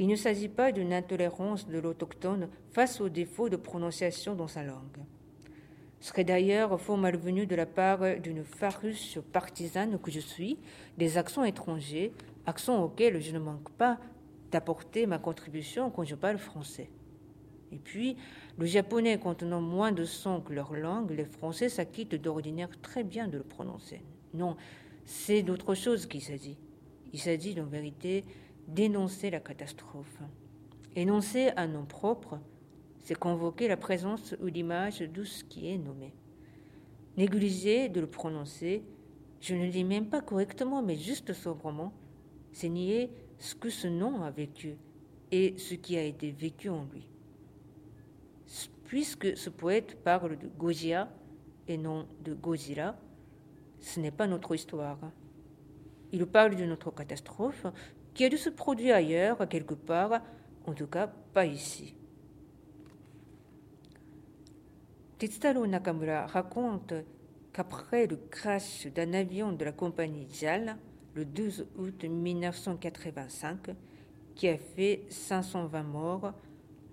Il 0.00 0.08
ne 0.08 0.16
s'agit 0.16 0.48
pas 0.48 0.72
d'une 0.72 0.92
intolérance 0.92 1.68
de 1.68 1.78
l'autochtone 1.78 2.48
face 2.72 3.00
aux 3.00 3.08
défauts 3.08 3.48
de 3.48 3.54
prononciation 3.54 4.34
dans 4.34 4.48
sa 4.48 4.64
langue. 4.64 4.98
Ce 6.00 6.08
serait 6.08 6.24
d'ailleurs 6.24 6.80
fort 6.80 6.98
malvenu 6.98 7.46
de 7.46 7.54
la 7.54 7.66
part 7.66 8.18
d'une 8.18 8.42
farouche 8.42 9.20
partisane 9.32 10.00
que 10.00 10.10
je 10.10 10.18
suis 10.18 10.58
des 10.98 11.18
accents 11.18 11.44
étrangers, 11.44 12.12
accents 12.46 12.82
auxquels 12.82 13.22
je 13.22 13.30
ne 13.30 13.38
manque 13.38 13.70
pas 13.74 14.00
d'apporter 14.50 15.06
ma 15.06 15.20
contribution 15.20 15.88
quand 15.88 16.02
je 16.02 16.16
parle 16.16 16.38
français. 16.38 16.90
Et 17.70 17.78
puis, 17.78 18.16
le 18.58 18.66
japonais 18.66 19.20
contenant 19.20 19.60
moins 19.60 19.92
de 19.92 20.04
sons 20.04 20.40
que 20.40 20.52
leur 20.52 20.74
langue, 20.74 21.12
les 21.12 21.24
Français 21.24 21.68
s'acquittent 21.68 22.16
d'ordinaire 22.16 22.70
très 22.82 23.04
bien 23.04 23.28
de 23.28 23.38
le 23.38 23.44
prononcer. 23.44 24.02
Non, 24.34 24.56
c'est 25.04 25.42
d'autre 25.42 25.74
chose 25.74 26.06
qu'il 26.06 26.22
s'agit. 26.22 26.56
Il 27.12 27.18
s'agit 27.18 27.60
en 27.60 27.66
vérité 27.66 28.24
d'énoncer 28.68 29.30
la 29.30 29.40
catastrophe. 29.40 30.18
Énoncer 30.96 31.50
un 31.56 31.66
nom 31.66 31.84
propre, 31.84 32.38
c'est 33.02 33.18
convoquer 33.18 33.68
la 33.68 33.76
présence 33.76 34.34
ou 34.40 34.46
l'image 34.46 35.00
de 35.00 35.24
ce 35.24 35.44
qui 35.44 35.68
est 35.68 35.78
nommé. 35.78 36.14
Négliger 37.16 37.88
de 37.88 38.00
le 38.00 38.06
prononcer, 38.06 38.82
je 39.40 39.54
ne 39.54 39.68
dis 39.68 39.84
même 39.84 40.06
pas 40.06 40.20
correctement, 40.20 40.82
mais 40.82 40.96
juste 40.96 41.32
sobrement, 41.32 41.92
c'est 42.52 42.68
nier 42.68 43.10
ce 43.38 43.54
que 43.54 43.70
ce 43.70 43.88
nom 43.88 44.22
a 44.22 44.30
vécu 44.30 44.76
et 45.30 45.54
ce 45.58 45.74
qui 45.74 45.96
a 45.96 46.02
été 46.02 46.30
vécu 46.30 46.68
en 46.70 46.86
lui. 46.92 47.08
Puisque 48.86 49.36
ce 49.36 49.50
poète 49.50 50.02
parle 50.02 50.38
de 50.38 50.48
Gojia 50.58 51.08
et 51.66 51.76
non 51.76 52.06
de 52.24 52.34
Gojira, 52.34 52.96
ce 53.84 54.00
n'est 54.00 54.10
pas 54.10 54.26
notre 54.26 54.54
histoire. 54.54 54.98
Il 56.10 56.26
parle 56.26 56.56
de 56.56 56.64
notre 56.64 56.90
catastrophe 56.90 57.66
qui 58.14 58.24
a 58.24 58.28
dû 58.28 58.38
se 58.38 58.48
produire 58.48 58.96
ailleurs, 58.96 59.46
quelque 59.48 59.74
part, 59.74 60.22
en 60.66 60.72
tout 60.72 60.86
cas 60.86 61.06
pas 61.06 61.44
ici. 61.44 61.94
Tetsutaro 65.18 65.66
Nakamura 65.66 66.26
raconte 66.26 66.94
qu'après 67.52 68.06
le 68.06 68.16
crash 68.16 68.86
d'un 68.86 69.12
avion 69.12 69.52
de 69.52 69.64
la 69.64 69.72
compagnie 69.72 70.28
JAL, 70.32 70.76
le 71.14 71.24
12 71.24 71.66
août 71.76 72.04
1985, 72.04 73.70
qui 74.34 74.48
a 74.48 74.56
fait 74.56 75.04
520 75.10 75.82
morts, 75.82 76.32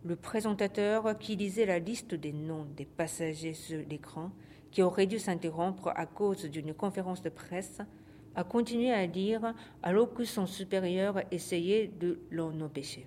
le 0.03 0.15
présentateur 0.15 1.17
qui 1.17 1.35
lisait 1.35 1.65
la 1.65 1.79
liste 1.79 2.15
des 2.15 2.33
noms 2.33 2.65
des 2.75 2.85
passagers 2.85 3.53
sur 3.53 3.79
l'écran 3.89 4.31
qui 4.71 4.81
aurait 4.81 5.07
dû 5.07 5.19
s'interrompre 5.19 5.91
à 5.95 6.05
cause 6.05 6.45
d'une 6.45 6.73
conférence 6.73 7.21
de 7.21 7.29
presse, 7.29 7.81
a 8.35 8.43
continué 8.43 8.91
à 8.91 9.05
lire 9.05 9.53
alors 9.83 10.13
que 10.13 10.23
son 10.23 10.45
supérieur 10.45 11.21
essayait 11.31 11.87
de 11.87 12.19
l'en 12.31 12.59
empêcher. 12.61 13.05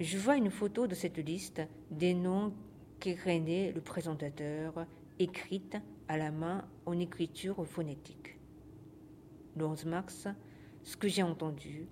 Je 0.00 0.18
vois 0.18 0.36
une 0.36 0.50
photo 0.50 0.86
de 0.86 0.94
cette 0.94 1.18
liste 1.18 1.62
des 1.90 2.14
noms 2.14 2.52
qu'écrénait 3.00 3.72
le 3.72 3.80
présentateur, 3.80 4.86
écrite 5.18 5.76
à 6.06 6.16
la 6.16 6.30
main 6.30 6.64
en 6.86 6.98
écriture 6.98 7.66
phonétique. 7.66 8.38
Le 9.56 9.66
11 9.66 9.86
mars, 9.86 10.28
ce 10.84 10.96
que 10.96 11.08
j'ai 11.08 11.22
entendu 11.22 11.86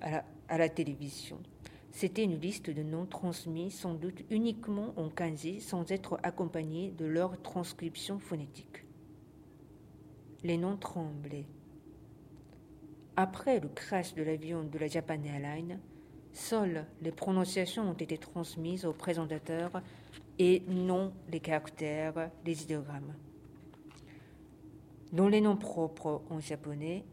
à 0.00 0.58
la 0.58 0.68
télévision, 0.68 1.38
c'était 1.92 2.24
une 2.24 2.40
liste 2.40 2.70
de 2.70 2.82
noms 2.82 3.04
transmis 3.04 3.70
sans 3.70 3.94
doute 3.94 4.24
uniquement 4.30 4.94
en 4.96 5.10
kanji 5.10 5.60
sans 5.60 5.92
être 5.92 6.18
accompagnés 6.22 6.90
de 6.90 7.04
leur 7.04 7.40
transcription 7.42 8.18
phonétique. 8.18 8.84
Les 10.42 10.56
noms 10.56 10.76
tremblaient. 10.76 11.46
Après 13.14 13.60
le 13.60 13.68
crash 13.68 14.14
de 14.14 14.22
l'avion 14.22 14.64
de 14.64 14.78
la 14.78 14.88
Japan 14.88 15.22
Airlines, 15.22 15.78
seules 16.32 16.86
les 17.02 17.12
prononciations 17.12 17.88
ont 17.88 17.92
été 17.92 18.16
transmises 18.16 18.86
aux 18.86 18.94
présentateurs 18.94 19.82
et 20.38 20.62
non 20.68 21.12
les 21.30 21.40
caractères, 21.40 22.30
les 22.46 22.62
idéogrammes. 22.62 23.14
Dans 25.12 25.28
les 25.28 25.42
noms 25.42 25.58
propres 25.58 26.22
en 26.30 26.40
japonais, 26.40 27.04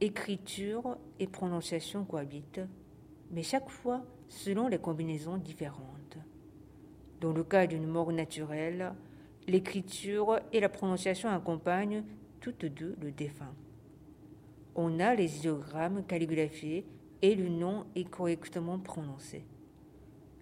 écriture 0.00 0.96
et 1.20 1.26
prononciation 1.26 2.06
cohabitent, 2.06 2.62
mais 3.30 3.42
chaque 3.42 3.68
fois 3.68 4.02
selon 4.32 4.68
les 4.68 4.78
combinaisons 4.78 5.36
différentes. 5.36 6.16
Dans 7.20 7.32
le 7.32 7.44
cas 7.44 7.66
d'une 7.66 7.86
mort 7.86 8.12
naturelle, 8.12 8.92
l'écriture 9.46 10.40
et 10.52 10.60
la 10.60 10.68
prononciation 10.68 11.28
accompagnent 11.28 12.02
toutes 12.40 12.64
deux 12.64 12.96
le 13.00 13.12
défunt. 13.12 13.54
On 14.74 15.00
a 15.00 15.14
les 15.14 15.38
idéogrammes 15.38 16.02
calligraphiés 16.06 16.86
et 17.20 17.34
le 17.34 17.48
nom 17.48 17.84
est 17.94 18.08
correctement 18.08 18.78
prononcé. 18.78 19.44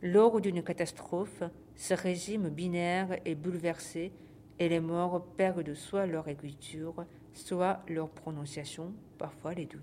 Lors 0.02 0.40
d'une 0.40 0.62
catastrophe, 0.62 1.42
ce 1.74 1.92
régime 1.92 2.48
binaire 2.48 3.18
est 3.24 3.34
bouleversé 3.34 4.12
et 4.58 4.68
les 4.68 4.80
morts 4.80 5.26
perdent 5.36 5.74
soit 5.74 6.06
leur 6.06 6.28
écriture, 6.28 7.04
soit 7.34 7.82
leur 7.88 8.08
prononciation, 8.08 8.94
parfois 9.18 9.52
les 9.52 9.66
deux. 9.66 9.82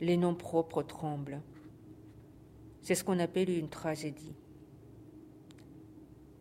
Les 0.00 0.18
noms 0.18 0.34
propres 0.34 0.82
tremblent. 0.82 1.40
C'est 2.82 2.94
ce 2.94 3.04
qu'on 3.04 3.18
appelle 3.18 3.50
une 3.50 3.68
tragédie. 3.68 4.34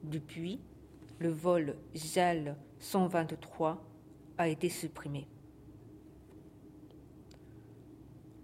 Depuis, 0.03 0.59
le 1.19 1.29
vol 1.29 1.75
JAL 1.93 2.55
123 2.79 3.83
a 4.37 4.47
été 4.47 4.69
supprimé. 4.69 5.27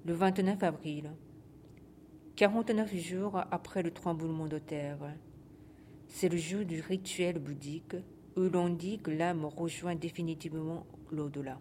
Le 0.05 0.13
29 0.13 0.61
avril, 0.61 1.11
49 2.35 2.95
jours 2.97 3.37
après 3.49 3.81
le 3.81 3.91
tremblement 3.91 4.45
de 4.45 4.59
terre, 4.59 4.99
c'est 6.09 6.29
le 6.29 6.37
jour 6.37 6.65
du 6.65 6.81
rituel 6.81 7.39
bouddhique 7.39 7.95
où 8.35 8.41
l'on 8.41 8.69
dit 8.69 8.99
que 8.99 9.11
l'âme 9.11 9.45
rejoint 9.45 9.95
définitivement 9.95 10.85
l'au-delà. 11.11 11.59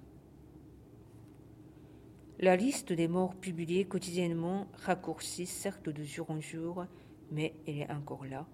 La 2.40 2.56
liste 2.56 2.92
des 2.92 3.06
morts 3.06 3.36
publiée 3.36 3.84
quotidiennement 3.84 4.66
raccourcit 4.74 5.46
certes 5.46 5.88
de 5.88 6.02
jour 6.02 6.30
en 6.32 6.40
jour, 6.40 6.84
mais 7.30 7.54
elle 7.66 7.78
est 7.78 7.90
encore 7.92 8.24
là, 8.24 8.44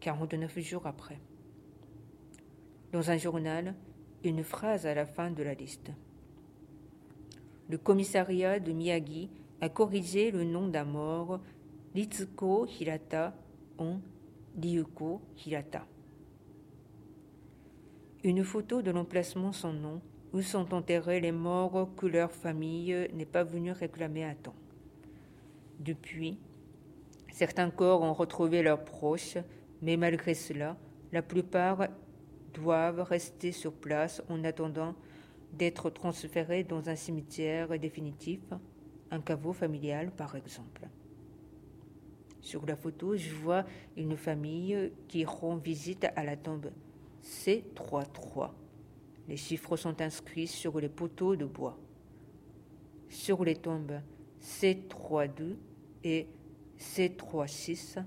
49 0.00 0.58
jours 0.58 0.86
après. 0.86 1.18
dans 2.92 3.10
un 3.10 3.16
journal 3.16 3.74
une 4.24 4.42
phrase 4.42 4.84
à 4.84 4.94
la 4.94 5.06
fin 5.06 5.30
de 5.30 5.42
la 5.42 5.54
liste. 5.54 5.90
Le 7.70 7.78
commissariat 7.78 8.60
de 8.60 8.72
Miyagi 8.72 9.30
a 9.60 9.70
corrigé 9.70 10.30
le 10.30 10.44
nom 10.44 10.68
d'un 10.68 10.84
mort, 10.84 11.40
Litsuko 11.94 12.66
Hirata 12.66 13.34
en 13.78 14.00
Ryuko 14.60 15.22
Hirata. 15.46 15.86
Une 18.22 18.44
photo 18.44 18.82
de 18.82 18.90
l'emplacement 18.90 19.52
sans 19.52 19.72
nom 19.72 20.02
où 20.32 20.42
sont 20.42 20.74
enterrés 20.74 21.20
les 21.20 21.32
morts 21.32 21.90
que 21.96 22.06
leur 22.06 22.30
famille 22.30 23.08
n'est 23.12 23.26
pas 23.26 23.44
venue 23.44 23.72
réclamer 23.72 24.24
à 24.24 24.34
temps. 24.34 24.54
Depuis, 25.78 26.38
certains 27.32 27.70
corps 27.70 28.02
ont 28.02 28.12
retrouvé 28.12 28.62
leurs 28.62 28.84
proches, 28.84 29.38
mais 29.82 29.96
malgré 29.96 30.34
cela, 30.34 30.76
la 31.12 31.22
plupart 31.22 31.88
doivent 32.54 33.02
rester 33.02 33.52
sur 33.52 33.72
place 33.72 34.22
en 34.28 34.44
attendant 34.44 34.94
d'être 35.52 35.90
transférés 35.90 36.64
dans 36.64 36.88
un 36.88 36.96
cimetière 36.96 37.78
définitif, 37.78 38.40
un 39.10 39.20
caveau 39.20 39.52
familial 39.52 40.10
par 40.12 40.36
exemple. 40.36 40.88
Sur 42.40 42.64
la 42.66 42.76
photo, 42.76 43.16
je 43.16 43.34
vois 43.34 43.64
une 43.96 44.16
famille 44.16 44.92
qui 45.08 45.24
rend 45.24 45.56
visite 45.56 46.06
à 46.16 46.24
la 46.24 46.36
tombe 46.36 46.70
C33. 47.22 48.50
Les 49.30 49.36
chiffres 49.36 49.76
sont 49.76 50.02
inscrits 50.02 50.48
sur 50.48 50.80
les 50.80 50.88
poteaux 50.88 51.36
de 51.36 51.44
bois. 51.44 51.78
Sur 53.08 53.44
les 53.44 53.54
tombes 53.54 54.00
C32 54.42 55.54
et 56.02 56.26
C36, 56.76 58.02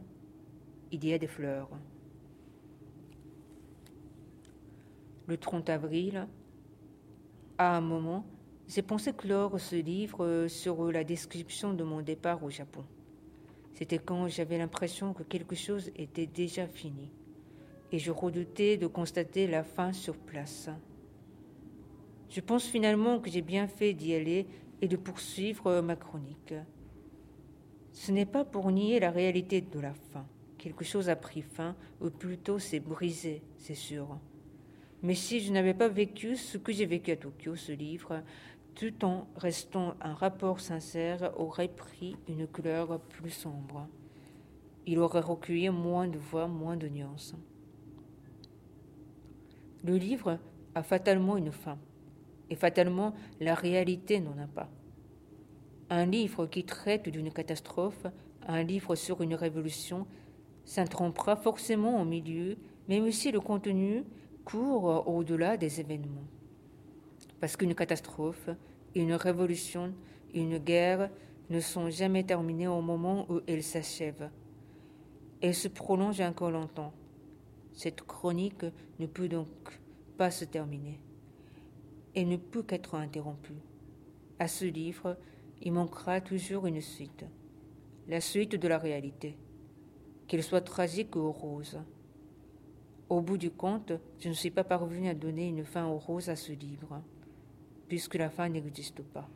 il 0.91 1.05
y 1.05 1.13
a 1.13 1.17
des 1.17 1.27
fleurs. 1.27 1.69
Le 5.27 5.37
30 5.37 5.69
avril, 5.69 6.27
à 7.57 7.77
un 7.77 7.81
moment, 7.81 8.25
j'ai 8.67 8.81
pensé 8.81 9.13
clore 9.13 9.61
ce 9.61 9.77
livre 9.77 10.47
sur 10.49 10.91
la 10.91 11.05
description 11.05 11.73
de 11.73 11.85
mon 11.85 12.01
départ 12.01 12.43
au 12.43 12.49
Japon. 12.49 12.83
C'était 13.75 13.99
quand 13.99 14.27
j'avais 14.27 14.57
l'impression 14.57 15.13
que 15.13 15.23
quelque 15.23 15.55
chose 15.55 15.89
était 15.95 16.27
déjà 16.27 16.67
fini 16.67 17.09
et 17.93 17.99
je 17.99 18.11
redoutais 18.11 18.75
de 18.75 18.87
constater 18.87 19.47
la 19.47 19.63
fin 19.63 19.93
sur 19.93 20.17
place. 20.17 20.69
Je 22.33 22.41
pense 22.41 22.65
finalement 22.65 23.19
que 23.19 23.29
j'ai 23.29 23.43
bien 23.43 23.67
fait 23.67 23.93
d'y 23.93 24.15
aller 24.15 24.47
et 24.81 24.87
de 24.87 24.95
poursuivre 24.95 25.81
ma 25.81 25.95
chronique. 25.95 26.55
Ce 27.91 28.11
n'est 28.11 28.25
pas 28.25 28.43
pour 28.43 28.71
nier 28.71 28.99
la 28.99 29.11
réalité 29.11 29.61
de 29.61 29.79
la 29.79 29.93
fin. 29.93 30.25
Quelque 30.57 30.83
chose 30.83 31.09
a 31.09 31.15
pris 31.15 31.43
fin, 31.43 31.75
ou 32.01 32.09
plutôt 32.09 32.57
s'est 32.57 32.79
brisé, 32.79 33.43
c'est 33.59 33.75
sûr. 33.75 34.17
Mais 35.03 35.13
si 35.13 35.41
je 35.41 35.51
n'avais 35.51 35.75
pas 35.75 35.89
vécu 35.89 36.35
ce 36.35 36.57
que 36.57 36.73
j'ai 36.73 36.87
vécu 36.87 37.11
à 37.11 37.17
Tokyo, 37.17 37.55
ce 37.55 37.71
livre, 37.71 38.23
tout 38.73 39.05
en 39.05 39.27
restant 39.35 39.93
un 40.01 40.15
rapport 40.15 40.59
sincère, 40.59 41.39
aurait 41.39 41.67
pris 41.67 42.17
une 42.27 42.47
couleur 42.47 42.99
plus 42.99 43.29
sombre. 43.29 43.87
Il 44.87 44.97
aurait 44.97 45.19
recueilli 45.19 45.69
moins 45.69 46.07
de 46.07 46.17
voix, 46.17 46.47
moins 46.47 46.77
de 46.77 46.87
nuances. 46.87 47.35
Le 49.83 49.97
livre 49.97 50.39
a 50.73 50.81
fatalement 50.81 51.37
une 51.37 51.51
fin, 51.51 51.77
et 52.49 52.55
fatalement 52.55 53.13
la 53.39 53.55
réalité 53.55 54.19
n'en 54.19 54.37
a 54.37 54.47
pas. 54.47 54.69
Un 55.89 56.05
livre 56.05 56.45
qui 56.45 56.63
traite 56.63 57.09
d'une 57.09 57.31
catastrophe, 57.31 58.07
un 58.47 58.63
livre 58.63 58.95
sur 58.95 59.21
une 59.21 59.35
révolution, 59.35 60.07
s'intrompera 60.65 61.35
forcément 61.35 62.01
au 62.01 62.05
milieu, 62.05 62.57
même 62.87 63.11
si 63.11 63.31
le 63.31 63.39
contenu 63.39 64.03
court 64.45 65.07
au-delà 65.07 65.57
des 65.57 65.79
événements. 65.79 66.27
Parce 67.39 67.57
qu'une 67.57 67.75
catastrophe, 67.75 68.49
une 68.95 69.13
révolution, 69.13 69.93
une 70.33 70.57
guerre 70.57 71.09
ne 71.49 71.59
sont 71.59 71.89
jamais 71.89 72.23
terminées 72.23 72.67
au 72.67 72.81
moment 72.81 73.25
où 73.29 73.41
elles 73.47 73.63
s'achèvent. 73.63 74.29
Elles 75.41 75.55
se 75.55 75.67
prolongent 75.67 76.21
encore 76.21 76.51
longtemps. 76.51 76.93
Cette 77.73 78.01
chronique 78.01 78.65
ne 78.99 79.07
peut 79.07 79.27
donc 79.27 79.47
pas 80.17 80.31
se 80.31 80.45
terminer. 80.45 80.99
Elle 82.15 82.27
ne 82.27 82.37
peut 82.37 82.63
qu'être 82.63 82.95
interrompue. 82.95 83.61
À 84.39 84.47
ce 84.47 84.65
livre, 84.65 85.17
il 85.61 85.71
manquera 85.71 86.21
toujours 86.21 86.67
une 86.67 86.81
suite, 86.81 87.25
la 88.07 88.21
suite 88.21 88.55
de 88.55 88.67
la 88.67 88.77
réalité, 88.77 89.37
qu'elle 90.27 90.43
soit 90.43 90.61
tragique 90.61 91.15
ou 91.15 91.31
rose. 91.31 91.79
Au 93.09 93.21
bout 93.21 93.37
du 93.37 93.51
compte, 93.51 93.93
je 94.19 94.29
ne 94.29 94.33
suis 94.33 94.51
pas 94.51 94.63
parvenu 94.63 95.07
à 95.07 95.13
donner 95.13 95.47
une 95.47 95.63
fin 95.63 95.85
rose 95.85 96.29
à 96.29 96.35
ce 96.35 96.51
livre, 96.51 97.01
puisque 97.87 98.15
la 98.15 98.29
fin 98.29 98.49
n'existe 98.49 99.01
pas. 99.01 99.29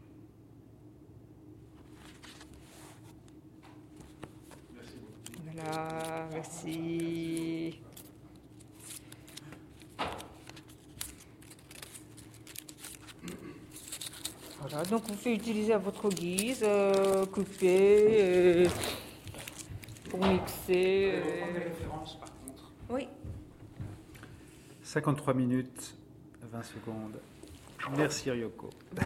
Voilà, 5.44 6.28
merci. 6.32 7.82
Voilà, 14.60 14.84
donc 14.86 15.04
vous 15.08 15.14
pouvez 15.16 15.36
utiliser 15.36 15.74
à 15.74 15.78
votre 15.78 16.10
guise, 16.10 16.62
euh, 16.64 17.26
couper, 17.28 18.08
euh, 18.22 18.68
pour 20.10 20.20
mixer. 20.26 21.22
Des 21.54 21.60
références 21.60 22.16
par 22.20 22.30
contre. 22.44 22.72
Oui. 22.90 23.08
53 24.84 25.34
minutes, 25.34 25.96
20 26.42 26.64
secondes. 26.64 27.20
Merci 27.98 28.32
Ryoko. 28.32 28.70